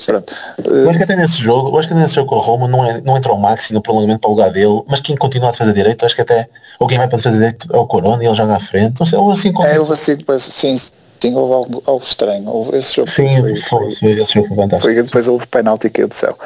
Pronto. 0.04 0.34
Eu 0.62 0.90
acho 0.90 0.98
que 0.98 1.04
até 1.04 1.16
nesse 1.16 1.38
jogo, 1.38 1.70
eu 1.70 1.78
acho 1.78 1.88
que 1.88 1.94
até 1.94 2.02
nesse 2.02 2.14
jogo 2.14 2.28
com 2.28 2.36
o 2.36 2.38
Roma 2.38 2.68
não, 2.68 2.84
é, 2.84 3.00
não 3.00 3.16
entra 3.16 3.32
o 3.32 3.38
Maxi 3.38 3.72
no 3.72 3.80
prolongamento 3.80 4.20
para 4.20 4.28
o 4.28 4.32
lugar 4.32 4.50
dele, 4.50 4.82
mas 4.86 5.00
quem 5.00 5.16
continua 5.16 5.48
a 5.48 5.52
defesa 5.52 5.72
direito, 5.72 6.04
acho 6.04 6.14
que 6.14 6.20
até, 6.20 6.46
ou 6.78 6.86
quem 6.86 6.98
vai 6.98 7.08
para 7.08 7.16
a 7.16 7.18
defesa 7.18 7.36
direito 7.36 7.66
é 7.72 7.76
o 7.78 7.86
Corona 7.86 8.22
e 8.22 8.26
ele 8.26 8.34
joga 8.34 8.54
à 8.54 8.60
frente, 8.60 9.00
não 9.00 9.06
sei, 9.06 9.18
ou 9.18 9.32
assim 9.32 9.50
como... 9.50 9.66
É, 9.66 9.80
houve 9.80 9.94
assim, 9.94 10.18
sim, 10.38 10.76
sim, 10.76 11.34
houve 11.34 11.54
algo, 11.54 11.82
algo 11.86 12.04
estranho, 12.04 12.46
houve 12.50 12.76
esse 12.76 12.96
jogo 12.96 13.08
sim, 13.08 13.40
foi, 13.40 13.56
foi, 13.56 13.90
foi, 13.92 14.10
esse 14.10 14.34
jogo 14.34 14.54
foi. 14.54 14.78
Foi, 14.78 14.94
depois 15.02 15.26
houve 15.26 15.46
penalti 15.46 15.88
que 15.88 16.00
caiu 16.00 16.08
do 16.08 16.14
céu. 16.14 16.36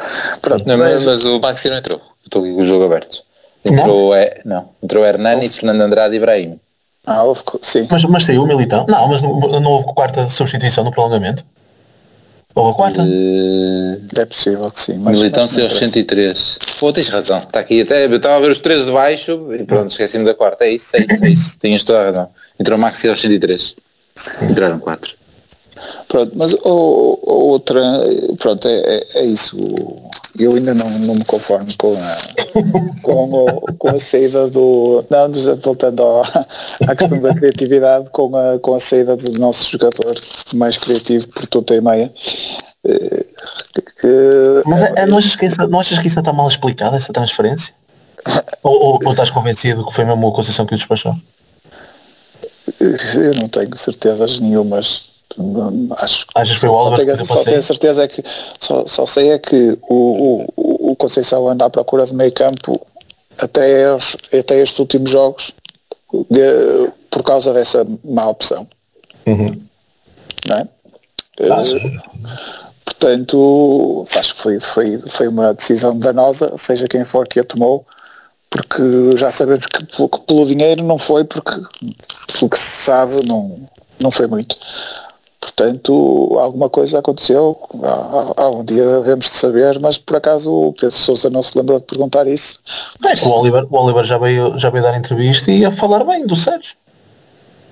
Pronto, 0.40 0.64
não, 0.68 0.78
mas, 0.78 1.04
mas, 1.04 1.24
o 1.24 1.40
Maxi 1.40 1.68
não 1.68 1.78
entrou, 1.78 2.00
estou 2.24 2.44
aqui 2.44 2.54
com 2.54 2.60
o 2.60 2.64
jogo 2.64 2.84
aberto. 2.84 3.24
Entrou, 3.64 4.10
não, 4.10 4.14
é, 4.14 4.40
não 4.44 4.68
entrou 4.80 5.04
Hernani, 5.04 5.48
Fernando 5.48 5.80
Andrade 5.80 6.14
e 6.14 6.18
Ibrahim. 6.18 6.60
Ah, 7.06 7.22
houve, 7.22 7.42
sim. 7.62 7.86
Mas, 7.90 8.04
mas 8.04 8.24
saiu 8.24 8.42
o 8.42 8.46
Militão? 8.46 8.86
Não, 8.88 9.08
mas 9.08 9.20
não, 9.20 9.38
não 9.38 9.70
houve 9.70 9.92
quarta 9.94 10.28
substituição 10.28 10.84
no 10.84 10.90
prolongamento? 10.90 11.44
Houve 12.54 12.70
a 12.70 12.74
quarta? 12.74 13.02
Uh... 13.02 14.00
É 14.16 14.24
possível 14.24 14.70
que 14.70 14.80
sim. 14.80 14.96
Mas, 14.98 15.18
Militão 15.18 15.48
saiu 15.48 15.64
aos 15.64 15.76
103. 15.76 16.58
Pô, 16.78 16.92
tens 16.92 17.08
razão. 17.08 17.38
Está 17.38 17.60
aqui 17.60 17.82
até. 17.82 18.06
Eu 18.06 18.16
estava 18.16 18.36
a 18.36 18.40
ver 18.40 18.50
os 18.50 18.58
três 18.58 18.86
de 18.86 18.92
baixo 18.92 19.52
e 19.52 19.64
pronto, 19.64 19.90
esqueci-me 19.90 20.24
da 20.24 20.34
quarta. 20.34 20.64
É 20.64 20.70
isso, 20.70 20.96
é 20.96 21.00
isso, 21.00 21.24
é 21.24 21.28
isso. 21.28 21.58
Tinhas 21.60 21.82
toda 21.82 22.00
a 22.00 22.04
razão. 22.04 22.30
Entrou 22.58 22.78
o 22.78 22.80
Maxi 22.80 23.08
aos 23.08 23.20
103. 23.20 23.74
Entraram 24.48 24.78
quatro. 24.78 25.14
Pronto, 26.08 26.32
mas 26.34 26.54
ou, 26.62 27.18
outra, 27.22 27.82
pronto, 28.38 28.68
é, 28.68 28.74
é, 28.74 29.06
é, 29.14 29.24
isso. 29.24 29.56
Eu 30.38 30.52
ainda 30.52 30.74
não, 30.74 30.88
não 31.00 31.14
me 31.14 31.24
conformo 31.24 31.72
com 31.78 31.94
a, 31.94 33.02
com, 33.02 33.24
o, 33.24 33.74
com 33.78 33.88
a 33.88 34.00
saída 34.00 34.48
do. 34.48 35.04
Não, 35.10 35.30
voltando 35.56 36.02
ao, 36.02 36.22
à 36.86 36.96
questão 36.96 37.20
da 37.20 37.34
criatividade, 37.34 38.10
com 38.10 38.36
a, 38.36 38.58
com 38.58 38.74
a 38.74 38.80
saída 38.80 39.16
do 39.16 39.38
nosso 39.38 39.70
jogador 39.70 40.14
mais 40.54 40.76
criativo 40.76 41.28
por 41.28 41.46
tudo 41.46 41.74
e 41.74 41.80
meia. 41.80 42.12
Eh, 42.84 43.24
que, 44.00 44.62
mas 44.66 44.82
é, 44.82 44.92
é, 44.96 45.06
não, 45.06 45.18
achas 45.18 45.36
que 45.36 45.46
isso, 45.46 45.68
não 45.68 45.80
achas 45.80 45.98
que 45.98 46.08
isso 46.08 46.18
está 46.18 46.32
mal 46.32 46.48
explicado, 46.48 46.96
essa 46.96 47.12
transferência? 47.12 47.74
ou, 48.62 48.72
ou, 48.72 48.98
ou 49.04 49.12
estás 49.12 49.30
convencido 49.30 49.86
que 49.86 49.94
foi 49.94 50.04
mesmo 50.04 50.28
a 50.28 50.32
Conceição 50.32 50.66
que 50.66 50.74
o 50.74 50.76
despachou? 50.76 51.14
Eu 52.80 53.34
não 53.34 53.48
tenho 53.48 53.76
certezas 53.76 54.40
nenhumas 54.40 55.13
acho 56.34 56.54
que 56.54 56.60
foi 56.60 56.68
o 56.68 56.78
só, 56.78 56.94
tenho, 56.94 57.26
só 57.26 57.44
tenho 57.44 57.58
a 57.58 57.62
certeza 57.62 58.04
é 58.04 58.08
que 58.08 58.22
só, 58.60 58.86
só 58.86 59.06
sei 59.06 59.30
é 59.30 59.38
que 59.38 59.78
o, 59.88 60.46
o, 60.56 60.90
o 60.92 60.96
Conceição 60.96 61.48
anda 61.48 61.64
à 61.64 61.70
procura 61.70 62.06
de 62.06 62.14
meio 62.14 62.32
campo 62.32 62.80
até, 63.38 63.92
os, 63.94 64.16
até 64.32 64.60
estes 64.60 64.78
últimos 64.78 65.10
jogos 65.10 65.52
de, 66.30 66.90
por 67.10 67.22
causa 67.22 67.52
dessa 67.52 67.86
má 68.04 68.28
opção. 68.28 68.66
Uhum. 69.26 69.60
Não 70.46 70.56
é? 70.56 70.68
Ah, 71.50 71.62
uh, 71.62 72.64
portanto, 72.84 74.04
acho 74.14 74.34
que 74.34 74.40
foi, 74.40 74.60
foi, 74.60 74.98
foi 74.98 75.28
uma 75.28 75.52
decisão 75.52 75.98
danosa, 75.98 76.56
seja 76.56 76.86
quem 76.86 77.04
for 77.04 77.26
que 77.26 77.40
a 77.40 77.44
tomou, 77.44 77.84
porque 78.50 79.16
já 79.16 79.32
sabemos 79.32 79.66
que, 79.66 79.84
que 79.84 80.20
pelo 80.26 80.46
dinheiro 80.46 80.84
não 80.84 80.96
foi, 80.96 81.24
porque 81.24 81.60
pelo 82.38 82.50
que 82.50 82.58
se 82.58 82.84
sabe 82.84 83.26
não, 83.26 83.68
não 84.00 84.10
foi 84.12 84.28
muito. 84.28 84.56
Portanto, 85.44 86.38
alguma 86.40 86.70
coisa 86.70 87.00
aconteceu, 87.00 87.60
algum 88.34 88.64
dia 88.64 88.82
devemos 88.82 89.26
de 89.26 89.36
saber, 89.36 89.78
mas 89.78 89.98
por 89.98 90.16
acaso 90.16 90.50
o 90.50 90.72
Pedro 90.72 90.96
Sousa 90.96 91.28
não 91.28 91.42
se 91.42 91.56
lembrou 91.58 91.78
de 91.78 91.84
perguntar 91.84 92.26
isso. 92.26 92.60
É 93.04 93.14
que 93.14 93.26
o 93.26 93.30
Oliver, 93.30 93.66
o 93.70 93.76
Oliver 93.76 94.04
já, 94.04 94.16
veio, 94.16 94.58
já 94.58 94.70
veio 94.70 94.82
dar 94.82 94.96
entrevista 94.96 95.50
e 95.50 95.58
ia 95.58 95.70
falar 95.70 96.02
bem 96.02 96.26
do 96.26 96.34
Sérgio. 96.34 96.74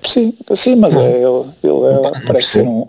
Sim, 0.07 0.37
sim, 0.55 0.75
mas 0.75 0.95
é, 0.95 1.23
ele, 1.23 1.45
ele 1.63 1.85
é, 1.87 2.27
parece 2.27 2.47
ser 2.47 2.67
um, 2.67 2.81
um 2.81 2.87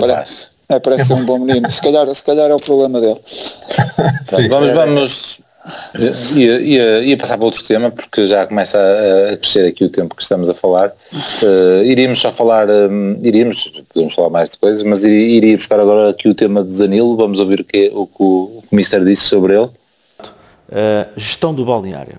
parece, 0.00 0.48
é, 0.68 0.78
parece 0.78 1.06
ser 1.06 1.14
um 1.14 1.24
bom 1.24 1.40
menino. 1.40 1.68
Se 1.68 1.82
calhar, 1.82 2.14
se 2.14 2.22
calhar 2.22 2.50
é 2.50 2.54
o 2.54 2.60
problema 2.60 3.00
dele. 3.00 3.20
vamos, 4.48 4.70
vamos, 4.70 5.40
Ia, 6.34 6.60
ia, 6.60 7.00
ia, 7.02 7.16
passar 7.16 7.36
para 7.38 7.44
outro 7.44 7.62
tema 7.62 7.88
porque 7.90 8.26
já 8.26 8.44
começa 8.46 8.76
a, 8.76 9.32
a, 9.32 9.36
crescer 9.36 9.68
aqui 9.68 9.84
o 9.84 9.88
tempo 9.88 10.16
que 10.16 10.22
estamos 10.22 10.48
a 10.48 10.54
falar. 10.54 10.92
Uh, 11.40 11.84
iríamos 11.84 12.18
só 12.18 12.32
falar, 12.32 12.68
um, 12.68 13.16
iríamos, 13.22 13.72
podemos 13.92 14.12
falar 14.12 14.30
mais 14.30 14.50
de 14.50 14.58
coisas, 14.58 14.82
mas 14.82 15.04
iria, 15.04 15.36
iria, 15.36 15.56
buscar 15.56 15.78
agora 15.78 16.10
aqui 16.10 16.28
o 16.28 16.34
tema 16.34 16.64
do 16.64 16.76
Danilo, 16.76 17.16
vamos 17.16 17.38
ouvir 17.38 17.60
o 17.60 17.64
que 17.64 17.92
o, 17.94 18.06
que 18.06 18.22
o, 18.22 18.24
o 18.24 18.64
Mister 18.72 19.04
disse 19.04 19.22
sobre 19.22 19.54
ele. 19.54 19.66
Uh, 19.66 21.08
gestão 21.16 21.54
do 21.54 21.64
balneário. 21.64 22.18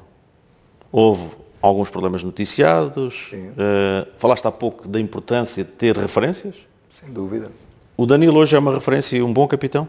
Houve 0.89 1.23
alguns 1.61 1.89
problemas 1.89 2.23
noticiados, 2.23 3.31
uh, 3.33 4.07
falaste 4.17 4.45
há 4.45 4.51
pouco 4.51 4.87
da 4.87 4.99
importância 5.01 5.65
de 5.65 5.71
ter 5.71 5.97
referências. 5.97 6.55
Sem 6.89 7.11
dúvida. 7.11 7.51
O 7.97 8.05
Danilo 8.05 8.39
hoje 8.39 8.55
é 8.55 8.59
uma 8.59 8.73
referência 8.73 9.17
e 9.17 9.21
um 9.21 9.33
bom 9.33 9.47
capitão? 9.47 9.87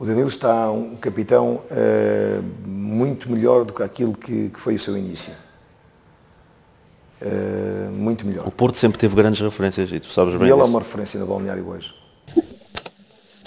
O 0.00 0.06
Danilo 0.06 0.30
está 0.30 0.70
um 0.70 0.96
capitão 0.96 1.60
uh, 1.70 2.42
muito 2.66 3.30
melhor 3.30 3.66
do 3.66 3.74
que 3.74 3.82
aquilo 3.82 4.14
que, 4.14 4.48
que 4.48 4.58
foi 4.58 4.76
o 4.76 4.78
seu 4.78 4.96
início. 4.96 5.30
Uh, 7.20 7.90
muito 7.90 8.26
melhor. 8.26 8.48
O 8.48 8.50
Porto 8.50 8.78
sempre 8.78 8.98
teve 8.98 9.14
grandes 9.14 9.42
referências 9.42 9.92
e 9.92 10.00
tu 10.00 10.06
sabes 10.06 10.32
bem. 10.36 10.44
E 10.44 10.50
ele 10.50 10.54
disso. 10.54 10.66
é 10.66 10.70
uma 10.70 10.78
referência 10.78 11.20
no 11.20 11.26
balneário 11.26 11.68
hoje. 11.68 11.94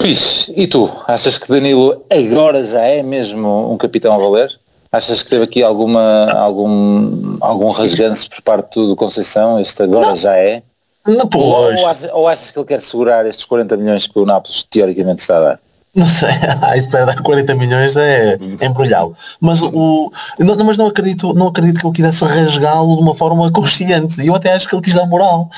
Luís, 0.00 0.48
e 0.54 0.68
tu? 0.68 0.88
Achas 1.08 1.38
que 1.38 1.48
Danilo 1.48 2.04
agora 2.08 2.62
já 2.62 2.82
é 2.82 3.02
mesmo 3.02 3.72
um 3.72 3.76
capitão 3.76 4.14
a 4.14 4.18
valer? 4.18 4.56
Achas 4.92 5.24
que 5.24 5.30
teve 5.30 5.42
aqui 5.42 5.60
alguma, 5.60 6.30
algum, 6.30 7.36
algum 7.40 7.70
rasganço 7.70 8.30
por 8.30 8.42
parte 8.42 8.74
do 8.76 8.94
Conceição? 8.94 9.58
Este 9.58 9.82
agora 9.82 10.10
não. 10.10 10.16
já 10.16 10.36
é? 10.36 10.62
Não, 11.04 11.28
ou, 11.34 11.42
ou, 11.42 11.88
achas, 11.88 12.10
ou 12.12 12.28
achas 12.28 12.52
que 12.52 12.58
ele 12.60 12.66
quer 12.66 12.80
segurar 12.80 13.26
estes 13.26 13.44
40 13.44 13.76
milhões 13.76 14.06
que 14.06 14.16
o 14.16 14.24
Nápoles 14.24 14.62
teoricamente 14.70 15.20
está 15.20 15.36
a 15.38 15.40
dar? 15.40 15.60
Não 15.94 16.06
sei, 16.06 16.30
isso 16.76 16.90
vai 16.90 17.06
dar 17.06 17.20
40 17.22 17.54
milhões 17.54 17.96
é 17.96 18.36
embrulhá-lo. 18.60 19.14
Mas, 19.40 19.62
o, 19.62 20.10
não, 20.38 20.56
mas 20.64 20.76
não 20.76 20.86
acredito, 20.86 21.32
não 21.34 21.46
acredito 21.46 21.80
que 21.80 21.86
ele 21.86 21.94
quisesse 21.94 22.24
rasgá-lo 22.24 22.96
de 22.96 23.02
uma 23.02 23.14
forma 23.14 23.50
consciente. 23.52 24.20
E 24.20 24.26
eu 24.26 24.34
até 24.34 24.52
acho 24.52 24.68
que 24.68 24.74
ele 24.74 24.82
quis 24.82 24.94
dar 24.94 25.06
moral. 25.06 25.48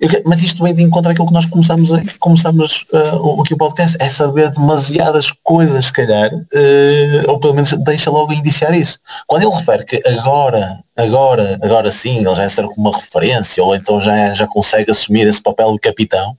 Eu, 0.00 0.08
mas 0.24 0.42
isto 0.42 0.62
vem 0.62 0.72
de 0.72 0.82
encontrar 0.82 1.10
aquilo 1.10 1.26
que 1.26 1.32
nós 1.32 1.44
começamos, 1.44 1.90
começamos 2.20 2.84
uh, 2.92 3.40
aqui 3.40 3.54
o 3.54 3.58
podcast, 3.58 3.96
é 4.00 4.08
saber 4.08 4.50
demasiadas 4.50 5.32
coisas, 5.42 5.86
se 5.86 5.92
calhar, 5.92 6.32
uh, 6.32 7.30
ou 7.30 7.40
pelo 7.40 7.54
menos 7.54 7.72
deixa 7.84 8.10
logo 8.10 8.32
indiciar 8.32 8.72
isso. 8.72 8.98
Quando 9.26 9.42
ele 9.42 9.54
refere 9.56 9.84
que 9.84 10.02
agora 10.06 10.78
agora, 10.96 11.58
agora 11.62 11.90
sim, 11.90 12.18
ele 12.18 12.34
já 12.34 12.48
serve 12.48 12.74
como 12.74 12.88
uma 12.88 12.96
referência, 12.96 13.62
ou 13.62 13.74
então 13.74 14.00
já, 14.00 14.34
já 14.34 14.46
consegue 14.46 14.90
assumir 14.90 15.26
esse 15.26 15.42
papel 15.42 15.72
de 15.72 15.78
capitão, 15.78 16.36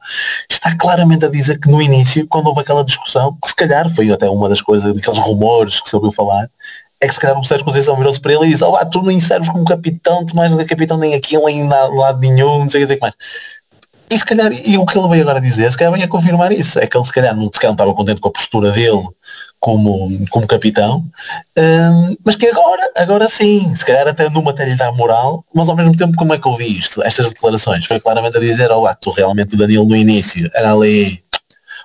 está 0.49 0.75
claramente 0.77 1.25
a 1.25 1.29
dizer 1.29 1.59
que 1.59 1.69
no 1.69 1.81
início, 1.81 2.27
quando 2.27 2.47
houve 2.47 2.61
aquela 2.61 2.83
discussão, 2.83 3.37
que 3.41 3.49
se 3.49 3.55
calhar 3.55 3.89
foi 3.89 4.11
até 4.11 4.29
uma 4.29 4.49
das 4.49 4.61
coisas, 4.61 4.93
daqueles 4.93 5.19
rumores 5.19 5.79
que 5.79 5.89
se 5.89 5.95
ouviu 5.95 6.11
falar, 6.11 6.49
é 7.01 7.07
que 7.07 7.13
se 7.15 7.19
calhar 7.19 7.37
o 7.37 7.43
Sérgio 7.43 7.65
Conceição 7.65 7.97
virou-se 7.97 8.21
para 8.21 8.33
ele 8.33 8.45
e 8.45 8.49
disse, 8.49 8.63
oh, 8.63 8.75
ah, 8.75 8.85
tu 8.85 9.01
nem 9.01 9.19
serves 9.19 9.49
como 9.49 9.65
capitão, 9.65 10.23
tu 10.23 10.35
não 10.35 10.43
és 10.43 10.53
capitão 10.67 10.97
nem 10.97 11.15
aqui, 11.15 11.35
nem 11.35 11.61
em 11.61 11.67
lado 11.67 12.19
nenhum, 12.19 12.59
não 12.59 12.69
sei 12.69 12.83
o 12.83 12.87
que 12.87 12.99
mais. 12.99 13.15
E 14.11 14.17
se 14.17 14.25
calhar, 14.25 14.51
e 14.51 14.77
o 14.77 14.85
que 14.85 14.97
ele 14.97 15.07
veio 15.07 15.21
agora 15.21 15.39
dizer, 15.39 15.71
se 15.71 15.77
calhar 15.77 15.93
vem 15.93 16.03
a 16.03 16.07
confirmar 16.07 16.51
isso, 16.51 16.77
é 16.79 16.85
que 16.85 16.97
ele 16.97 17.05
se 17.05 17.13
calhar 17.13 17.33
não, 17.33 17.45
se 17.45 17.51
calhar 17.51 17.69
não 17.69 17.75
estava 17.75 17.93
contente 17.93 18.19
com 18.19 18.27
a 18.27 18.31
postura 18.31 18.69
dele 18.71 19.07
como, 19.57 20.09
como 20.29 20.45
capitão, 20.45 21.05
um, 21.57 22.17
mas 22.25 22.35
que 22.35 22.47
agora, 22.47 22.91
agora 22.97 23.29
sim, 23.29 23.73
se 23.73 23.85
calhar 23.85 24.05
até 24.05 24.29
numa 24.29 24.51
até 24.51 24.65
lhe 24.65 24.75
dá 24.75 24.91
moral, 24.91 25.45
mas 25.53 25.69
ao 25.69 25.77
mesmo 25.77 25.95
tempo 25.95 26.17
como 26.17 26.33
é 26.33 26.37
que 26.37 26.45
eu 26.45 26.57
vi 26.57 26.77
isto, 26.77 27.01
estas 27.03 27.29
declarações? 27.29 27.85
Foi 27.85 28.01
claramente 28.01 28.35
a 28.35 28.41
dizer, 28.41 28.69
olá, 28.69 28.93
tu 28.93 29.11
realmente 29.11 29.55
o 29.55 29.57
Danilo 29.57 29.85
no 29.85 29.95
início 29.95 30.51
era 30.53 30.73
ali 30.73 31.23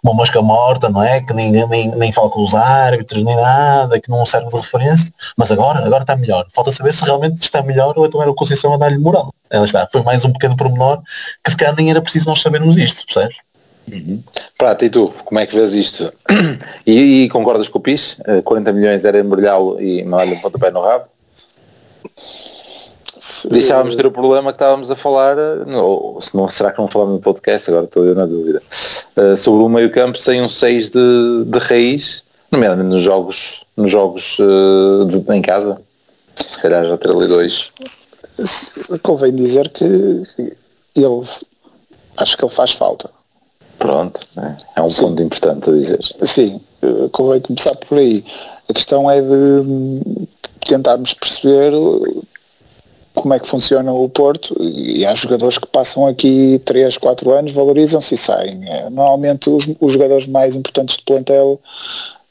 uma 0.06 0.14
mosca 0.14 0.40
morta, 0.40 0.88
não 0.88 1.02
é? 1.02 1.20
Que 1.20 1.34
nem, 1.34 1.50
nem, 1.50 1.88
nem 1.90 2.12
fala 2.12 2.30
com 2.30 2.42
os 2.42 2.54
árbitros, 2.54 3.24
nem 3.24 3.34
nada, 3.34 4.00
que 4.00 4.08
não 4.08 4.24
serve 4.24 4.48
de 4.48 4.56
referência, 4.56 5.12
mas 5.36 5.50
agora, 5.50 5.84
agora 5.84 6.02
está 6.02 6.16
melhor. 6.16 6.46
Falta 6.54 6.70
saber 6.70 6.94
se 6.94 7.04
realmente 7.04 7.42
está 7.42 7.60
melhor 7.62 7.94
ou 7.96 8.06
então 8.06 8.22
era 8.22 8.30
o 8.30 8.34
Conceição 8.34 8.72
a 8.72 8.76
dar-lhe 8.76 8.98
moral. 8.98 9.34
Ela 9.50 9.64
está, 9.64 9.88
foi 9.90 10.02
mais 10.02 10.24
um 10.24 10.32
pequeno 10.32 10.56
pormenor 10.56 11.02
que 11.44 11.50
se 11.50 11.56
calhar 11.56 11.74
nem 11.74 11.90
era 11.90 12.00
preciso 12.00 12.28
nós 12.28 12.40
sabermos 12.40 12.76
isto, 12.76 13.04
percebes? 13.04 13.36
Uhum. 13.90 14.22
Prata, 14.58 14.84
e 14.84 14.90
tu, 14.90 15.12
como 15.24 15.38
é 15.38 15.46
que 15.46 15.54
vês 15.54 15.72
isto? 15.72 16.12
E, 16.86 17.24
e 17.24 17.28
concordas 17.28 17.68
com 17.68 17.78
o 17.78 17.82
PIS? 17.82 18.16
40 18.44 18.72
milhões 18.72 19.04
era 19.04 19.18
embrulhá-lo 19.18 19.80
e 19.80 20.04
mandar-lhe 20.04 20.34
um 20.34 20.40
pontapé 20.40 20.70
no 20.70 20.80
rabo? 20.80 21.06
Deixávamos 23.50 23.92
de 23.92 23.96
ter 23.96 24.06
o 24.06 24.10
problema 24.10 24.52
que 24.52 24.56
estávamos 24.56 24.90
a 24.90 24.96
falar, 24.96 25.36
ou, 25.66 26.20
se 26.20 26.34
não, 26.34 26.48
será 26.48 26.72
que 26.72 26.78
não 26.78 26.88
falamos 26.88 27.14
no 27.14 27.20
podcast, 27.20 27.70
agora 27.70 27.84
estou 27.84 28.04
eu 28.04 28.14
na 28.14 28.26
dúvida, 28.26 28.60
uh, 29.16 29.36
sobre 29.36 29.64
o 29.64 29.68
meio 29.68 29.90
campo 29.90 30.18
sem 30.18 30.42
um 30.42 30.48
6 30.48 30.90
de, 30.90 31.44
de 31.46 31.58
raiz, 31.58 32.22
nomeadamente 32.50 32.88
nos 32.88 33.02
jogos, 33.02 33.64
nos 33.76 33.90
jogos 33.90 34.38
uh, 34.38 35.04
de, 35.06 35.34
em 35.34 35.42
casa, 35.42 35.80
se 36.34 36.58
calhar 36.60 36.84
já 36.84 36.96
ter 36.96 37.10
ali 37.10 37.26
dois. 37.26 37.72
Convém 39.02 39.34
dizer 39.34 39.70
que 39.70 39.84
ele, 39.84 41.22
acho 42.18 42.36
que 42.36 42.44
ele 42.44 42.52
faz 42.52 42.72
falta. 42.72 43.10
Pronto, 43.78 44.20
é 44.74 44.82
um 44.82 44.90
Sim. 44.90 45.02
ponto 45.02 45.22
importante 45.22 45.70
a 45.70 45.72
dizer. 45.72 46.00
Sim, 46.22 46.60
eh, 46.82 47.08
convém 47.12 47.40
começar 47.40 47.74
por 47.76 47.98
aí. 47.98 48.24
A 48.68 48.72
questão 48.72 49.10
é 49.10 49.20
de 49.20 49.28
hum, 49.28 50.26
tentarmos 50.66 51.14
perceber 51.14 51.72
como 53.26 53.34
é 53.34 53.40
que 53.40 53.48
funciona 53.48 53.92
o 53.92 54.08
Porto 54.08 54.54
e 54.60 55.04
há 55.04 55.12
jogadores 55.12 55.58
que 55.58 55.66
passam 55.66 56.06
aqui 56.06 56.62
3, 56.64 56.96
4 56.96 57.32
anos, 57.32 57.50
valorizam-se 57.50 58.14
e 58.14 58.16
saem. 58.16 58.60
É, 58.68 58.88
normalmente 58.88 59.50
os, 59.50 59.66
os, 59.80 59.92
jogadores 59.94 60.28
mais 60.28 60.54
importantes 60.54 60.96
do 60.96 61.02
plantel 61.02 61.60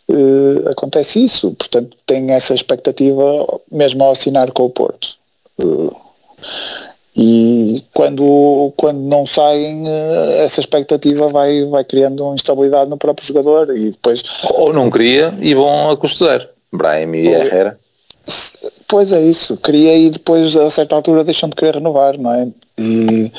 uh, 0.08 0.70
acontece 0.70 1.22
isso, 1.22 1.52
portanto 1.52 1.98
tem 2.06 2.32
essa 2.32 2.54
expectativa 2.54 3.46
mesmo 3.70 4.06
ao 4.06 4.12
assinar 4.12 4.50
com 4.52 4.64
o 4.64 4.70
Porto. 4.70 5.18
Uh, 5.62 5.94
e 7.14 7.84
quando, 7.94 8.72
quando 8.78 9.02
não 9.02 9.26
saem, 9.26 9.84
uh, 9.84 10.32
essa 10.38 10.62
expectativa 10.62 11.28
vai, 11.28 11.66
vai 11.66 11.84
criando 11.84 12.24
uma 12.24 12.36
instabilidade 12.36 12.90
no 12.90 12.98
próprio 12.98 13.28
jogador 13.28 13.76
e 13.76 13.92
depois... 13.92 14.24
Ou 14.50 14.72
não 14.72 14.90
cria 14.90 15.34
e 15.42 15.54
vão 15.54 15.90
a 15.90 15.98
custar. 15.98 16.48
Brahim 16.72 17.16
e 17.16 17.28
Herrera. 17.28 17.78
Pois 18.88 19.12
é 19.12 19.20
isso, 19.20 19.58
queria 19.58 19.96
e 19.98 20.10
depois 20.12 20.56
a 20.56 20.70
certa 20.70 20.96
altura 20.96 21.24
deixam 21.24 21.50
de 21.50 21.56
querer 21.56 21.76
renovar, 21.76 22.18
não 22.20 22.32
é? 22.32 22.48
E 22.78 23.32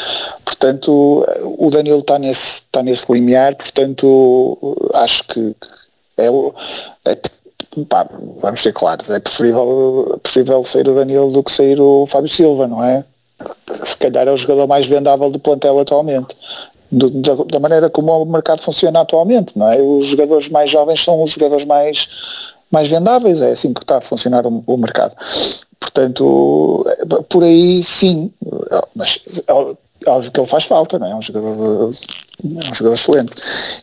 portanto 0.45 1.25
o 1.59 1.71
Danilo 1.71 2.01
está 2.01 2.19
nesse, 2.19 2.63
está 2.63 2.83
nesse 2.83 3.11
limiar, 3.13 3.55
portanto 3.55 4.77
acho 4.95 5.23
que 5.25 5.55
é, 6.19 6.27
é 7.05 7.17
pá, 7.89 8.09
vamos 8.41 8.61
ser 8.61 8.73
claros, 8.73 9.09
é 9.11 9.21
preferível, 9.21 10.19
preferível 10.23 10.65
sair 10.65 10.89
o 10.89 10.95
Danilo 10.95 11.31
do 11.31 11.45
que 11.45 11.53
sair 11.53 11.81
o 11.81 12.07
Fábio 12.07 12.29
Silva, 12.29 12.67
não 12.67 12.83
é? 12.83 13.05
Se 13.85 13.97
calhar 13.99 14.27
é 14.27 14.33
o 14.33 14.37
jogador 14.37 14.67
mais 14.67 14.87
vendável 14.87 15.31
do 15.31 15.39
plantel 15.39 15.79
atualmente. 15.79 16.37
Do, 16.91 17.11
da, 17.11 17.35
da, 17.35 17.61
maneira 17.61 17.91
como 17.91 18.13
o 18.13 18.25
mercado 18.25 18.63
funciona 18.63 19.01
atualmente, 19.01 19.59
não 19.59 19.71
é? 19.71 19.81
Os 19.81 20.07
jogadores 20.07 20.49
mais 20.49 20.71
jovens 20.71 21.05
são 21.05 21.23
os 21.23 21.33
jogadores 21.33 21.65
mais 21.65 22.09
mais 22.71 22.89
vendáveis, 22.89 23.41
é 23.41 23.51
assim 23.53 23.73
que 23.73 23.83
está 23.83 23.99
a 23.99 24.01
funcionar 24.01 24.47
o, 24.47 24.63
o 24.67 24.77
mercado. 24.77 25.15
Portanto, 25.79 26.87
por 27.29 27.45
aí 27.45 27.83
sim, 27.83 28.31
mas 28.95 29.21
óbvio 30.07 30.31
que 30.31 30.41
ele 30.41 30.49
faz 30.49 30.65
falta, 30.65 30.99
não 30.99 31.07
é? 31.07 31.11
é 31.11 31.15
um 31.15 31.23
jogador, 31.23 31.93
é 32.45 32.71
um 32.71 32.75
jogador 32.75 32.95
excelente. 32.95 33.33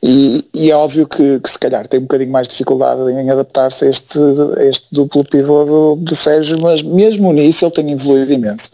E, 0.02 0.48
e 0.54 0.72
é 0.72 0.76
óbvio 0.76 1.08
que, 1.08 1.40
que, 1.40 1.52
se 1.52 1.60
calhar 1.60 1.88
tem 1.88 2.00
um 2.00 2.04
bocadinho 2.04 2.32
mais 2.32 2.48
de 2.48 2.52
dificuldade 2.52 3.02
em 3.12 3.30
adaptar-se 3.30 3.86
a 3.86 3.90
este, 3.90 4.20
a 4.58 4.64
este 4.64 4.88
duplo 4.92 5.24
pivô 5.24 5.66
do, 5.66 5.96
do 5.96 6.16
Sérgio, 6.16 6.60
mas 6.62 6.82
mesmo 6.82 7.32
nisso 7.34 7.66
ele 7.66 7.72
tem 7.72 7.92
evoluído 7.92 8.34
imenso. 8.34 8.72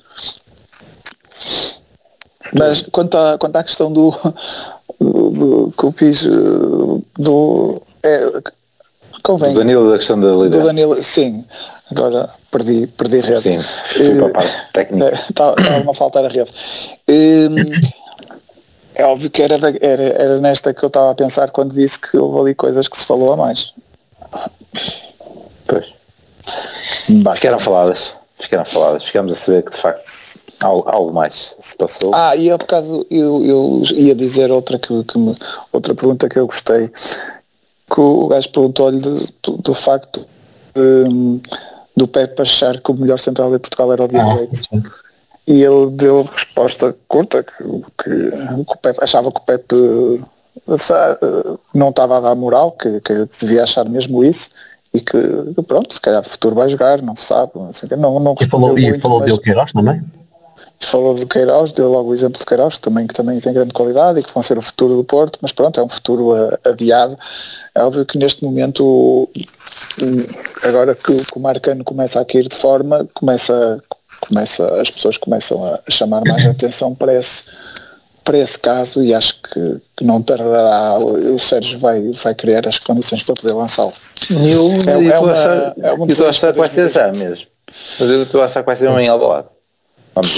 Mas 2.54 2.82
quanto 2.82 3.18
à, 3.18 3.38
quanto 3.38 3.56
à 3.56 3.64
questão 3.64 3.92
do, 3.92 4.12
do, 5.00 5.30
do 5.30 5.74
que 5.78 5.84
eu 5.84 5.92
fiz 5.92 6.24
do, 7.18 7.82
é, 8.04 8.42
Convém. 9.24 9.54
Do 9.54 9.60
Danilo, 9.60 9.92
da 9.92 9.98
questão 9.98 10.20
da 10.20 10.28
liderança. 10.28 10.60
Do 10.60 10.66
Danilo, 10.66 11.04
sim. 11.04 11.46
Agora 11.92 12.30
perdi, 12.52 12.88
perdi 12.88 13.20
a 13.20 13.22
rede. 13.22 13.42
Sim, 13.42 13.60
fui 13.60 14.16
para 14.16 14.28
a 14.28 14.30
parte 14.32 14.72
técnica. 14.74 15.26
Estava 15.30 15.56
a 15.90 15.94
faltar 15.94 16.26
a 16.26 16.28
rede. 16.28 16.52
Um, 17.08 17.56
é 18.96 19.06
óbvio 19.06 19.30
que 19.30 19.42
era, 19.42 19.56
era, 19.56 20.04
era 20.04 20.38
nesta 20.40 20.74
que 20.74 20.84
eu 20.84 20.88
estava 20.88 21.12
a 21.12 21.16
pensar 21.16 21.52
quando 21.52 21.74
disse 21.74 22.00
que 22.00 22.18
houve 22.18 22.40
ali 22.40 22.56
coisas 22.56 22.88
que 22.88 22.98
se 22.98 23.06
falou 23.06 23.34
a 23.34 23.38
mais. 23.38 23.74
Pois. 25.66 25.86
Ficaram 27.36 27.60
faladas. 27.60 28.14
Ficaram 28.40 28.66
faladas. 28.66 29.04
Ficamos 29.04 29.34
a 29.34 29.36
saber 29.36 29.64
que 29.64 29.72
de 29.72 29.78
facto 29.78 30.02
algo, 30.62 30.90
algo 30.90 31.14
mais 31.14 31.56
se 31.60 31.76
passou. 31.76 32.14
Ah, 32.14 32.36
e 32.36 32.52
há 32.52 32.58
bocado 32.58 33.06
eu, 33.10 33.46
eu 33.46 33.84
ia 33.96 34.14
dizer 34.14 34.52
outra, 34.52 34.78
que, 34.78 35.04
que 35.04 35.18
me, 35.18 35.36
outra 35.72 35.96
pergunta 35.96 36.30
que 36.30 36.38
eu 36.38 36.46
gostei 36.46 36.92
que 37.90 38.00
o 38.00 38.28
gajo 38.28 38.50
perguntou-lhe 38.50 39.00
do, 39.00 39.74
facto 39.74 40.28
de, 40.74 41.42
do 41.96 42.08
Pepe 42.08 42.42
achar 42.42 42.80
que 42.80 42.92
o 42.92 42.96
melhor 42.96 43.18
central 43.18 43.52
de 43.52 43.60
Portugal 43.60 43.94
era 43.94 44.04
o 44.04 44.08
Diego 44.08 44.50
ah, 44.74 44.78
E 45.48 45.64
ele 45.64 45.90
deu 45.92 46.24
resposta 46.24 46.96
curta, 47.08 47.44
que, 47.44 47.64
que, 48.04 48.32
que 48.32 48.74
o 48.74 48.78
Pepe, 48.78 49.04
achava 49.04 49.32
que 49.32 49.40
o 49.40 49.44
Pepe 49.44 49.76
eh, 50.68 51.58
não 51.74 51.90
estava 51.90 52.18
a 52.18 52.22
dar 52.22 52.36
moral, 52.36 52.72
que, 52.74 53.00
que 53.02 53.28
devia 53.40 53.64
achar 53.64 53.88
mesmo 53.90 54.24
isso, 54.24 54.50
e 54.94 55.00
que, 55.00 55.18
pronto, 55.68 55.94
se 55.94 56.02
calhar 56.02 56.22
o 56.22 56.30
futuro 56.30 56.56
vai 56.56 56.70
jogar, 56.70 57.02
não 57.02 57.16
se 57.16 57.26
sabe. 57.26 57.52
Não, 57.98 58.20
não 58.20 58.36
e 58.40 58.46
falou, 58.46 58.70
muito, 58.72 58.98
e 58.98 59.00
falou 59.00 59.20
mas... 59.20 59.34
de 59.34 59.40
Queiroz 59.40 59.72
também? 59.72 60.02
Falou 60.80 61.14
do 61.14 61.28
Queiroz, 61.28 61.72
deu 61.72 61.90
logo 61.92 62.10
o 62.10 62.14
exemplo 62.14 62.40
de 62.40 62.46
Queiroz, 62.46 62.80
também, 62.80 63.06
que 63.06 63.14
também 63.14 63.40
tem 63.40 63.54
grande 63.54 63.74
qualidade 63.74 64.20
e 64.20 64.24
que 64.24 64.34
vão 64.34 64.42
ser 64.42 64.58
o 64.58 64.62
futuro 64.62 64.96
do 64.96 65.04
Porto, 65.04 65.38
mas 65.42 65.52
pronto, 65.52 65.80
é 65.80 65.84
um 65.84 65.90
futuro 65.90 66.34
adiado. 66.64 67.18
É 67.76 67.84
óbvio 67.84 68.06
que 68.06 68.18
neste 68.18 68.44
momento, 68.44 69.30
agora 70.64 70.96
que, 70.96 71.16
que 71.16 71.38
o 71.38 71.40
Marcano 71.40 71.84
começa 71.84 72.22
a 72.22 72.26
cair 72.26 72.48
de 72.48 72.56
forma, 72.56 73.06
começa, 73.14 73.82
começa, 74.28 74.82
as 74.82 74.90
pessoas 74.90 75.18
começam 75.18 75.64
a 75.64 75.92
chamar 75.92 76.24
mais 76.26 76.46
atenção 76.48 76.96
para 76.96 77.14
esse, 77.14 77.44
para 78.24 78.38
esse 78.38 78.58
caso 78.58 79.04
e 79.04 79.14
acho 79.14 79.42
que, 79.42 79.82
que 79.98 80.06
não 80.06 80.22
tardará, 80.22 80.98
o 80.98 81.38
Sérgio 81.38 81.78
vai, 81.78 82.02
vai 82.12 82.34
criar 82.34 82.66
as 82.68 82.80
condições 82.80 83.24
para 83.24 83.36
poder 83.36 83.54
lançá-lo. 83.54 83.94
Eu, 84.32 84.72
é, 84.88 85.04
é, 85.04 85.90
é 85.90 86.06
estou 86.06 86.26
a 86.26 86.30
achar 86.30 86.54
que 86.54 86.60
vai 86.60 86.70
ser 86.70 86.90
já 86.90 87.12
mesmo. 87.12 87.48
Mas 88.00 88.10
eu 88.10 88.24
estou 88.24 88.42
a 88.42 88.46
achar 88.46 88.62
que 88.62 88.66
vai 88.66 88.76
ser 88.78 88.88
uma 88.88 89.04
em 89.04 89.08
Alvalade. 89.10 89.48
Vamos 90.22 90.32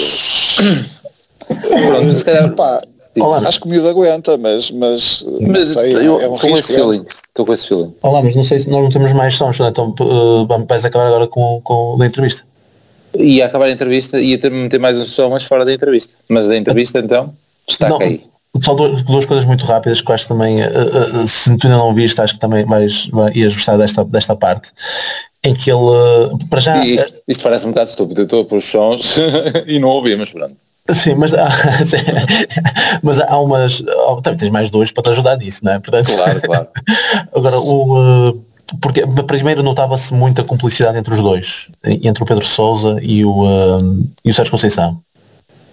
ver. 0.57 1.87
Pronto, 1.87 2.11
se 2.11 2.23
calhar, 2.23 2.55
pá, 2.55 2.81
Olá, 3.19 3.39
acho 3.39 3.59
que 3.59 3.67
o 3.67 3.69
miúdo 3.69 3.89
aguenta, 3.89 4.37
mas, 4.37 4.71
mas, 4.71 5.25
mas 5.41 5.69
sei, 5.69 5.93
eu, 5.93 6.21
é 6.21 6.29
um 6.29 6.37
com 6.37 6.57
esse 6.57 6.73
feeling. 6.73 7.05
Estou 7.05 7.45
com 7.45 7.53
esse 7.53 7.67
feeling. 7.67 7.93
Olá, 8.01 8.23
mas 8.23 8.35
não 8.35 8.43
sei 8.43 8.61
se 8.61 8.69
nós 8.69 8.81
não 8.81 8.89
temos 8.89 9.11
mais 9.11 9.35
sons, 9.35 9.59
né? 9.59 9.67
então 9.67 9.93
uh, 9.99 10.45
vamos 10.45 10.85
acabar 10.85 11.07
agora 11.07 11.27
com, 11.27 11.59
com 11.61 12.01
a 12.01 12.05
entrevista. 12.05 12.45
Ia 13.17 13.47
acabar 13.47 13.65
a 13.65 13.71
entrevista, 13.71 14.21
ia 14.21 14.37
ter, 14.37 14.49
meter 14.49 14.79
mais 14.79 14.97
um 14.97 15.05
som, 15.05 15.29
mas 15.29 15.43
fora 15.43 15.65
da 15.65 15.73
entrevista. 15.73 16.13
Mas 16.29 16.47
da 16.47 16.55
entrevista 16.55 16.99
então, 16.99 17.33
está 17.67 17.89
não, 17.89 17.99
aí. 17.99 18.23
Só 18.61 18.73
duas, 18.73 19.03
duas, 19.03 19.25
coisas 19.25 19.45
muito 19.45 19.65
rápidas 19.65 20.01
que 20.01 20.11
acho 20.11 20.27
também, 20.27 20.61
uh, 20.61 21.23
uh, 21.23 21.27
se 21.27 21.55
tu 21.57 21.67
ainda 21.67 21.77
não 21.77 21.93
viste, 21.93 22.19
acho 22.19 22.33
que 22.33 22.39
também 22.39 22.65
vais, 22.65 23.07
vais 23.07 23.35
ias 23.35 23.53
gostar 23.53 23.77
desta, 23.77 24.03
desta 24.03 24.35
parte. 24.35 24.71
Em 25.43 25.55
que 25.55 25.71
ele, 25.71 25.79
para 26.49 26.59
já... 26.59 26.85
Isto, 26.85 27.21
isto 27.27 27.41
parece 27.41 27.65
um 27.65 27.69
bocado 27.69 27.89
estúpido, 27.89 28.21
eu 28.21 28.25
estou 28.25 28.41
a 28.41 28.45
pôr 28.45 28.57
os 28.57 28.65
sons 28.65 29.15
e 29.65 29.79
não 29.79 29.89
ouvi, 29.89 30.15
mas 30.15 30.29
pronto. 30.29 30.55
Sim, 30.93 31.15
mas 31.15 31.33
há, 31.33 31.47
mas 33.01 33.19
há 33.19 33.39
umas. 33.39 33.81
Também 34.23 34.37
tens 34.37 34.49
mais 34.49 34.69
dois 34.69 34.91
para 34.91 35.03
te 35.03 35.09
ajudar 35.09 35.37
nisso, 35.37 35.63
não 35.63 35.73
é? 35.73 35.79
Portanto, 35.79 36.13
claro, 36.13 36.41
claro. 36.41 36.67
Agora, 37.33 37.59
o, 37.59 38.41
porque 38.81 39.01
primeiro 39.25 39.63
notava-se 39.63 40.13
muita 40.13 40.43
cumplicidade 40.43 40.97
entre 40.97 41.13
os 41.13 41.21
dois, 41.21 41.69
entre 41.83 42.23
o 42.23 42.25
Pedro 42.25 42.45
Sousa 42.45 42.97
e 43.01 43.23
o, 43.23 43.45
e 44.25 44.31
o 44.31 44.33
Sérgio 44.33 44.51
Conceição. 44.51 45.01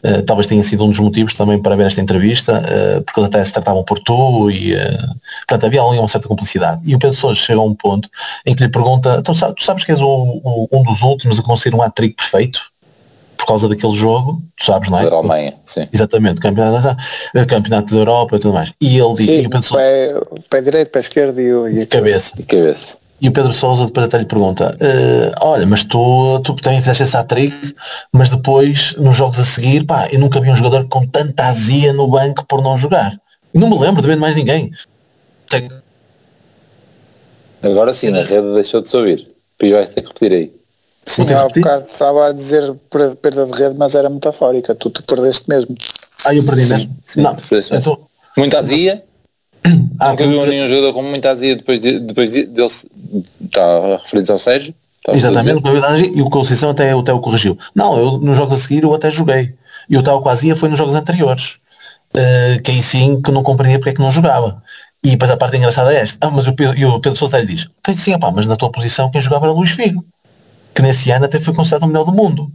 Uh, 0.05 0.23
talvez 0.23 0.47
tenha 0.47 0.63
sido 0.63 0.85
um 0.85 0.91
dos 0.91 0.99
motivos 1.01 1.35
também 1.35 1.61
para 1.61 1.75
ver 1.75 1.87
esta 1.87 2.01
entrevista, 2.01 2.61
uh, 2.61 3.03
porque 3.03 3.21
eles 3.21 3.29
até 3.29 3.45
se 3.45 3.53
tratavam 3.53 3.83
por 3.83 3.99
tu 3.99 4.51
e 4.51 4.75
uh, 4.75 4.79
portanto 5.47 5.67
havia 5.67 5.83
ali 5.83 5.99
uma 5.99 6.09
certa 6.09 6.29
cumplicidade. 6.29 6.81
E 6.85 6.95
o 6.95 6.99
Pedro 6.99 7.17
Sousa 7.17 7.35
chega 7.35 7.59
a 7.59 7.65
um 7.65 7.75
ponto 7.75 8.09
em 8.47 8.55
que 8.55 8.63
lhe 8.63 8.69
pergunta, 8.69 9.23
tu 9.23 9.35
sabes, 9.35 9.57
tu 9.57 9.65
sabes 9.65 9.85
que 9.85 9.91
és 9.91 10.01
o, 10.01 10.07
o, 10.07 10.69
um 10.73 10.83
dos 10.83 11.03
últimos 11.03 11.39
a 11.39 11.43
conseguir 11.43 11.77
um 11.77 11.83
hat-trick 11.83 12.15
perfeito? 12.15 12.61
por 13.39 13.47
causa 13.47 13.69
daquele 13.69 13.95
jogo, 13.95 14.43
tu 14.57 14.67
sabes, 14.67 14.91
não 14.91 14.99
é? 14.99 15.09
Da 15.09 15.17
Alemanha, 15.17 15.55
sim. 15.65 15.89
Exatamente, 15.93 16.41
campeonato, 16.41 16.97
campeonato 17.47 17.95
da 17.95 18.01
Europa 18.01 18.37
e 18.37 18.39
tudo 18.41 18.53
mais. 18.53 18.73
E 18.81 18.99
ele 18.99 19.17
sim, 19.17 19.41
e 19.43 19.49
pensou, 19.49 19.79
pé, 19.79 20.15
pé 20.51 20.61
direito, 20.61 20.91
pé 20.91 21.01
esquerdo 21.01 21.41
e, 21.41 21.79
e 21.79 21.83
a 21.83 21.87
cabeça. 21.87 22.33
E 22.37 22.43
cabeça. 22.43 22.98
E 23.21 23.29
o 23.29 23.33
Pedro 23.33 23.53
Sousa 23.53 23.87
depois 23.87 24.07
até 24.07 24.19
lhe 24.19 24.25
pergunta, 24.25 24.77
uh, 24.77 25.45
olha, 25.45 25.67
mas 25.67 25.83
tu, 25.83 26.41
tu 26.41 26.55
também 26.55 26.81
fizeste 26.81 27.03
essa 27.03 27.19
atriz, 27.19 27.75
mas 28.13 28.29
depois, 28.29 28.95
nos 28.97 29.17
jogos 29.17 29.41
a 29.41 29.45
seguir, 29.45 29.85
pá, 29.85 30.09
eu 30.13 30.21
nunca 30.21 30.41
vi 30.41 30.51
um 30.51 30.57
jogador 30.57 30.87
com 30.89 31.05
tanta 31.07 31.47
azia 31.47 31.93
no 31.93 32.07
banco 32.07 32.45
por 32.47 32.63
não 32.63 32.77
jogar. 32.77 33.19
E 33.53 33.59
não 33.59 33.69
me 33.69 33.79
lembro 33.79 34.01
de 34.01 34.07
ver 34.07 34.17
mais 34.17 34.37
ninguém. 34.37 34.71
Tem... 35.49 35.67
Agora 37.63 37.93
sim, 37.93 38.11
na 38.11 38.23
rede 38.23 38.55
deixou 38.55 38.81
de 38.81 38.89
se 38.89 38.97
ouvir. 38.97 39.29
E 39.61 39.73
vai 39.73 39.87
ter 39.87 40.03
que 40.03 40.09
repetir 40.09 40.33
aí. 40.33 40.53
Sim, 41.05 41.25
há 41.33 41.49
bocado 41.49 41.85
estava 41.87 42.29
a 42.29 42.33
dizer 42.33 42.73
perda 43.21 43.47
de 43.47 43.53
rede, 43.53 43.75
mas 43.77 43.95
era 43.95 44.09
metafórica. 44.09 44.75
Tu 44.75 44.91
te 44.91 45.03
perdeste 45.03 45.49
mesmo. 45.49 45.75
Ah, 46.25 46.35
eu 46.35 46.45
perdi 46.45 46.67
mesmo? 46.67 46.97
Sim, 47.07 47.23
não. 47.23 47.37
Então... 47.73 47.99
Muita 48.37 48.61
azia? 48.61 49.03
Ah, 49.99 50.11
Nunca 50.11 50.27
viu 50.27 50.47
nenhum 50.47 50.69
jogador 50.69 50.93
com 50.93 51.03
muita 51.03 51.31
azia 51.31 51.57
depois, 51.57 51.81
de, 51.81 51.99
depois 51.99 52.31
de, 52.31 52.47
dele 52.47 52.71
está 53.45 53.97
referido 54.03 54.33
ao 54.33 54.39
Sérgio? 54.39 54.75
Exatamente, 55.09 55.63
e 56.15 56.21
o 56.21 56.29
Conceição 56.29 56.71
até, 56.71 56.93
até 56.93 57.13
o 57.13 57.21
corrigiu. 57.21 57.57
Não, 57.75 57.99
eu 57.99 58.19
nos 58.19 58.37
jogos 58.37 58.55
a 58.55 58.59
seguir 58.59 58.83
eu 58.83 58.93
até 58.93 59.11
joguei. 59.11 59.55
E 59.89 59.97
o 59.97 60.03
tal 60.03 60.21
com 60.21 60.29
a 60.29 60.33
azia 60.33 60.55
foi 60.55 60.69
nos 60.69 60.79
jogos 60.79 60.95
anteriores. 60.95 61.59
Uh, 62.15 62.61
que 62.63 62.71
aí 62.71 62.83
sim 62.83 63.21
que 63.23 63.31
não 63.31 63.43
compreendia 63.43 63.79
porque 63.79 63.91
é 63.91 63.95
que 63.95 64.01
não 64.01 64.11
jogava. 64.11 64.63
E 65.03 65.11
depois 65.11 65.31
a 65.31 65.37
parte 65.37 65.57
engraçada 65.57 65.95
é 65.95 66.01
esta. 66.01 66.19
Ah, 66.21 66.31
mas 66.31 66.47
o 66.47 66.53
Pedro, 66.53 66.79
e 66.79 66.85
o 66.85 67.01
Pedro 67.01 67.19
Sousa 67.19 67.45
diz, 67.45 67.69
sim, 67.97 68.15
opá, 68.15 68.31
mas 68.31 68.47
na 68.47 68.57
tua 68.57 68.71
posição 68.71 69.11
quem 69.11 69.21
jogava 69.21 69.47
era 69.47 69.55
Luís 69.55 69.71
Figo 69.71 70.05
que 70.79 70.83
nesse 70.83 71.11
ano 71.11 71.25
até 71.25 71.41
foi 71.41 71.53
considerado 71.53 71.83
o 71.83 71.87
melhor 71.89 72.05
do 72.05 72.13
mundo. 72.13 72.53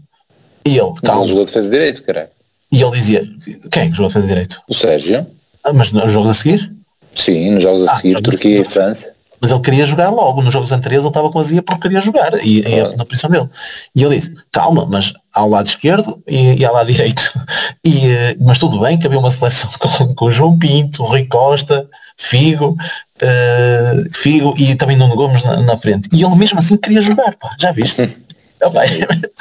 E 0.65 0.77
ele, 0.77 0.93
calma. 1.03 1.23
Ele 1.23 1.29
jogou 1.29 1.43
defesa 1.43 1.69
de 1.69 1.75
direito, 1.75 2.03
caralho. 2.03 2.29
E 2.71 2.81
ele 2.81 2.91
dizia, 2.91 3.29
quem 3.69 3.91
jogou 3.91 4.07
defesa 4.07 4.25
de 4.25 4.33
direito? 4.33 4.61
O 4.69 4.73
Sérgio. 4.73 5.27
Ah, 5.61 5.73
mas 5.73 5.91
nos 5.91 6.09
jogos 6.09 6.31
a 6.31 6.33
seguir? 6.33 6.73
Sim, 7.13 7.51
nos 7.51 7.63
jogos 7.63 7.85
a 7.85 7.91
ah, 7.91 7.97
seguir, 7.97 8.21
Turquia 8.21 8.61
e 8.61 8.63
França. 8.63 9.12
Mas 9.43 9.51
ele 9.51 9.59
queria 9.59 9.85
jogar 9.85 10.09
logo, 10.09 10.41
nos 10.41 10.53
jogos 10.53 10.71
anteriores 10.71 11.03
ele 11.03 11.09
estava 11.09 11.29
com 11.29 11.37
azia 11.37 11.61
porque 11.61 11.81
queria 11.81 11.99
jogar, 11.99 12.33
e, 12.45 12.63
ah. 12.65 12.95
na 12.95 13.03
posição 13.03 13.29
dele. 13.29 13.49
E 13.93 14.01
ele 14.01 14.17
disse, 14.17 14.33
calma, 14.49 14.87
mas 14.89 15.11
ao 15.33 15.49
lado 15.49 15.67
esquerdo 15.67 16.23
e, 16.25 16.61
e 16.61 16.65
ao 16.65 16.73
lado 16.73 16.87
direito. 16.89 17.37
E, 17.83 18.09
eh, 18.09 18.37
mas 18.39 18.57
tudo 18.57 18.79
bem 18.79 18.97
que 18.97 19.05
havia 19.05 19.19
uma 19.19 19.29
seleção 19.29 19.69
com, 19.77 20.15
com 20.15 20.31
João 20.31 20.57
Pinto, 20.57 21.03
Rui 21.03 21.25
Costa, 21.25 21.85
Figo, 22.15 22.77
uh, 23.21 24.13
Figo 24.13 24.53
e 24.57 24.75
também 24.75 24.95
Nuno 24.95 25.17
Gomes 25.17 25.43
na, 25.43 25.59
na, 25.61 25.75
frente. 25.75 26.07
E 26.13 26.23
ele 26.23 26.35
mesmo 26.37 26.59
assim 26.59 26.77
queria 26.77 27.01
jogar, 27.01 27.35
pá, 27.35 27.49
já 27.59 27.73
viste? 27.73 28.01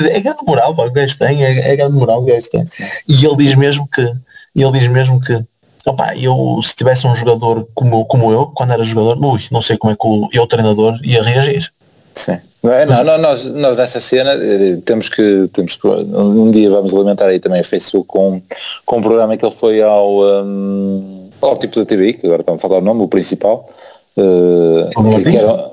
é, 0.01 0.17
é 0.17 0.21
grande 0.21 0.45
moral, 0.45 0.75
pá, 0.75 0.83
o 0.83 0.91
gajo 0.91 1.17
tem, 1.17 1.45
é, 1.45 1.71
é 1.71 1.77
grande 1.77 1.95
moral 1.95 2.23
o 2.23 2.27
gajo 2.27 2.51
tem. 2.51 2.65
E 3.07 3.25
ele 3.25 3.37
diz 3.37 3.55
mesmo 3.55 3.87
que, 3.87 4.01
ele 4.01 4.73
diz 4.73 4.89
mesmo 4.89 5.21
que 5.21 5.45
Opa, 5.85 6.15
eu 6.17 6.61
se 6.63 6.75
tivesse 6.77 7.07
um 7.07 7.15
jogador 7.15 7.67
como, 7.75 8.05
como 8.05 8.33
eu, 8.33 8.47
quando 8.47 8.73
era 8.73 8.85
jogador, 8.85 9.19
ui, 9.25 9.41
não 9.51 9.61
sei 9.61 9.77
como 9.77 9.93
é 9.93 9.97
que 9.97 10.07
o, 10.07 10.29
eu, 10.33 10.47
treinador, 10.47 10.99
ia 11.03 11.23
reagir. 11.23 11.73
Sim. 12.15 12.39
Não, 12.63 12.73
é, 12.73 12.87
não, 12.87 13.03
não, 13.03 13.19
nós, 13.19 13.45
nós 13.47 13.77
nessa 13.77 13.99
cena 13.99 14.35
eh, 14.35 14.79
temos 14.85 15.09
que, 15.09 15.49
temos 15.53 15.75
que 15.75 15.85
um 15.89 16.49
dia 16.51 16.71
vamos 16.71 16.95
alimentar 16.95 17.27
aí 17.27 17.41
também 17.41 17.61
o 17.61 17.65
Facebook 17.65 18.07
com, 18.07 18.41
com 18.87 18.99
um 18.99 19.03
programa 19.03 19.37
que 19.37 19.45
ele 19.45 19.55
foi 19.55 19.83
ao, 19.83 20.23
um, 20.45 21.29
ao 21.41 21.57
tipo 21.57 21.77
da 21.77 21.85
TV, 21.85 22.13
que 22.13 22.27
agora 22.27 22.43
estamos 22.43 22.63
a 22.65 22.69
falar 22.69 22.79
o 22.79 22.85
nome, 22.85 23.03
o 23.03 23.09
principal. 23.09 23.69
Uh, 24.17 24.89
que, 25.19 25.31
que 25.31 25.37
era, 25.37 25.71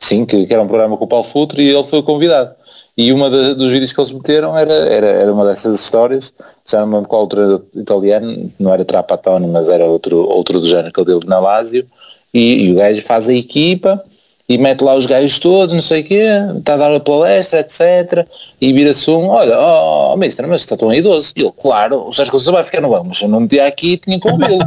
sim, 0.00 0.24
que, 0.24 0.46
que, 0.46 0.52
era 0.52 0.62
um 0.62 0.66
programa 0.66 0.96
com 0.96 1.04
o 1.04 1.08
Paulo 1.08 1.24
Futre 1.24 1.62
e 1.62 1.68
ele 1.68 1.84
foi 1.84 2.02
convidado. 2.02 2.54
E 3.02 3.12
uma 3.12 3.28
da, 3.28 3.52
dos 3.52 3.72
vídeos 3.72 3.92
que 3.92 4.00
eles 4.00 4.12
meteram 4.12 4.56
era, 4.56 4.72
era, 4.72 5.06
era 5.08 5.32
uma 5.32 5.44
dessas 5.44 5.80
histórias, 5.80 6.32
já 6.64 6.78
não 6.80 6.86
me 6.86 6.94
lembro 6.94 7.08
qual 7.08 7.22
outro 7.22 7.66
italiano, 7.74 8.48
não 8.60 8.72
era 8.72 8.84
Trapattoni, 8.84 9.48
mas 9.48 9.68
era 9.68 9.84
outro, 9.84 10.18
outro 10.18 10.60
do 10.60 10.68
género 10.68 10.92
que 10.92 11.00
ele 11.00 11.06
deu 11.06 11.20
na 11.26 11.40
Lazio, 11.40 11.84
e, 12.32 12.64
e, 12.64 12.72
o 12.72 12.76
gajo 12.76 13.02
faz 13.02 13.28
a 13.28 13.34
equipa 13.34 14.00
e 14.48 14.56
mete 14.56 14.84
lá 14.84 14.94
os 14.94 15.04
gajos 15.04 15.40
todos, 15.40 15.74
não 15.74 15.82
sei 15.82 16.02
o 16.02 16.04
quê, 16.04 16.28
está 16.56 16.74
a 16.74 16.76
dar 16.76 16.94
a 16.94 17.00
palestra, 17.00 17.58
etc. 17.58 18.24
E 18.60 18.72
vira-se 18.72 19.10
um, 19.10 19.28
olha, 19.28 19.58
oh, 19.58 20.16
mister, 20.16 20.46
mas 20.46 20.60
está 20.60 20.76
tão 20.76 20.94
idoso. 20.94 21.32
E 21.36 21.40
ele, 21.40 21.52
claro, 21.60 22.06
o 22.06 22.12
Sérgio 22.12 22.30
Conceição 22.30 22.54
vai 22.54 22.62
ficar 22.62 22.80
no 22.80 22.90
banco, 22.90 23.08
mas 23.08 23.20
eu 23.20 23.28
não 23.28 23.40
metia 23.40 23.66
aqui 23.66 23.96
tinha 23.96 24.20
com 24.20 24.28
ele. 24.30 24.58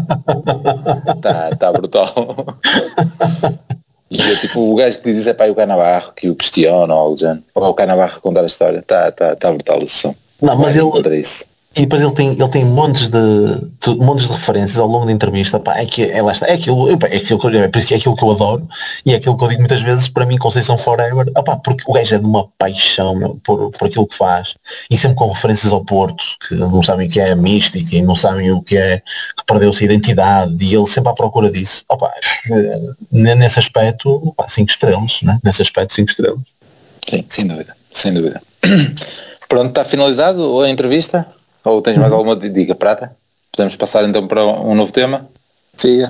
Está 1.16 1.56
tá 1.58 1.72
brutal. 1.72 2.14
E 4.10 4.22
é 4.22 4.36
tipo 4.36 4.60
o 4.60 4.76
gajo 4.76 5.00
que 5.00 5.12
diz 5.12 5.18
isso 5.22 5.30
é 5.30 5.34
para 5.34 5.52
o 5.52 5.56
Canabarro 5.56 6.14
que 6.14 6.30
o 6.30 6.36
questiona 6.36 6.94
ou 6.94 7.00
algo 7.00 7.18
Ou 7.56 7.70
o 7.70 7.74
Canabarro 7.74 8.22
contar 8.22 8.42
a 8.42 8.46
história. 8.46 8.80
Está 8.80 9.12
tá, 9.12 9.36
tá 9.36 9.52
brutal 9.52 9.82
o 9.82 9.88
som. 9.88 10.16
Não, 10.42 10.56
mas 10.58 10.76
ele, 10.76 11.46
e 11.78 11.82
depois 11.82 12.02
ele 12.02 12.14
tem, 12.14 12.30
ele 12.32 12.48
tem 12.48 12.64
montes 12.64 13.10
de, 13.10 13.20
de, 13.82 13.96
montes 13.98 14.28
de 14.28 14.32
referências 14.32 14.80
ao 14.80 14.88
longo 14.88 15.06
da 15.06 15.12
entrevista. 15.12 15.60
Pá, 15.60 15.78
é, 15.78 15.86
que, 15.86 16.04
é, 16.04 16.22
lá 16.22 16.32
está, 16.32 16.48
é, 16.48 16.54
aquilo, 16.54 16.90
é, 16.90 16.94
aquilo 16.94 17.38
que, 17.38 17.48
é, 17.48 17.70
isso 17.76 17.88
que 17.88 17.94
é 17.94 17.98
aquilo 17.98 18.16
que 18.16 18.24
eu 18.24 18.32
adoro 18.32 18.68
e 19.06 19.12
é 19.12 19.18
aquilo 19.18 19.38
que 19.38 19.44
eu 19.44 19.50
digo 19.50 19.60
muitas 19.60 19.82
vezes 19.82 20.08
para 20.08 20.26
mim 20.26 20.38
Conceição 20.38 20.78
Forever, 20.78 21.30
opá, 21.36 21.58
porque 21.58 21.84
o 21.86 21.92
gajo 21.92 22.16
é 22.16 22.18
de 22.18 22.26
uma 22.26 22.48
paixão 22.58 23.14
meu, 23.14 23.38
por, 23.44 23.72
por 23.72 23.88
aquilo 23.88 24.08
que 24.08 24.16
faz 24.16 24.56
e 24.90 24.98
sempre 24.98 25.18
com 25.18 25.28
referências 25.28 25.74
ao 25.74 25.84
Porto, 25.84 26.24
que 26.48 26.56
não 26.56 26.82
sabem 26.82 27.08
o 27.08 27.12
que 27.12 27.20
é 27.20 27.36
mística 27.36 27.94
e 27.94 28.02
não 28.02 28.16
sabem 28.16 28.52
o 28.52 28.62
que 28.62 28.78
é 28.78 29.00
que 29.00 29.46
perdeu-se 29.46 29.84
a 29.84 29.86
identidade 29.86 30.56
e 30.64 30.74
ele 30.74 30.88
sempre 30.88 31.12
à 31.12 31.14
procura 31.14 31.52
disso. 31.52 31.84
Nesse 33.12 33.60
aspecto, 33.60 34.10
opá, 34.26 34.48
cinco 34.48 34.72
estrelas, 34.72 35.22
né? 35.24 35.40
nesse 35.44 35.62
aspecto 35.62 35.94
cinco 35.94 36.10
estrelas. 36.10 36.40
Sim, 37.10 37.26
sem 37.28 37.48
dúvida, 37.48 37.76
sem 37.92 38.14
dúvida. 38.14 38.42
Pronto, 39.50 39.70
está 39.70 39.84
finalizado 39.84 40.62
a 40.62 40.70
entrevista? 40.70 41.26
Ou 41.66 41.82
tens 41.82 41.98
mais 41.98 42.14
alguma 42.14 42.36
dica 42.36 42.76
prata? 42.76 43.16
Podemos 43.52 43.76
passar 43.76 44.08
então 44.08 44.26
para 44.26 44.46
um 44.46 44.76
novo 44.76 44.92
tema? 44.92 45.28
Sim. 45.76 46.06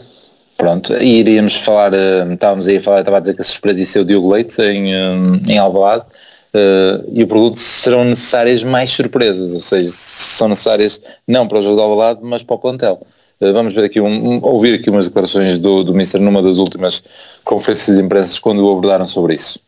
Pronto, 0.57 0.93
e 0.93 1.19
iríamos 1.19 1.55
falar, 1.55 1.93
uh, 1.93 2.31
estávamos 2.31 2.67
aí 2.67 2.77
a 2.77 2.81
falar, 2.81 2.99
estava 2.99 3.17
a 3.17 3.19
dizer 3.19 3.35
que 3.35 3.41
a 3.41 3.43
surpresa 3.43 3.79
ia 3.79 3.85
ser 3.85 3.99
o 3.99 4.05
Diogo 4.05 4.31
Leite 4.31 4.61
em, 4.61 4.95
um, 4.95 5.41
em 5.49 5.57
Alvalade, 5.57 6.05
uh, 6.53 7.03
e 7.11 7.21
eu 7.21 7.27
pergunto 7.27 7.59
se 7.59 7.81
serão 7.81 8.05
necessárias 8.05 8.63
mais 8.63 8.89
surpresas, 8.89 9.53
ou 9.53 9.59
seja, 9.59 9.91
se 9.91 10.37
são 10.37 10.47
necessárias 10.47 11.01
não 11.27 11.45
para 11.45 11.59
o 11.59 11.61
jogo 11.61 11.75
de 11.75 11.81
Alvalade, 11.81 12.19
mas 12.23 12.41
para 12.41 12.55
o 12.55 12.59
plantel. 12.59 13.05
Vamos 13.37 13.73
ver 13.73 13.83
aqui 13.83 13.99
um, 13.99 14.39
ouvir 14.41 14.75
aqui 14.75 14.89
umas 14.89 15.07
declarações 15.07 15.59
do, 15.59 15.83
do 15.83 15.93
Mister 15.93 16.21
numa 16.21 16.41
das 16.41 16.57
últimas 16.57 17.03
conferências 17.43 17.97
de 17.97 18.01
imprensa 18.01 18.39
quando 18.39 18.65
o 18.65 18.71
abordaram 18.71 19.05
sobre 19.09 19.35
isso. 19.35 19.59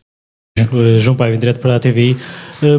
João 0.96 1.14
Pai, 1.14 1.34
em 1.34 1.38
direto 1.38 1.60
para 1.60 1.76
a 1.76 1.78
TVI, 1.78 2.16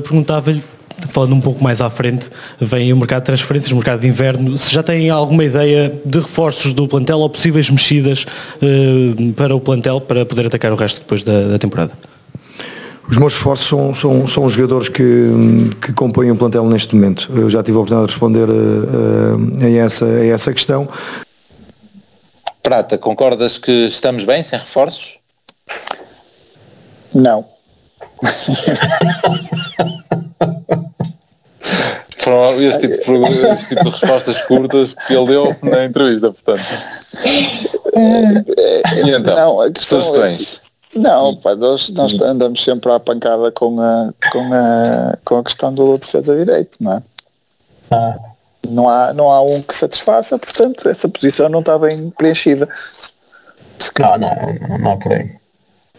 perguntava-lhe 0.04 0.64
falando 1.08 1.34
um 1.34 1.42
pouco 1.42 1.64
mais 1.64 1.82
à 1.82 1.90
frente, 1.90 2.30
vem 2.60 2.92
o 2.92 2.98
mercado 2.98 3.22
de 3.22 3.28
transferências, 3.28 3.72
o 3.72 3.76
mercado 3.76 4.02
de 4.02 4.08
inverno. 4.08 4.58
Se 4.58 4.74
já 4.74 4.84
têm 4.84 5.10
alguma 5.10 5.44
ideia 5.44 5.94
de 6.06 6.20
reforços 6.20 6.74
do 6.74 6.88
plantel 6.88 7.20
ou 7.20 7.30
possíveis 7.30 7.70
mexidas 7.70 8.26
uh, 8.62 9.34
para 9.34 9.56
o 9.56 9.60
plantel 9.60 10.02
para 10.02 10.26
poder 10.26 10.48
atacar 10.48 10.72
o 10.72 10.76
resto 10.76 11.00
depois 11.00 11.24
da, 11.24 11.48
da 11.48 11.58
temporada? 11.58 11.92
Os 13.10 13.18
meus 13.18 13.34
esforços 13.34 13.68
são, 13.68 13.96
são, 13.96 14.28
são 14.28 14.46
os 14.46 14.54
jogadores 14.54 14.88
que, 14.88 15.32
que 15.82 15.92
compõem 15.94 16.30
o 16.30 16.36
plantel 16.36 16.64
neste 16.66 16.96
momento. 16.96 17.28
Eu 17.36 17.50
já 17.50 17.64
tive 17.64 17.78
a 17.78 17.82
oportunidade 17.82 18.08
de 18.08 18.14
responder 18.14 18.48
uh, 18.48 19.64
a, 19.64 19.70
essa, 19.70 20.06
a 20.06 20.26
essa 20.26 20.54
questão. 20.54 20.88
Prata, 22.62 23.00
concordas 23.00 23.58
que 23.58 23.88
estamos 23.88 24.26
bem 24.26 24.44
sem 24.44 24.60
reforços? 24.60 25.18
Não. 27.12 27.46
Foram 32.20 32.62
esse 32.62 32.80
tipo, 32.80 32.96
de, 32.96 33.48
esse 33.48 33.66
tipo 33.68 33.84
de 33.84 33.90
respostas 33.90 34.42
curtas 34.44 34.94
que 34.94 35.14
ele 35.14 35.26
deu 35.26 35.56
na 35.64 35.86
entrevista, 35.86 36.32
portanto. 36.32 36.64
E 37.96 39.12
então, 39.12 39.36
não, 39.36 39.62
a 39.62 39.72
questão 39.72 40.02
sugestões? 40.02 40.62
É, 40.96 41.00
não, 41.00 41.36
pá, 41.38 41.56
nós, 41.56 41.90
nós 41.90 42.20
andamos 42.22 42.64
sempre 42.64 42.92
à 42.92 43.00
pancada 43.00 43.52
com 43.52 43.80
a, 43.80 44.14
com 44.32 44.54
a, 44.54 45.18
com 45.24 45.38
a 45.38 45.44
questão 45.44 45.74
do 45.74 45.98
defesa 45.98 46.36
direito, 46.36 46.78
não 46.82 46.94
é? 46.94 47.04
Ah. 47.92 48.20
não 48.68 48.90
há, 48.90 49.14
não 49.14 49.32
há 49.32 49.42
um 49.42 49.62
que 49.62 49.76
satisfaça, 49.76 50.38
portanto 50.38 50.88
essa 50.88 51.08
posição 51.08 51.50
não 51.50 51.62
está 51.62 51.80
bem 51.80 52.10
preenchida. 52.12 52.68
Não, 53.98 54.18
não, 54.18 54.78
não 54.78 54.92
há 54.92 54.98
por 54.98 55.14
aí. 55.14 55.39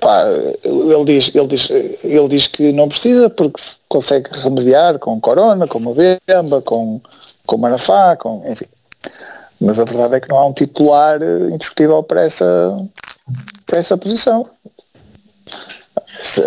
Pá, 0.00 0.24
ele, 0.64 1.04
diz, 1.04 1.30
ele, 1.34 1.46
diz, 1.46 1.70
ele 1.70 2.28
diz 2.28 2.46
que 2.46 2.72
não 2.72 2.88
precisa 2.88 3.28
porque 3.28 3.60
consegue 3.88 4.30
remediar 4.32 4.98
com 4.98 5.20
Corona, 5.20 5.66
com 5.66 5.78
Movemba, 5.78 6.62
com, 6.64 7.00
com 7.46 7.56
Manafá, 7.58 8.16
com, 8.16 8.42
enfim. 8.46 8.66
Mas 9.60 9.78
a 9.78 9.84
verdade 9.84 10.14
é 10.14 10.20
que 10.20 10.28
não 10.28 10.38
há 10.38 10.46
um 10.46 10.52
titular 10.52 11.20
indiscutível 11.52 12.02
para 12.02 12.22
essa, 12.22 12.44
para 13.66 13.78
essa 13.78 13.96
posição. 13.96 14.48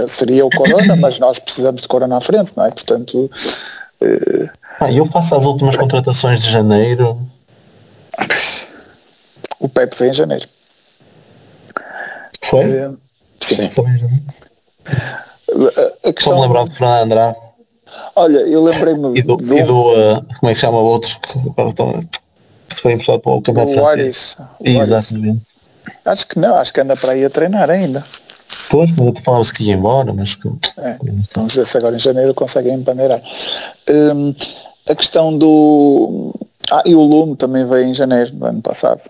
Seria 0.08 0.46
o 0.46 0.50
Corona, 0.50 0.96
mas 0.96 1.20
nós 1.20 1.38
precisamos 1.40 1.82
de 1.82 1.88
Corona 1.88 2.18
à 2.18 2.22
frente, 2.22 2.54
não 2.56 2.66
é? 2.66 2.72
Portanto, 2.72 3.30
ah, 4.80 4.92
eu 4.92 5.06
faço 5.06 5.36
as 5.36 5.46
últimas 5.46 5.78
contratações 5.78 6.42
de 6.42 6.50
janeiro. 6.50 7.20
O 9.60 9.70
Pepe 9.70 9.96
foi 9.96 10.10
em 10.10 10.14
janeiro. 10.14 10.48
Foi? 12.42 12.88
Uh, 12.88 12.98
sim. 13.44 13.70
A, 14.86 16.10
a 16.10 16.14
questão... 16.14 16.40
lembrar 16.40 16.64
de 16.66 16.76
Fernando 16.76 17.04
Andrade. 17.04 17.38
Olha, 18.16 18.40
eu 18.40 18.64
lembrei-me 18.64 19.20
e 19.20 19.22
do, 19.22 19.38
do... 19.38 19.58
E 19.58 19.64
do 19.64 19.82
uh, 19.82 20.26
como 20.40 20.50
é 20.50 20.54
que 20.54 20.60
chama 20.60 20.80
o 20.80 20.86
outro? 20.86 21.16
Que 21.22 22.82
foi 22.82 22.94
emprestado 22.94 23.20
para 23.20 23.32
o 23.32 23.42
campeonato 23.42 23.74
francês. 23.74 24.38
Exatamente. 24.64 25.42
Acho 26.06 26.28
que 26.28 26.40
não, 26.40 26.56
acho 26.56 26.74
que 26.74 26.82
anda 26.82 26.96
para 26.96 27.12
aí 27.12 27.24
a 27.24 27.30
treinar 27.30 27.70
ainda. 27.70 28.04
Pois, 28.70 28.90
mas 28.92 29.00
eu 29.00 29.14
te 29.14 29.22
falava 29.22 29.54
que 29.54 29.64
ia 29.64 29.74
embora, 29.74 30.14
mas 30.14 30.36
que... 30.36 30.48
É, 30.78 30.98
vamos 31.36 31.54
ver 31.54 31.66
se 31.66 31.78
agora 31.78 31.96
em 31.96 32.00
janeiro 32.00 32.34
conseguem 32.34 32.74
empaneirar. 32.74 33.22
Hum, 33.90 34.34
a 34.88 34.96
questão 34.96 35.38
do... 35.38 36.34
Ah, 36.72 36.82
e 36.86 36.96
o 36.96 37.02
Lume 37.02 37.36
também 37.36 37.66
veio 37.66 37.86
em 37.86 37.94
janeiro 37.94 38.32
do 38.32 38.46
ano 38.46 38.62
passado. 38.62 39.02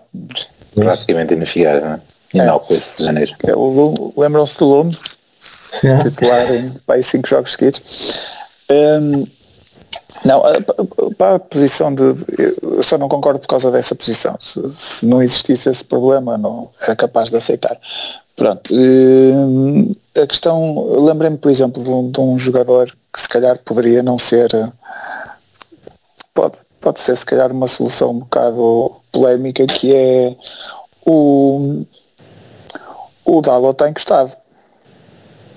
Praticamente 0.74 1.36
na 1.36 1.46
Figueira, 1.46 1.80
não 1.80 1.92
é? 1.94 2.00
E 2.34 2.40
é. 2.40 2.44
não, 2.44 2.60
de 2.68 3.04
janeiro. 3.04 3.32
É, 3.44 3.52
lembram-se 4.20 4.58
do 4.58 4.64
Lume? 4.66 4.98
É. 5.82 5.98
Titular 5.98 6.54
em 6.54 6.72
vai, 6.86 7.02
cinco 7.02 7.28
jogos 7.28 7.52
seguidos. 7.52 7.80
Hum, 8.70 9.26
não, 10.24 10.42
para 11.18 11.36
a 11.36 11.38
posição 11.38 11.94
de. 11.94 12.02
Eu 12.62 12.82
só 12.82 12.96
não 12.96 13.08
concordo 13.08 13.40
por 13.40 13.46
causa 13.46 13.70
dessa 13.70 13.94
posição. 13.94 14.36
Se, 14.40 14.60
se 14.72 15.06
não 15.06 15.22
existisse 15.22 15.68
esse 15.68 15.84
problema, 15.84 16.38
não 16.38 16.70
era 16.80 16.96
capaz 16.96 17.28
de 17.28 17.36
aceitar. 17.36 17.78
Pronto. 18.34 18.74
Eh, 18.74 20.22
a 20.22 20.26
questão, 20.26 21.04
lembrei-me, 21.04 21.36
por 21.36 21.50
exemplo, 21.50 21.82
de 21.82 21.90
um, 21.90 22.10
de 22.10 22.20
um, 22.20 22.38
jogador 22.38 22.90
que 23.12 23.20
se 23.20 23.28
calhar 23.28 23.58
poderia 23.58 24.02
não 24.02 24.18
ser. 24.18 24.48
Pode, 26.32 26.58
pode 26.80 27.00
ser 27.00 27.16
se 27.16 27.26
calhar 27.26 27.52
uma 27.52 27.66
solução 27.66 28.10
um 28.10 28.18
bocado 28.20 28.92
polémica 29.12 29.66
que 29.66 29.94
é 29.94 30.36
o. 31.06 31.84
O 33.24 33.40
Dalo 33.40 33.70
está 33.70 33.88
encostado. 33.88 34.32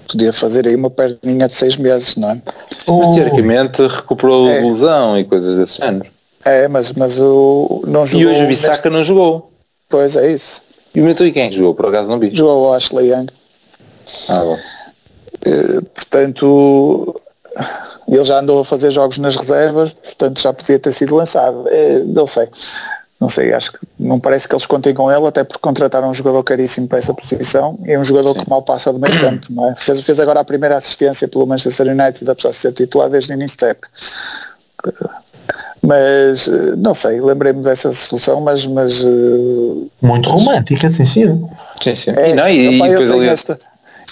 Podia 0.10 0.32
fazer 0.32 0.66
aí 0.66 0.76
uma 0.76 0.90
perninha 0.90 1.48
de 1.48 1.54
seis 1.54 1.76
meses, 1.76 2.16
não 2.16 2.32
é? 2.32 2.42
Mas 2.88 3.16
teoricamente 3.16 3.86
recuperou 3.86 4.50
é. 4.50 4.62
lesão 4.62 5.18
e 5.18 5.26
coisas 5.26 5.58
desse 5.58 5.78
género. 5.78 6.10
É, 6.46 6.68
mas, 6.68 6.94
mas 6.94 7.20
o 7.20 7.84
não 7.86 8.06
jogou. 8.06 8.22
E 8.22 8.28
hoje 8.28 8.46
o 8.46 8.48
Bissaca 8.48 8.74
neste... 8.76 8.90
não 8.90 9.04
jogou. 9.04 9.52
Pois 9.90 10.16
é 10.16 10.32
isso. 10.32 10.62
E 10.96 11.02
o 11.02 11.04
Metal 11.04 11.30
quem 11.32 11.50
é 11.50 11.52
jogou? 11.52 11.76
Por 11.76 11.88
acaso 11.88 12.10
não 12.10 12.20
vi. 12.20 12.34
Jogou 12.34 12.70
o 12.70 12.74
Ashley 12.74 13.12
Young. 13.12 13.28
Ah, 14.30 14.40
bom. 14.40 14.58
Uh, 15.46 15.86
portanto, 15.94 17.22
ele 18.08 18.24
já 18.24 18.40
andou 18.40 18.62
a 18.62 18.66
fazer 18.66 18.92
jogos 18.92 19.18
nas 19.18 19.36
reservas, 19.36 19.94
portanto 19.94 20.42
já 20.42 20.54
podia 20.54 20.80
ter 20.80 20.92
sido 20.94 21.16
lançado. 21.16 21.66
Uh, 21.66 22.06
não 22.06 22.26
sei. 22.26 22.48
Não 23.20 23.28
sei, 23.30 23.52
acho 23.52 23.72
que 23.72 23.80
não 23.98 24.20
parece 24.20 24.48
que 24.48 24.54
eles 24.54 24.66
contem 24.68 24.94
com 24.94 25.12
ele, 25.12 25.26
até 25.26 25.44
porque 25.44 25.60
contrataram 25.60 26.10
um 26.10 26.14
jogador 26.14 26.44
caríssimo 26.44 26.88
para 26.88 27.00
essa 27.00 27.14
posição 27.14 27.78
e 27.84 27.92
é 27.92 28.00
um 28.00 28.04
jogador 28.04 28.34
Sim. 28.34 28.44
que 28.44 28.50
mal 28.50 28.62
passa 28.62 28.94
do 28.94 29.00
meio 29.00 29.18
campo, 29.20 29.48
não 29.50 29.72
é? 29.72 29.76
Fez, 29.76 30.02
fez 30.02 30.20
agora 30.20 30.40
a 30.40 30.44
primeira 30.44 30.78
assistência 30.78 31.28
pelo 31.28 31.48
Manchester 31.48 31.88
United, 31.88 32.30
apesar 32.30 32.52
de 32.52 32.56
ser 32.56 32.72
titular 32.74 33.10
desde 33.10 33.32
o 33.32 33.34
início 33.34 33.58
da 33.58 33.70
época. 33.70 33.90
Mas 35.82 36.48
eh, 36.48 36.76
não 36.78 36.94
sei, 36.94 37.22
lembrei-me 37.22 37.64
dessa 37.64 37.92
solução, 37.92 38.42
mas. 38.42 38.66
mas 38.68 39.02
eh, 39.04 39.88
Muito 40.02 40.30
romântica, 40.30 40.90
sim, 40.90 41.06
sim. 41.06 41.50
Sim, 41.82 41.96
sim. 41.96 42.12
É, 42.12 42.32
e, 42.32 42.34
não, 42.34 42.48
e, 42.48 42.76
opa, 42.76 42.88
e 42.88 42.94
eu, 42.94 43.08
tenho 43.08 43.20
ali... 43.20 43.28
esta, 43.30 43.58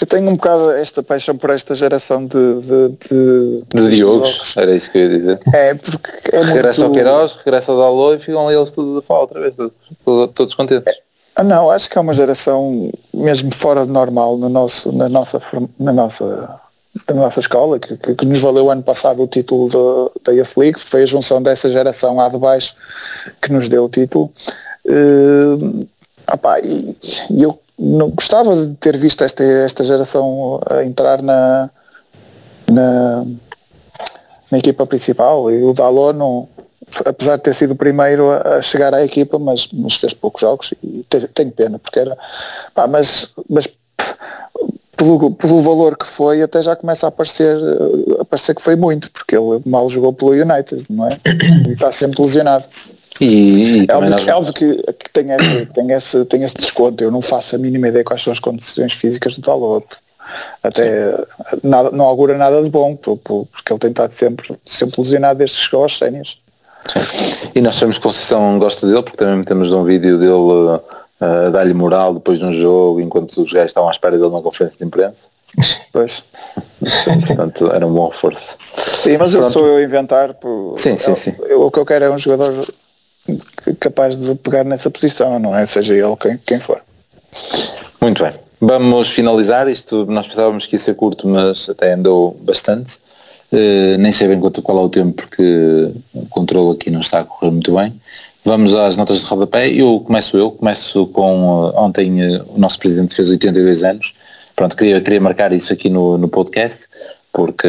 eu 0.01 0.07
tenho 0.07 0.29
um 0.29 0.35
bocado 0.35 0.71
esta 0.71 1.01
paixão 1.01 1.37
por 1.37 1.49
esta 1.49 1.73
geração 1.73 2.25
de. 2.25 2.35
De, 2.35 2.89
de, 3.09 3.63
de 3.73 3.95
Diogos, 3.95 4.55
era 4.57 4.75
isso 4.75 4.91
que 4.91 4.97
eu 4.97 5.01
ia 5.03 5.19
dizer. 5.19 5.39
É, 5.53 5.73
porque 5.73 6.35
é 6.35 6.43
regressa 6.43 6.81
muito... 6.81 6.99
ao 6.99 7.03
Queiroz, 7.05 7.35
regressa 7.43 7.71
ao 7.71 7.77
Dalô 7.77 8.13
e 8.13 8.19
ficam 8.19 8.47
ali 8.47 8.57
eles 8.57 8.71
tudo 8.71 8.99
de 8.99 9.05
fala 9.05 9.21
outra 9.21 9.39
vez, 9.39 9.53
todos, 9.55 10.33
todos 10.33 10.55
contentes. 10.55 10.93
Ah, 11.35 11.43
não, 11.43 11.69
acho 11.69 11.89
que 11.89 11.97
é 11.97 12.01
uma 12.01 12.13
geração 12.13 12.91
mesmo 13.13 13.53
fora 13.53 13.85
de 13.85 13.91
normal 13.91 14.37
no 14.37 14.47
nosso, 14.47 14.91
na, 14.91 15.09
nossa, 15.09 15.39
na 15.77 15.91
nossa 15.91 16.59
da 17.07 17.13
nossa 17.13 17.41
escola, 17.41 17.77
que, 17.77 17.97
que, 17.97 18.15
que, 18.15 18.25
nos 18.25 18.39
valeu 18.39 18.71
ano 18.71 18.81
passado 18.81 19.21
o 19.21 19.27
título 19.27 20.11
da 20.23 20.31
Youth 20.31 20.55
League, 20.55 20.79
foi 20.79 21.03
a 21.03 21.05
junção 21.05 21.41
dessa 21.41 21.69
geração 21.69 22.15
lá 22.15 22.29
de 22.29 22.37
baixo 22.37 22.73
que 23.41 23.51
nos 23.51 23.67
deu 23.67 23.83
o 23.83 23.89
título. 23.89 24.31
Uh, 24.85 25.85
opá, 26.31 26.59
e, 26.61 26.95
e, 27.29 27.43
eu 27.43 27.59
não, 27.77 28.09
gostava 28.09 28.55
de 28.55 28.73
ter 28.75 28.97
visto 28.97 29.23
esta, 29.23 29.43
esta 29.43 29.83
geração 29.83 30.59
a 30.69 30.83
entrar 30.83 31.21
na, 31.21 31.69
na, 32.71 33.25
na 34.51 34.57
equipa 34.57 34.85
principal 34.85 35.51
e 35.51 35.63
o 35.63 35.73
Dalot 35.73 36.17
não, 36.17 36.47
apesar 37.05 37.37
de 37.37 37.43
ter 37.43 37.53
sido 37.53 37.71
o 37.71 37.75
primeiro 37.75 38.31
a, 38.31 38.61
chegar 38.61 38.93
à 38.93 39.03
equipa, 39.03 39.37
mas, 39.37 39.67
mas 39.73 39.95
fez 39.95 40.13
poucos 40.13 40.41
jogos 40.41 40.73
e 40.83 41.03
tenho 41.33 41.51
pena, 41.51 41.79
porque 41.79 41.99
era 41.99 42.17
pá, 42.73 42.87
mas, 42.87 43.29
mas 43.49 43.67
pelo, 44.95 45.31
pelo 45.31 45.61
valor 45.61 45.97
que 45.97 46.05
foi, 46.05 46.41
até 46.41 46.61
já 46.61 46.75
começa 46.75 47.05
a 47.05 47.09
aparecer, 47.09 47.57
a 48.19 48.25
parecer 48.25 48.55
que 48.55 48.61
foi 48.61 48.75
muito, 48.75 49.11
porque 49.11 49.35
ele 49.35 49.61
mal 49.65 49.89
jogou 49.89 50.13
pelo 50.13 50.31
United, 50.31 50.85
não 50.89 51.05
é? 51.05 51.09
E 51.67 51.73
está 51.73 51.91
sempre 51.91 52.21
lesionado. 52.21 52.65
E, 53.21 53.83
e 53.83 53.85
é, 53.87 53.95
óbvio 53.95 54.15
que, 54.15 54.29
é 54.29 54.35
óbvio 54.35 54.53
que, 54.53 54.93
que 54.93 55.09
tem, 55.11 55.31
esse, 55.31 55.65
tem, 55.67 55.91
esse, 55.91 56.25
tem 56.25 56.43
esse 56.43 56.55
desconto. 56.55 57.03
Eu 57.03 57.11
não 57.11 57.21
faço 57.21 57.55
a 57.55 57.59
mínima 57.59 57.87
ideia 57.87 58.03
quais 58.03 58.21
são 58.21 58.33
as 58.33 58.39
condições 58.39 58.93
físicas 58.93 59.35
do 59.35 59.41
tal 59.41 59.83
Até 60.61 61.15
nada, 61.63 61.91
não 61.91 62.05
augura 62.05 62.37
nada 62.37 62.61
de 62.61 62.69
bom, 62.69 62.95
porque 62.95 63.71
ele 63.71 63.79
tem 63.79 63.89
estado 63.91 64.11
sempre, 64.11 64.57
sempre 64.65 65.01
lesionado 65.01 65.37
desde 65.37 65.55
que 65.55 65.63
chegou 65.63 65.83
aos 65.83 65.97
sénios. 65.97 66.41
E 67.55 67.61
nós 67.61 67.75
sabemos 67.75 67.97
que 67.97 68.07
a 68.07 68.09
Conceição 68.09 68.59
gosta 68.59 68.85
dele, 68.85 69.01
porque 69.01 69.17
também 69.17 69.43
temos 69.43 69.71
um 69.71 69.83
vídeo 69.83 70.19
dele 70.19 70.31
uh, 70.33 71.51
dar-lhe 71.51 71.73
moral 71.73 72.13
depois 72.13 72.37
de 72.37 72.45
um 72.45 72.53
jogo 72.53 72.99
enquanto 72.99 73.41
os 73.41 73.51
gajos 73.51 73.69
estavam 73.69 73.89
à 73.89 73.91
espera 73.91 74.17
dele 74.17 74.29
na 74.29 74.41
conferência 74.41 74.77
de 74.77 74.85
imprensa. 74.85 75.17
Pois. 75.91 76.23
Portanto, 77.27 77.71
era 77.71 77.87
um 77.87 77.93
bom 77.93 78.09
reforço. 78.09 78.55
Sim, 78.59 79.17
mas 79.17 79.33
eu 79.33 79.49
sou 79.49 79.65
eu 79.65 79.77
a 79.77 79.83
inventar. 79.83 80.33
Por, 80.33 80.73
sim, 80.77 80.97
sim, 80.97 81.15
sim. 81.15 81.33
Eu, 81.47 81.61
o 81.61 81.71
que 81.71 81.79
eu 81.79 81.85
quero 81.85 82.05
é 82.05 82.09
um 82.09 82.17
jogador 82.17 82.65
capaz 83.79 84.15
de 84.15 84.35
pegar 84.35 84.63
nessa 84.63 84.89
posição, 84.89 85.39
não 85.39 85.55
é? 85.55 85.65
Seja 85.65 85.93
ele 85.93 86.15
quem, 86.17 86.37
quem 86.45 86.59
for. 86.59 86.81
Muito 88.01 88.23
bem. 88.23 88.33
Vamos 88.61 89.09
finalizar 89.09 89.67
isto. 89.67 90.05
Nós 90.05 90.27
pensávamos 90.27 90.65
que 90.65 90.75
ia 90.75 90.79
ser 90.79 90.95
curto, 90.95 91.27
mas 91.27 91.69
até 91.69 91.93
andou 91.93 92.37
bastante. 92.41 92.97
Uh, 93.51 93.97
nem 93.99 94.11
sei 94.11 94.27
bem 94.27 94.39
quanto, 94.39 94.61
qual 94.61 94.79
é 94.79 94.81
o 94.81 94.89
tempo 94.89 95.13
porque 95.13 95.91
o 96.13 96.25
controle 96.27 96.75
aqui 96.75 96.89
não 96.89 96.99
está 96.99 97.19
a 97.19 97.23
correr 97.23 97.51
muito 97.51 97.75
bem. 97.75 97.93
Vamos 98.43 98.75
às 98.75 98.95
notas 98.95 99.19
de 99.19 99.25
rodapé. 99.25 99.69
Eu 99.69 99.99
começo 99.99 100.37
eu, 100.37 100.51
começo 100.51 101.07
com 101.07 101.43
uh, 101.43 101.73
ontem 101.77 102.37
uh, 102.37 102.45
o 102.55 102.59
nosso 102.59 102.79
presidente 102.79 103.15
fez 103.15 103.29
82 103.29 103.83
anos. 103.83 104.13
Pronto, 104.55 104.75
queria, 104.75 105.01
queria 105.01 105.19
marcar 105.19 105.51
isso 105.51 105.73
aqui 105.73 105.89
no, 105.89 106.17
no 106.17 106.29
podcast, 106.29 106.85
porque 107.33 107.67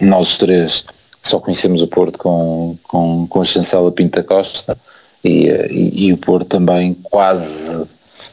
nós 0.00 0.38
três 0.38 0.84
só 1.26 1.40
conhecemos 1.40 1.82
o 1.82 1.86
Porto 1.86 2.18
com, 2.18 2.76
com, 2.84 3.26
com 3.26 3.40
a 3.40 3.44
chancela 3.44 3.90
Pinta 3.90 4.22
Costa 4.22 4.78
e, 5.24 5.48
e, 5.48 6.06
e, 6.06 6.12
o 6.12 6.16
Porto 6.16 6.46
também 6.46 6.94
quase 7.02 7.84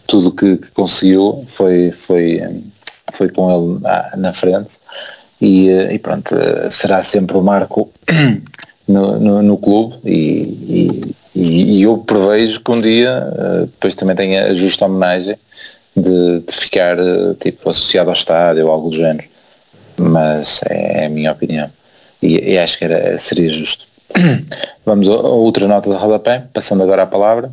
tudo 0.05 0.31
que, 0.31 0.57
que 0.57 0.71
conseguiu 0.71 1.43
foi, 1.47 1.91
foi, 1.91 2.41
foi 3.11 3.29
com 3.29 3.51
ele 3.51 3.79
na, 3.81 4.11
na 4.15 4.33
frente. 4.33 4.75
E, 5.41 5.69
e 5.69 5.99
pronto, 5.99 6.35
será 6.71 7.01
sempre 7.01 7.35
o 7.35 7.41
Marco 7.41 7.91
no, 8.87 9.19
no, 9.19 9.41
no 9.41 9.57
clube 9.57 9.95
e, 10.05 11.01
e, 11.35 11.41
e, 11.41 11.81
eu 11.81 11.97
prevejo 11.97 12.61
que 12.61 12.71
um 12.71 12.79
dia 12.79 13.27
depois 13.61 13.95
também 13.95 14.15
tenha 14.15 14.45
a 14.45 14.53
justa 14.53 14.85
homenagem 14.85 15.35
de, 15.97 16.39
de 16.39 16.53
ficar 16.53 16.97
tipo 17.41 17.69
associado 17.69 18.09
ao 18.09 18.13
estádio 18.13 18.67
ou 18.67 18.71
algo 18.71 18.89
do 18.89 18.95
género. 18.95 19.27
Mas 19.97 20.61
é, 20.69 21.03
é 21.03 21.05
a 21.07 21.09
minha 21.09 21.31
opinião 21.31 21.69
e, 22.25 22.51
e, 22.51 22.57
acho 22.57 22.77
que 22.77 22.85
era, 22.85 23.17
seria 23.17 23.49
justo 23.51 23.85
vamos 24.85 25.09
a, 25.09 25.13
outra 25.13 25.67
nota 25.67 25.89
de 25.89 25.95
rodapé 25.95 26.43
passando 26.53 26.83
agora 26.83 27.03
a 27.03 27.07
palavra 27.07 27.51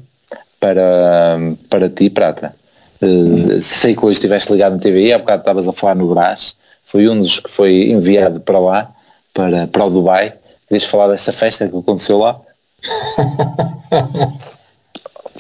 para, 0.59 1.39
para 1.69 1.89
ti 1.89 2.11
Prata 2.11 2.55
uh, 3.03 3.61
sei 3.61 3.95
que 3.95 4.05
hoje 4.05 4.15
estiveste 4.15 4.53
ligado 4.53 4.75
no 4.75 4.81
TVI 4.81 5.13
há 5.13 5.19
bocado 5.19 5.41
estavas 5.41 5.69
a 5.69 5.73
falar 5.73 5.95
no 5.95 6.13
Brás 6.13 6.57
foi 6.85 7.09
um 7.09 7.21
dos 7.21 7.41
que 7.41 7.51
foi 7.51 7.91
enviado 7.91 8.41
para 8.41 8.59
lá 8.59 8.93
para, 9.33 9.67
para 9.67 9.85
o 9.85 9.91
Dubai 9.91 10.35
Querias 10.71 10.85
falar 10.85 11.09
dessa 11.09 11.33
festa 11.33 11.69
que 11.69 11.77
aconteceu 11.77 12.19
lá? 12.19 12.41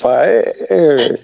Pá, 0.02 0.26
é, 0.26 0.66
é, 0.68 1.18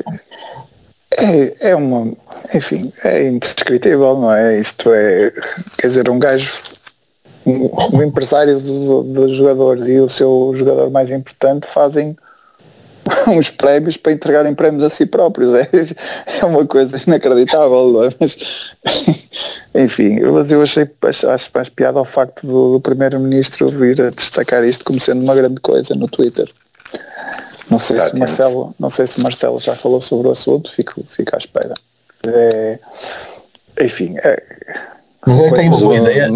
é, 1.11 1.70
é 1.70 1.74
uma. 1.74 2.12
Enfim, 2.54 2.92
é 3.02 3.26
indescritível, 3.26 4.16
não 4.16 4.32
é? 4.32 4.61
Isto 4.61 4.92
é. 4.92 5.32
Quer 5.80 5.88
dizer, 5.88 6.09
um 6.09 6.20
gajo. 6.20 6.52
Um 7.47 8.03
empresário 8.03 8.59
dos 8.59 9.36
jogadores 9.36 9.86
e 9.86 10.01
o 10.01 10.09
seu 10.09 10.53
jogador 10.55 10.90
mais 10.90 11.12
importante 11.12 11.66
fazem 11.66 12.16
uns 13.28 13.51
prémios 13.51 13.97
para 13.97 14.12
entregarem 14.12 14.55
prémios 14.55 14.82
a 14.82 14.90
si 14.90 15.07
próprios. 15.07 15.55
É, 15.55 15.68
é 16.40 16.44
uma 16.44 16.66
coisa 16.66 17.01
inacreditável, 17.07 17.92
não 17.92 18.05
é? 18.05 18.09
Mas, 18.18 18.36
enfim, 19.74 20.20
mas 20.20 20.51
eu 20.51 20.62
achei, 20.62 20.88
acho 21.28 21.51
mais 21.55 21.68
piada 21.68 21.99
ao 21.99 22.05
facto 22.05 22.47
do, 22.47 22.72
do 22.72 22.80
Primeiro-Ministro 22.80 23.68
vir 23.68 24.01
a 24.03 24.11
destacar 24.11 24.64
isto 24.64 24.84
como 24.84 24.99
sendo 24.99 25.22
uma 25.22 25.34
grande 25.34 25.61
coisa 25.61 25.94
no 25.94 26.07
Twitter. 26.07 26.49
Não 27.70 27.78
sei 27.78 27.99
se 27.99 28.16
Marcelo, 28.16 28.74
não 28.78 28.90
sei 28.90 29.07
se 29.07 29.20
Marcelo 29.20 29.59
já 29.59 29.74
falou 29.74 30.01
sobre 30.01 30.28
o 30.28 30.32
assunto, 30.32 30.70
fico, 30.70 31.03
fico 31.07 31.34
à 31.34 31.38
espera. 31.38 31.74
É, 32.26 32.78
enfim, 33.80 34.16
é, 34.18 34.42
eu 35.26 35.52
tenho 35.52 35.72
uma 35.72 35.80
boa 35.80 35.96
ideia, 35.96 36.28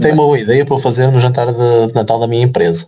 tenho 0.00 0.14
uma 0.14 0.24
boa 0.24 0.38
ideia 0.38 0.64
para 0.64 0.78
fazer 0.78 1.10
no 1.10 1.20
jantar 1.20 1.52
de 1.52 1.94
Natal 1.94 2.18
da 2.18 2.26
minha 2.26 2.44
empresa. 2.44 2.86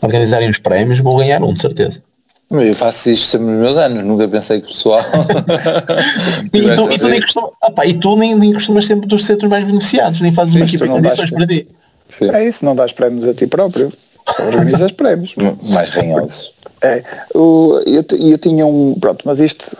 Organizarem 0.00 0.48
os 0.48 0.58
prémios, 0.58 1.00
vou 1.00 1.16
ganhar 1.18 1.42
um, 1.42 1.52
de 1.52 1.60
certeza. 1.60 2.02
Eu 2.50 2.74
faço 2.74 3.10
isto 3.10 3.26
sempre 3.26 3.46
nos 3.46 3.60
meus 3.60 3.76
anos, 3.76 4.02
nunca 4.02 4.26
pensei 4.26 4.60
que 4.60 4.66
o 4.66 4.70
pessoal. 4.70 5.00
e, 6.52 6.62
tu, 6.74 6.90
e, 6.90 6.98
tu 6.98 7.08
nem 7.08 7.20
costumas, 7.20 7.50
opa, 7.62 7.86
e 7.86 7.94
tu 7.94 8.16
nem, 8.16 8.34
nem 8.34 8.52
costumas 8.52 8.86
sempre 8.86 9.06
dos 9.06 9.24
centros 9.24 9.48
mais 9.48 9.64
beneficiados, 9.64 10.20
nem 10.20 10.32
fazes 10.32 10.54
uma 10.54 10.64
equipa 10.64 10.84
de 10.84 10.90
condições 10.90 11.30
para 11.30 11.46
ti. 11.46 11.68
Sim. 12.08 12.30
É 12.30 12.48
isso, 12.48 12.64
não 12.64 12.74
dás 12.74 12.92
prémios 12.92 13.28
a 13.28 13.34
ti 13.34 13.46
próprio. 13.46 13.92
Organizas 14.40 14.90
prémios. 14.92 15.34
Mais 15.70 15.90
ranhosos. 15.90 16.52
É, 16.82 17.04
o, 17.34 17.80
eu, 17.86 18.04
eu 18.18 18.38
tinha 18.38 18.66
um. 18.66 18.96
Pronto, 18.98 19.22
mas 19.24 19.38
isto 19.38 19.76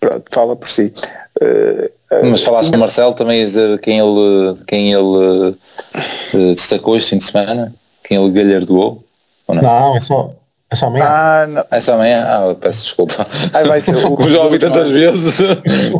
pronto, 0.00 0.24
fala 0.30 0.56
por 0.56 0.68
si. 0.68 0.92
Uh, 1.40 1.90
mas 2.30 2.42
falaste 2.42 2.70
do 2.70 2.78
Marcelo 2.78 3.14
também 3.14 3.42
a 3.42 3.44
dizer 3.44 3.78
quem 3.80 3.98
ele, 3.98 4.56
quem 4.66 4.92
ele 4.92 5.02
uh, 5.02 6.54
destacou 6.54 6.96
este 6.96 7.10
fim 7.10 7.18
de 7.18 7.24
semana, 7.24 7.74
quem 8.02 8.16
ele 8.16 8.30
galhardoou? 8.30 9.04
Ou 9.46 9.54
não? 9.54 9.62
não, 9.62 9.96
é 9.96 10.00
só. 10.00 10.32
É 10.70 10.76
só 10.76 10.86
amanhã? 10.86 11.04
Ah, 11.06 11.46
não. 11.46 11.64
É 11.70 11.80
só 11.80 11.94
amanhã? 11.94 12.24
Ah, 12.26 12.54
peço 12.54 12.82
desculpa. 12.82 13.26
Aí 13.54 13.66
vai 13.66 13.80
ser 13.80 13.96
o, 14.04 14.16
Como 14.16 14.28
já 14.28 14.42
ouvi 14.42 14.58
tantas 14.58 14.90
vezes, 14.90 15.38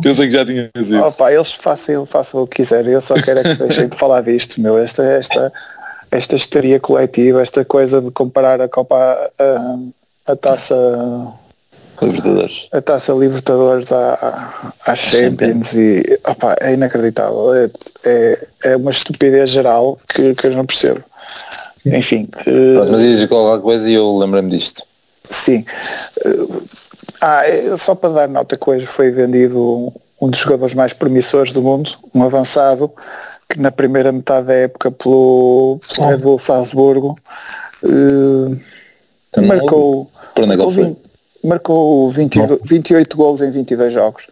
pensei 0.01 0.27
que 0.27 0.33
já 0.33 0.45
tinha 0.45 0.69
dito. 0.75 0.99
Opa, 0.99 1.31
eles 1.31 1.51
façam, 1.53 2.05
façam 2.05 2.43
o 2.43 2.47
que 2.47 2.57
quiserem, 2.57 2.93
eu 2.93 3.01
só 3.01 3.15
quero 3.15 3.39
é 3.39 3.43
que 3.43 3.55
deixem 3.55 3.87
de 3.87 3.97
falar 3.97 4.21
disto, 4.21 4.61
meu. 4.61 4.77
Esta, 4.77 5.03
esta, 5.03 5.51
esta 6.11 6.35
histeria 6.35 6.79
coletiva, 6.79 7.41
esta 7.41 7.65
coisa 7.65 7.99
de 7.99 8.11
comparar 8.11 8.61
a 8.61 8.67
Copa 8.67 8.95
a, 9.39 10.31
a 10.31 10.35
taça 10.35 10.75
Libertadores. 12.01 12.67
A 12.71 12.81
taça 12.81 13.13
Libertadores 13.13 13.91
à, 13.91 14.73
à 14.85 14.95
Champions 14.95 15.73
e 15.73 16.19
opa, 16.27 16.55
é 16.61 16.73
inacreditável. 16.73 17.53
É, 17.53 17.69
é, 18.05 18.47
é, 18.65 18.75
uma 18.75 18.91
estupidez 18.91 19.49
geral 19.49 19.97
que, 20.13 20.33
que 20.35 20.47
eu 20.47 20.51
não 20.51 20.65
percebo. 20.65 21.03
Enfim. 21.85 22.25
Pronto, 22.25 22.91
mas 22.91 23.01
dizes 23.01 23.27
qualquer 23.27 23.61
coisa 23.61 23.89
e 23.89 23.93
eu 23.93 24.17
lembrei-me 24.17 24.49
disto. 24.49 24.83
Sim. 25.29 25.65
Ah, 27.21 27.45
é, 27.45 27.75
só 27.77 27.95
para 27.95 28.13
dar 28.13 28.29
nota 28.29 28.57
que 28.57 28.69
hoje 28.69 28.85
foi 28.85 29.11
vendido 29.11 29.93
um 30.21 30.29
dos 30.29 30.39
jogadores 30.39 30.73
mais 30.73 30.93
promissores 30.93 31.51
do 31.53 31.61
mundo, 31.61 31.91
um 32.13 32.23
avançado, 32.23 32.91
que 33.49 33.59
na 33.59 33.71
primeira 33.71 34.11
metade 34.11 34.47
da 34.47 34.53
época 34.53 34.91
pelo, 34.91 35.79
pelo 35.95 36.07
Red 36.07 36.17
Bull 36.17 36.37
Salzburgo 36.37 37.15
uh, 37.83 38.59
marcou, 39.41 40.09
marcou, 40.45 40.69
20, 40.69 40.97
marcou 41.43 42.09
20, 42.09 42.39
28 42.63 43.17
gols 43.17 43.41
em 43.41 43.51
22 43.51 43.93
jogos. 43.93 44.27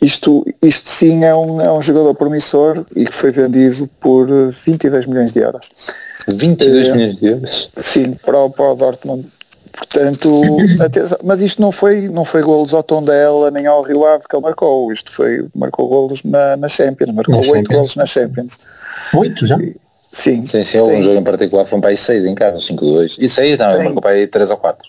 Isto, 0.00 0.46
isto 0.62 0.88
sim 0.88 1.24
é 1.24 1.34
um, 1.34 1.60
é 1.60 1.72
um 1.72 1.82
jogador 1.82 2.14
promissor 2.14 2.84
e 2.94 3.04
que 3.04 3.12
foi 3.12 3.32
vendido 3.32 3.88
por 4.00 4.28
22 4.28 5.06
milhões 5.06 5.32
de 5.32 5.40
euros. 5.40 5.68
22 6.28 6.88
uh, 6.88 6.92
milhões 6.92 7.18
de 7.18 7.26
euros? 7.26 7.70
Sim, 7.76 8.12
para 8.24 8.38
o, 8.38 8.50
para 8.50 8.72
o 8.72 8.74
Dortmund. 8.76 9.26
Portanto, 9.72 10.42
atenção, 10.80 11.18
mas 11.24 11.40
isto 11.40 11.60
não 11.60 11.72
foi, 11.72 12.08
não 12.08 12.24
foi 12.24 12.42
golos 12.42 12.72
ao 12.72 12.82
Tondela 12.82 13.50
nem 13.50 13.66
ao 13.66 13.82
Rio 13.82 14.04
Ave 14.04 14.24
que 14.28 14.36
ele 14.36 14.42
marcou, 14.42 14.92
isto 14.92 15.10
foi, 15.10 15.46
marcou 15.54 15.88
golos 15.88 16.22
na, 16.22 16.56
na 16.56 16.68
Champions, 16.68 17.12
marcou 17.12 17.36
oito 17.50 17.70
golos 17.70 17.96
na 17.96 18.06
Champions. 18.06 18.58
Oito 19.14 19.46
já? 19.46 19.56
Sim. 20.10 20.44
Sim, 20.44 20.64
sim, 20.64 20.80
um 20.80 21.00
jogo 21.00 21.18
em 21.18 21.24
particular 21.24 21.64
foram 21.66 21.80
para 21.80 21.90
aí 21.90 21.96
seis 21.96 22.24
em 22.24 22.34
casa, 22.34 22.58
5-2. 22.58 23.16
E 23.18 23.28
seis 23.28 23.58
não, 23.58 23.72
ele 23.72 23.84
marcou 23.84 24.02
para 24.02 24.12
aí 24.12 24.26
três 24.26 24.50
ou 24.50 24.56
quatro. 24.56 24.88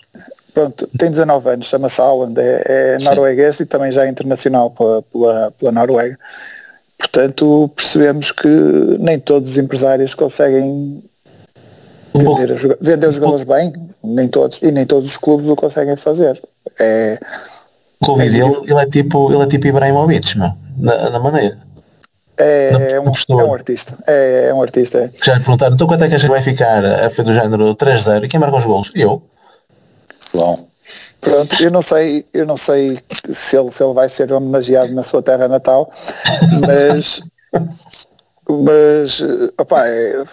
Pronto, 0.52 0.88
tem 0.98 1.10
19 1.10 1.50
anos, 1.50 1.66
chama-se 1.66 2.00
Alan, 2.00 2.32
é, 2.36 2.96
é 2.98 3.04
norueguês 3.04 3.60
e 3.60 3.66
também 3.66 3.92
já 3.92 4.04
é 4.04 4.08
internacional 4.08 4.70
pela, 4.70 5.02
pela, 5.02 5.50
pela 5.52 5.72
Noruega. 5.72 6.18
Portanto, 6.98 7.70
percebemos 7.74 8.30
que 8.30 8.48
nem 8.98 9.18
todos 9.18 9.50
os 9.50 9.58
empresários 9.58 10.14
conseguem 10.14 11.02
vender, 12.14 12.54
vender 12.80 13.08
os 13.08 13.14
jogadores 13.14 13.44
bem, 13.44 13.72
nem 14.02 14.28
todos, 14.28 14.60
e 14.62 14.70
nem 14.70 14.84
todos 14.84 15.08
os 15.08 15.16
clubes 15.16 15.48
o 15.48 15.56
conseguem 15.56 15.96
fazer. 15.96 16.40
É, 16.78 17.18
Covid, 18.02 18.40
é, 18.40 18.44
ele, 18.44 18.56
ele, 18.64 18.80
é 18.80 18.86
tipo, 18.86 19.32
ele 19.32 19.42
é 19.42 19.46
tipo 19.46 19.66
Ibrahimovic, 19.66 20.38
meu, 20.38 20.52
na, 20.78 21.10
na 21.10 21.18
maneira. 21.18 21.58
É, 22.38 22.70
na, 22.72 22.80
é, 22.80 23.00
um, 23.00 23.12
é, 23.38 23.44
um, 23.44 23.54
artista. 23.54 23.98
É, 24.06 24.46
é 24.48 24.54
um 24.54 24.62
artista. 24.62 24.98
É. 24.98 25.10
Já 25.22 25.34
lhe 25.34 25.40
perguntaram, 25.40 25.74
então 25.74 25.86
quanto 25.86 26.04
é 26.04 26.08
que 26.08 26.14
a 26.14 26.18
gente 26.18 26.30
vai 26.30 26.40
ficar 26.40 26.82
a 26.84 27.08
do 27.08 27.32
género 27.32 27.74
3-0 27.74 28.24
e 28.24 28.28
quem 28.28 28.40
marca 28.40 28.56
os 28.56 28.64
golos? 28.64 28.90
Eu. 28.94 29.22
Bom. 30.34 30.70
Pronto, 31.20 31.62
eu 31.62 31.70
não 31.70 31.82
sei, 31.82 32.24
eu 32.32 32.46
não 32.46 32.56
sei 32.56 32.98
se 33.30 33.56
ele, 33.56 33.70
se 33.70 33.82
ele 33.82 33.92
vai 33.92 34.08
ser 34.08 34.32
homenageado 34.32 34.92
na 34.92 35.02
sua 35.02 35.22
terra 35.22 35.46
natal, 35.46 35.90
mas 36.66 37.20
mas 38.48 39.22
opa, 39.56 39.86
é, 39.86 40.24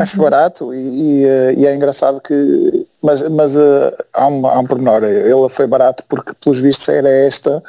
acho 0.00 0.18
barato 0.18 0.74
e, 0.74 0.78
e, 0.78 1.24
eh, 1.24 1.54
e, 1.56 1.66
é 1.66 1.74
engraçado 1.74 2.20
que 2.20 2.86
mas, 3.02 3.22
mas 3.28 3.56
uh, 3.56 3.92
há, 4.12 4.26
um, 4.26 4.46
há 4.46 4.58
um 4.58 4.66
pormenor, 4.66 5.04
ele 5.04 5.48
foi 5.48 5.66
barato 5.66 6.04
porque 6.08 6.32
pelos 6.42 6.60
vistos 6.60 6.88
era 6.88 7.08
esta 7.08 7.62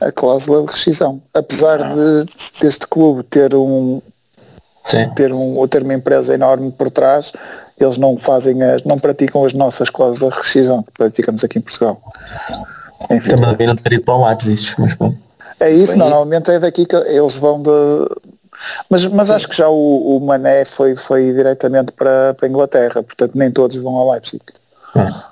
a 0.00 0.12
cláusula 0.12 0.64
de 0.64 0.72
rescisão 0.72 1.20
apesar 1.34 1.82
ah. 1.82 1.94
de 1.94 2.24
deste 2.60 2.86
clube 2.86 3.22
ter 3.24 3.54
um 3.54 4.00
Sim. 4.84 5.10
ter 5.14 5.32
um 5.32 5.66
ter 5.68 5.82
uma 5.82 5.94
empresa 5.94 6.34
enorme 6.34 6.70
por 6.72 6.90
trás 6.90 7.32
eles 7.78 7.98
não 7.98 8.16
fazem 8.16 8.62
as, 8.62 8.82
não 8.84 8.98
praticam 8.98 9.44
as 9.44 9.52
nossas 9.52 9.90
cláusulas 9.90 10.34
de 10.34 10.40
rescisão 10.40 10.82
que 10.82 10.92
praticamos 10.92 11.44
aqui 11.44 11.58
em 11.58 11.62
Portugal 11.62 12.00
enfim, 13.10 13.30
também 13.36 13.66
não 13.66 13.76
ter 13.76 13.92
ido 13.92 14.04
para 14.04 14.14
o 14.14 14.26
Leipzig 14.26 14.74
mas 14.78 14.94
bom 14.94 15.14
é 15.60 15.70
isso, 15.70 15.92
Bem, 15.92 16.00
normalmente 16.00 16.50
é 16.50 16.58
daqui 16.58 16.84
que 16.84 16.96
eles 16.96 17.34
vão 17.34 17.62
de 17.62 17.70
mas, 18.90 19.06
mas 19.06 19.30
acho 19.30 19.48
que 19.48 19.56
já 19.56 19.68
o, 19.68 20.16
o, 20.16 20.20
Mané 20.20 20.64
foi, 20.64 20.96
foi 20.96 21.32
diretamente 21.32 21.92
para, 21.92 22.34
para 22.34 22.46
a 22.46 22.48
Inglaterra, 22.48 23.02
portanto 23.02 23.32
nem 23.34 23.50
todos 23.50 23.76
vão 23.76 23.94
ao 23.96 24.10
Leipzig. 24.10 24.42
Ah. 24.94 25.30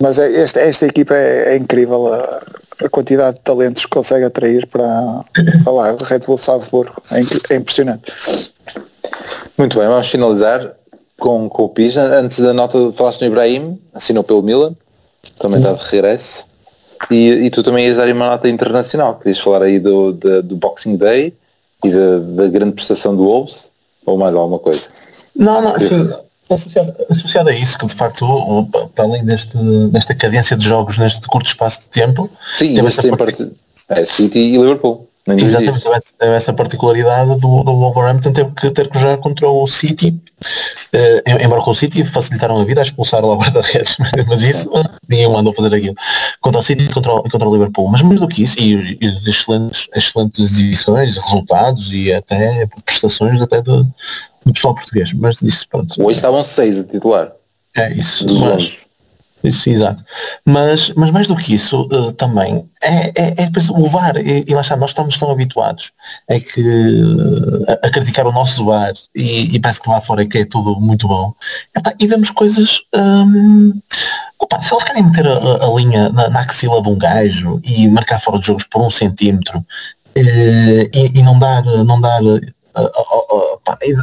Mas 0.00 0.18
é, 0.18 0.32
esta, 0.40 0.60
esta 0.60 0.86
equipa 0.86 1.14
é, 1.14 1.54
é 1.54 1.56
incrível, 1.56 2.12
a, 2.12 2.40
a, 2.84 2.88
quantidade 2.88 3.36
de 3.36 3.42
talentos 3.42 3.84
que 3.84 3.90
consegue 3.90 4.24
atrair 4.24 4.66
para, 4.66 5.20
para 5.62 5.72
lá, 5.72 5.92
o 5.92 6.04
Red 6.04 6.20
Bull 6.20 6.38
Salzburgo, 6.38 6.94
é, 7.12 7.54
é, 7.54 7.56
impressionante. 7.56 8.12
Muito 9.56 9.78
bem, 9.78 9.86
vamos 9.86 10.08
finalizar 10.08 10.72
com, 11.24 11.48
com 11.48 11.64
o 11.64 11.68
Pisa. 11.70 12.02
Antes 12.20 12.38
da 12.38 12.52
nota, 12.52 12.92
falaste 12.92 13.22
no 13.22 13.28
Ibrahim, 13.28 13.80
assinou 13.94 14.22
pelo 14.22 14.42
Milan, 14.42 14.76
também 15.38 15.58
está 15.58 15.72
de 15.72 15.82
regresso. 15.82 16.44
E, 17.10 17.30
e 17.46 17.50
tu 17.50 17.62
também 17.62 17.86
ias 17.86 17.96
dar 17.96 18.06
uma 18.08 18.28
nota 18.28 18.46
internacional, 18.46 19.16
querias 19.16 19.40
falar 19.40 19.62
aí 19.62 19.80
do, 19.80 20.12
do, 20.12 20.42
do 20.42 20.56
Boxing 20.56 20.96
Day 20.96 21.32
e 21.82 21.90
da, 21.90 22.18
da 22.18 22.48
grande 22.48 22.72
prestação 22.72 23.16
do 23.16 23.24
Wolves 23.24 23.64
ou 24.04 24.18
mais 24.18 24.34
alguma 24.34 24.58
coisa? 24.58 24.88
Não, 25.34 25.62
não, 25.62 25.74
assim, 25.74 26.10
associado, 26.50 26.94
associado 27.10 27.48
a 27.48 27.54
isso, 27.54 27.78
que 27.78 27.86
de 27.86 27.94
facto, 27.94 28.68
para 28.94 29.04
além 29.04 29.24
deste, 29.24 29.56
desta 29.90 30.14
cadência 30.14 30.56
de 30.56 30.66
jogos 30.66 30.98
neste 30.98 31.26
curto 31.26 31.46
espaço 31.46 31.80
de 31.80 31.88
tempo, 31.88 32.30
Sim, 32.58 32.74
teve 32.74 32.86
essa 32.86 33.16
part... 33.16 33.50
é 33.88 34.04
City 34.04 34.40
e 34.40 34.56
Liverpool. 34.58 35.08
Exatamente, 35.26 35.82
teve 36.18 36.34
essa 36.34 36.52
particularidade 36.52 37.40
do, 37.40 37.62
do 37.62 37.78
Wolverhampton 37.78 38.30
ter 38.30 38.44
que, 38.50 38.70
ter 38.70 38.90
que 38.90 38.98
jogar 38.98 39.16
contra 39.16 39.48
o 39.48 39.66
City, 39.66 40.20
uh, 40.94 41.42
embora 41.42 41.62
com 41.62 41.70
o 41.70 41.74
City 41.74 42.04
facilitaram 42.04 42.60
a 42.60 42.64
vida 42.64 42.82
a 42.82 42.84
expulsar 42.84 43.24
o 43.24 43.34
guarda-redes, 43.34 43.96
mas 44.28 44.42
isso 44.42 44.70
ninguém 45.08 45.26
mandou 45.26 45.54
fazer 45.54 45.74
aquilo. 45.74 45.94
Contra 46.42 46.60
o 46.60 46.62
City 46.62 46.84
e 46.84 46.92
contra, 46.92 47.10
o, 47.10 47.22
contra 47.22 47.48
o 47.48 47.52
Liverpool. 47.52 47.88
Mas 47.88 48.02
mais 48.02 48.20
do 48.20 48.28
que 48.28 48.42
isso, 48.42 48.60
e, 48.60 48.98
e 49.00 49.06
excelentes, 49.26 49.88
excelentes 49.94 50.40
exibições, 50.40 51.16
resultados 51.16 51.90
e 51.90 52.12
até 52.12 52.68
prestações 52.84 53.40
até 53.40 53.62
do, 53.62 53.84
do 54.44 54.52
pessoal 54.52 54.74
português. 54.74 55.10
Mas 55.14 55.40
isso 55.40 55.66
pronto. 55.70 56.02
Hoje 56.02 56.18
estavam 56.18 56.44
seis 56.44 56.78
a 56.78 56.84
titular. 56.84 57.32
É 57.74 57.90
isso. 57.92 58.26
Dos 58.26 58.40
mas, 58.40 58.83
isso, 59.48 59.68
exato. 59.68 60.04
Mas, 60.44 60.90
mas 60.96 61.10
mais 61.10 61.26
do 61.26 61.36
que 61.36 61.54
isso, 61.54 61.82
uh, 61.92 62.12
também, 62.12 62.68
é, 62.82 63.08
é, 63.08 63.44
é 63.44 63.50
o 63.70 63.84
VAR, 63.86 64.16
e, 64.16 64.44
e, 64.46 64.54
lá 64.54 64.60
está, 64.60 64.76
nós 64.76 64.90
estamos 64.90 65.16
tão 65.16 65.30
habituados 65.30 65.92
é 66.28 66.40
que, 66.40 66.60
uh, 66.60 67.64
a, 67.68 67.86
a, 67.86 67.90
criticar 67.90 68.26
o 68.26 68.32
nosso 68.32 68.64
VAR 68.64 68.92
e, 69.14 69.54
e, 69.54 69.60
parece 69.60 69.80
que 69.80 69.88
lá 69.88 70.00
fora 70.00 70.22
é 70.22 70.26
que 70.26 70.38
é 70.38 70.44
tudo 70.44 70.80
muito 70.80 71.06
bom. 71.06 71.34
e 71.98 72.06
vemos 72.06 72.30
coisas. 72.30 72.80
Um, 72.94 73.72
opa, 74.38 74.60
se 74.60 74.74
eles 74.74 74.84
querem 74.84 75.02
meter 75.02 75.26
a, 75.26 75.64
a 75.64 75.74
linha 75.76 76.08
na, 76.10 76.28
na, 76.28 76.40
axila 76.40 76.82
de 76.82 76.88
um 76.88 76.96
gajo 76.96 77.60
e 77.64 77.88
marcar 77.88 78.20
fora 78.20 78.38
de 78.38 78.46
jogos 78.46 78.64
por 78.64 78.82
um 78.82 78.90
centímetro 78.90 79.58
uh, 79.58 79.64
e, 80.16 81.12
e, 81.14 81.22
não 81.22 81.38
dar, 81.38 81.62
não 81.62 82.00
dar 82.00 82.20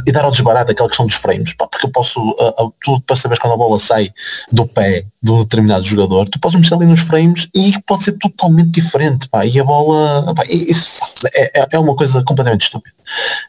e, 0.06 0.12
dar 0.12 0.24
ao 0.24 0.30
desbarato 0.30 0.72
aquela 0.72 0.88
questão 0.88 1.06
dos 1.06 1.16
frames, 1.16 1.54
pá, 1.54 1.66
porque 1.66 1.86
eu 1.86 1.90
posso, 1.90 2.20
uh, 2.20 2.72
tu 2.82 3.00
para 3.02 3.16
saberes 3.16 3.40
quando 3.40 3.54
a 3.54 3.56
bola 3.56 3.78
sai 3.78 4.10
do 4.50 4.66
pé 4.66 5.04
de 5.22 5.30
um 5.30 5.38
determinado 5.38 5.84
jogador, 5.84 6.28
tu 6.28 6.38
podes 6.40 6.58
mexer 6.58 6.74
ali 6.74 6.86
nos 6.86 7.00
frames 7.00 7.48
e 7.54 7.74
pode 7.86 8.04
ser 8.04 8.12
totalmente 8.12 8.70
diferente, 8.70 9.28
pá, 9.28 9.44
e 9.44 9.60
a 9.60 9.64
bola, 9.64 10.34
pá, 10.34 10.42
isso 10.48 10.88
é, 11.34 11.60
é, 11.60 11.66
é 11.70 11.78
uma 11.78 11.94
coisa 11.94 12.22
completamente 12.24 12.62
estúpida. 12.62 12.94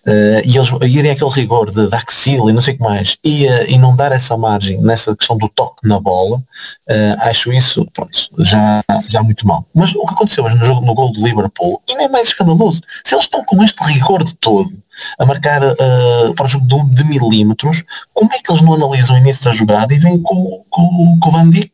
Uh, 0.06 0.42
e 0.44 0.58
eles 0.58 0.70
irem 0.82 1.12
aquele 1.12 1.30
rigor 1.30 1.72
de, 1.72 1.96
axila 1.96 2.50
e 2.50 2.54
não 2.54 2.62
sei 2.62 2.74
o 2.74 2.78
que 2.78 2.84
mais, 2.84 3.18
e, 3.24 3.48
uh, 3.48 3.70
e 3.70 3.78
não 3.78 3.96
dar 3.96 4.12
essa 4.12 4.36
margem 4.36 4.82
nessa 4.82 5.16
questão 5.16 5.38
do 5.38 5.48
toque 5.50 5.88
na 5.88 6.00
bola, 6.00 6.38
uh, 6.38 7.22
acho 7.22 7.52
isso, 7.52 7.86
pronto, 7.94 8.30
já, 8.40 8.84
já 9.08 9.24
muito 9.24 9.48
mal. 9.48 9.66
Mas 9.74 9.94
o 9.96 10.06
que 10.06 10.14
aconteceu 10.14 10.44
hoje 10.44 10.56
no 10.56 10.66
jogo 10.66 10.86
no 10.86 10.94
gol 10.94 11.12
do 11.12 11.26
Liverpool, 11.26 11.82
e 11.88 11.96
nem 11.96 12.06
é 12.06 12.10
mais 12.10 12.28
escandaloso, 12.28 12.82
se 13.04 13.16
eles 13.16 13.26
estão 13.26 13.44
com 13.46 13.64
este 13.64 13.82
rigor 13.84 14.24
de 14.24 14.34
todo, 14.36 14.84
a 15.20 15.26
marcar 15.26 15.64
uh, 15.64 16.34
fora 16.38 16.50
jogo 16.50 16.66
de, 16.66 16.96
de, 16.96 17.04
milímetros, 17.06 17.84
como 18.14 18.32
é 18.34 18.40
que 18.40 18.52
eles 18.52 18.62
não 18.62 18.74
analisam 18.74 19.16
o 19.16 19.20
início 19.20 19.44
da 19.44 19.52
jogada 19.52 19.94
e 19.94 20.00
vêm 20.00 20.22
com, 20.22 20.64
com, 20.70 21.20
com 21.20 21.30
o 21.30 21.32
Van 21.32 21.50
Dijk 21.50 21.72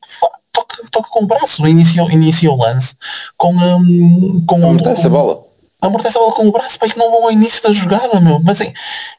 toca, 0.51 0.78
toca 0.91 1.09
com 1.09 1.24
o 1.24 1.28
braço, 1.28 1.65
inicia, 1.67 2.03
inicia 2.11 2.51
o 2.51 2.57
lance 2.57 2.95
com, 3.38 3.53
um, 3.53 4.43
com 4.45 4.55
amortece 4.55 5.05
a 5.05 5.09
bola. 5.09 5.49
Amortece 5.82 6.17
a 6.17 6.20
bola 6.20 6.34
com 6.34 6.47
o 6.47 6.51
braço, 6.51 6.78
mas 6.82 6.95
não 6.95 7.09
vão 7.09 7.24
ao 7.24 7.32
início 7.32 7.63
da 7.63 7.72
jogada, 7.72 8.20
meu. 8.20 8.41
Mas 8.41 8.59
assim, 8.59 8.74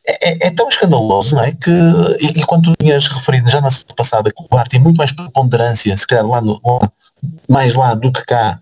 é, 0.07 0.31
é, 0.31 0.49
é 0.49 0.51
tão 0.51 0.69
escandaloso, 0.69 1.35
não 1.35 1.43
é? 1.43 1.53
Que, 1.53 1.71
e, 2.21 2.41
e 2.41 2.45
quando 2.45 2.65
tu 2.65 2.73
tinhas 2.79 3.09
referido 3.09 3.49
já 3.49 3.63
na 3.63 3.71
semana 3.71 3.95
passada 3.97 4.31
que 4.31 4.43
o 4.43 4.47
VAR 4.51 4.69
tem 4.69 4.79
muito 4.79 4.99
mais 4.99 5.11
preponderância, 5.11 5.97
se 5.97 6.07
calhar 6.07 6.27
lá, 6.27 6.41
no, 6.41 6.61
lá 6.63 6.91
mais 7.49 7.75
lá 7.75 7.95
do 7.95 8.13
que 8.13 8.25
cá, 8.25 8.61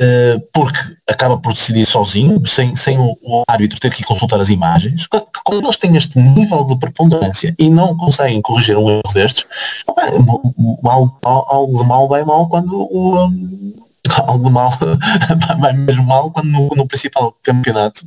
uh, 0.00 0.40
porque 0.52 0.78
acaba 1.08 1.38
por 1.38 1.52
decidir 1.52 1.86
sozinho, 1.86 2.46
sem, 2.46 2.74
sem 2.76 2.98
o, 2.98 3.16
o, 3.22 3.42
árbitro 3.48 3.80
ter 3.80 3.92
que 3.92 4.04
consultar 4.04 4.40
as 4.40 4.48
imagens. 4.48 5.06
Quando 5.44 5.64
eles 5.64 5.76
têm 5.76 5.96
este 5.96 6.18
nível 6.18 6.64
de 6.64 6.78
preponderância 6.78 7.54
e 7.58 7.68
não 7.68 7.96
conseguem 7.96 8.40
corrigir 8.40 8.76
um 8.76 8.90
erro 8.90 9.02
destes, 9.12 9.44
mal, 10.82 11.18
algo 11.22 11.82
de 11.82 11.88
mal 11.88 12.08
vai 12.08 12.24
mal 12.24 12.48
quando 12.48 12.74
o. 12.74 13.28
Algo 14.26 14.44
de 14.44 14.50
mal 14.50 14.72
vai 15.60 15.72
mesmo 15.74 16.04
mal 16.04 16.30
quando 16.30 16.46
no, 16.48 16.68
no 16.74 16.86
principal 16.86 17.36
campeonato 17.42 18.06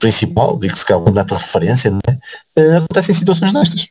principal, 0.00 0.58
digo 0.58 0.76
se 0.76 0.84
calhar 0.84 1.00
um 1.00 1.04
campeonato 1.04 1.36
de 1.36 1.40
referência, 1.40 1.92
é? 2.08 2.60
Uh, 2.60 2.76
acontecem 2.78 3.14
situações 3.14 3.52
destas. 3.52 3.86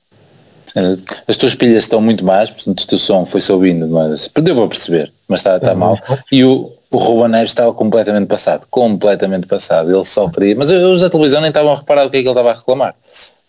Eh, 0.75 0.97
as 1.27 1.37
tuas 1.37 1.55
pilhas 1.55 1.83
estão 1.83 2.01
muito 2.01 2.23
más, 2.23 2.49
portanto 2.49 2.81
o 2.81 2.87
teu 2.87 2.97
som 2.97 3.25
foi 3.25 3.41
subindo, 3.41 3.87
mas 3.87 4.27
perdeu 4.27 4.55
para 4.55 4.67
perceber, 4.67 5.11
mas 5.27 5.41
está, 5.41 5.57
está 5.57 5.75
mal. 5.75 5.97
E 6.31 6.43
o, 6.43 6.71
o 6.89 6.97
Ruben 6.97 7.29
Neves 7.29 7.51
estava 7.51 7.73
completamente 7.73 8.27
passado, 8.27 8.65
completamente 8.69 9.47
passado. 9.47 9.93
Ele 9.93 10.05
sofria, 10.05 10.55
mas 10.55 10.69
os 10.69 11.01
da 11.01 11.09
televisão 11.09 11.41
nem 11.41 11.49
estavam 11.49 11.73
a 11.73 11.77
reparar 11.77 12.05
o 12.05 12.09
que 12.09 12.17
é 12.17 12.21
que 12.21 12.27
ele 12.27 12.31
estava 12.31 12.51
a 12.51 12.55
reclamar. 12.55 12.95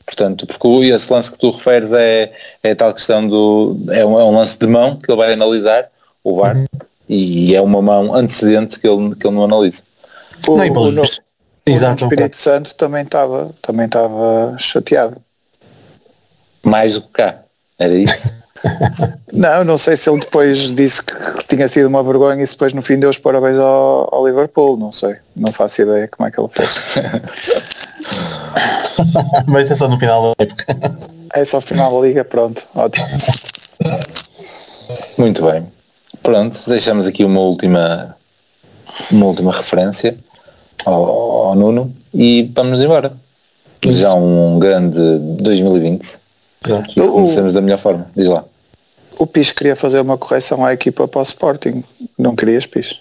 Portanto, 0.05 0.47
porque 0.47 0.69
esse 0.87 1.13
lance 1.13 1.31
que 1.31 1.39
tu 1.39 1.51
referes 1.51 1.93
é, 1.93 2.33
é 2.63 2.75
tal 2.75 2.93
questão 2.93 3.27
do. 3.27 3.77
É 3.91 4.05
um, 4.05 4.19
é 4.19 4.25
um 4.25 4.37
lance 4.37 4.59
de 4.59 4.67
mão 4.67 4.97
que 4.97 5.11
ele 5.11 5.17
vai 5.17 5.33
analisar, 5.33 5.89
o 6.25 6.37
VAR, 6.41 6.57
uhum. 6.57 6.67
e 7.09 7.55
é 7.55 7.61
uma 7.61 7.81
mão 7.81 8.15
antecedente 8.15 8.81
que 8.81 8.89
ele, 8.89 9.15
que 9.15 9.27
ele 9.27 9.37
não 9.37 9.45
analisa. 9.45 9.83
O, 10.49 10.57
não, 10.57 10.67
o, 10.67 11.03
Exato, 11.65 12.05
o 12.05 12.09
Espírito 12.09 12.37
Santo 12.37 12.75
também 12.75 13.05
estava 13.05 13.51
também 13.63 13.87
estava 13.87 14.57
chateado 14.59 15.17
mais 16.65 16.95
do 16.95 17.03
que 17.03 17.09
cá. 17.09 17.41
Era 17.79 17.95
isso? 17.95 18.35
não, 19.33 19.65
não 19.65 19.79
sei 19.79 19.97
se 19.97 20.09
ele 20.09 20.21
depois 20.21 20.59
disse 20.75 21.03
que 21.03 21.15
tinha 21.49 21.67
sido 21.69 21.87
uma 21.87 22.03
vergonha 22.03 22.43
e 22.43 22.47
depois 22.47 22.73
no 22.73 22.83
fim 22.83 22.99
deu 22.99 23.11
os 23.11 23.19
parabéns 23.19 23.59
ao, 23.59 24.15
ao 24.15 24.27
Liverpool, 24.27 24.77
não 24.77 24.93
sei. 24.93 25.17
Não 25.35 25.53
faço 25.53 25.83
ideia 25.83 26.09
como 26.09 26.29
é 26.29 26.31
que 26.31 26.41
ele 26.41 26.49
fez. 26.49 26.69
Mas 29.47 29.71
é 29.71 29.75
só 29.75 29.89
no 29.89 29.99
final 29.99 30.23
da 30.23 30.45
época. 30.45 30.65
É 31.35 31.45
só 31.45 31.59
no 31.59 31.63
final 31.63 32.01
da 32.01 32.07
liga, 32.07 32.25
pronto. 32.25 32.67
Ótimo. 32.75 33.07
Muito 35.19 35.45
bem. 35.45 35.67
Pronto, 36.23 36.59
deixamos 36.69 37.07
aqui 37.07 37.25
uma 37.25 37.41
última 37.41 38.17
uma 39.11 39.27
última 39.27 39.53
referência 39.53 40.17
ao, 40.85 41.49
ao 41.49 41.55
Nuno 41.55 41.95
e 42.15 42.51
vamos 42.55 42.81
embora. 42.81 43.13
Já 43.85 44.15
um 44.15 44.61
grande 44.61 45.19
2020 45.43 46.22
Exato. 46.67 46.95
Começamos 46.95 47.53
da 47.53 47.61
melhor 47.61 47.79
forma, 47.79 48.07
diz 48.15 48.29
lá. 48.29 48.45
O 49.19 49.27
Pis 49.27 49.53
queria 49.53 49.77
fazer 49.77 50.01
uma 50.01 50.17
correção 50.17 50.65
à 50.65 50.73
equipa 50.73 51.07
para 51.07 51.21
o 51.21 51.23
Sporting. 51.23 51.85
Não 52.19 52.35
querias, 52.35 52.67
Pis? 52.67 53.01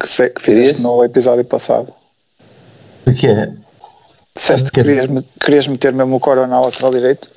Que, 0.00 0.08
fe, 0.08 0.30
que 0.30 0.42
fizeste 0.42 0.82
no 0.82 1.04
episódio 1.04 1.44
passado. 1.44 1.92
O 3.06 3.12
que 3.12 3.26
é? 3.26 3.52
Disseste 4.34 4.70
que 4.70 4.82
querias, 4.82 5.08
querias 5.40 5.66
meter 5.66 5.92
mesmo 5.92 6.16
o 6.16 6.20
Corona 6.20 6.60
lateral 6.60 6.90
direito? 6.90 7.30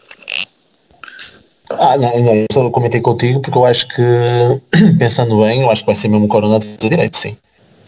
Ah, 1.69 1.97
não, 1.97 2.19
não, 2.19 2.34
eu 2.34 2.47
só 2.51 2.69
comentei 2.71 2.99
contigo 2.99 3.41
porque 3.41 3.57
eu 3.57 3.65
acho 3.65 3.88
que, 3.88 4.01
pensando 4.97 5.39
bem, 5.41 5.61
eu 5.61 5.69
acho 5.69 5.82
que 5.82 5.88
vai 5.88 5.95
ser 5.95 6.07
mesmo 6.07 6.25
o 6.25 6.30
Corona 6.30 6.59
de 6.59 6.77
direito, 6.77 7.17
sim 7.17 7.38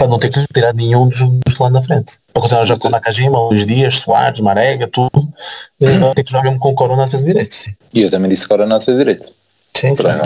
para 0.02 0.10
não 0.10 0.18
ter 0.18 0.32
que 0.32 0.44
tirar 0.52 0.74
nenhum 0.74 1.08
dos, 1.08 1.20
dos 1.46 1.60
lá 1.60 1.70
na 1.70 1.84
frente. 1.84 2.14
Para 2.34 2.42
continuar 2.42 2.66
já 2.66 2.76
com 2.76 2.90
Nakajima, 2.90 3.40
Luís 3.40 3.68
Dias, 3.68 4.00
Soares, 4.00 4.40
Marega, 4.40 4.88
tudo, 4.88 5.32
uhum. 5.80 6.14
ter 6.16 6.24
que 6.24 6.32
jogar 6.32 6.46
mesmo 6.46 6.58
com 6.58 6.70
o 6.70 6.74
Corona 6.74 7.04
a 7.04 7.08
fazer 7.08 7.24
direito. 7.24 7.72
E 7.94 8.02
eu 8.02 8.10
também 8.10 8.32
disse 8.32 8.48
Corona 8.48 8.78
a 8.78 8.82
fazer 8.82 8.98
direito. 8.98 9.32
Sim, 9.76 9.96
claro. 9.96 10.24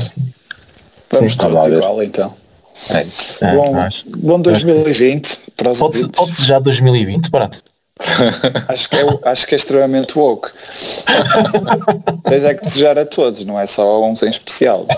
Vamos 1.11 1.33
sim, 1.33 1.37
todos 1.37 1.67
igual 1.67 2.01
então. 2.01 2.33
É. 2.89 3.05
É, 3.41 3.53
bom, 3.53 3.75
acho, 3.75 4.05
bom 4.17 4.39
2020 4.39 5.39
para 5.57 5.71
os 5.71 5.79
pode, 5.79 6.07
pode 6.07 6.45
já 6.45 6.57
2020, 6.57 7.29
barato. 7.29 7.61
acho, 8.69 8.89
que 8.89 8.95
é, 8.95 9.05
acho 9.25 9.45
que 9.45 9.55
é 9.55 9.57
extremamente 9.57 10.17
woke. 10.17 10.51
Tens 12.23 12.45
é 12.45 12.53
que 12.53 12.63
desejar 12.63 12.97
a 12.97 13.05
todos, 13.05 13.43
não 13.43 13.59
é 13.59 13.65
só 13.65 13.83
a 13.83 14.07
uns 14.07 14.23
em 14.23 14.29
especial. 14.29 14.87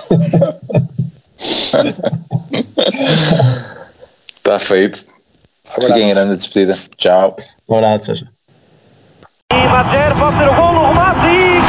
Está 4.47 4.59
feito. 4.59 5.05
Um 5.77 5.81
Fiquem 5.81 6.09
em 6.09 6.13
grande 6.13 6.37
despedida. 6.37 6.77
Tchau. 6.95 7.35
Um 7.67 7.75
abraço, 7.75 8.05
Sérgio. 8.05 8.27
E 9.51 9.67
Madger 9.67 10.15
pode 10.15 10.37
ser 10.37 10.47
o 10.47 10.53
golo, 10.53 10.79
o 10.79 10.87
remate 10.87 11.27
e... 11.27 11.59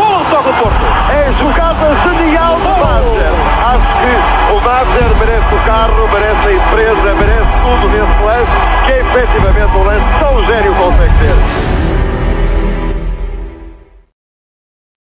Golo 0.00 0.24
só 0.30 0.40
do 0.40 0.52
Porto. 0.62 0.86
É 1.12 1.30
jogada 1.38 1.94
genial 2.02 2.56
do 2.56 2.70
Madger. 2.70 3.34
Acho 3.68 3.92
que 4.00 4.12
o 4.50 4.60
Madger 4.62 5.14
merece 5.18 5.54
o 5.54 5.60
carro, 5.66 6.08
merece 6.08 6.48
a 6.48 6.52
empresa, 6.54 7.14
merece 7.16 7.52
tudo 7.60 7.88
nesse 7.90 8.22
lance, 8.24 8.56
que 8.86 8.92
é 8.92 9.00
efetivamente 9.00 9.76
um 9.76 9.84
lance 9.84 10.06
tão 10.20 10.46
gênio 10.46 10.74
consegue 10.76 11.14
ter. 11.18 11.69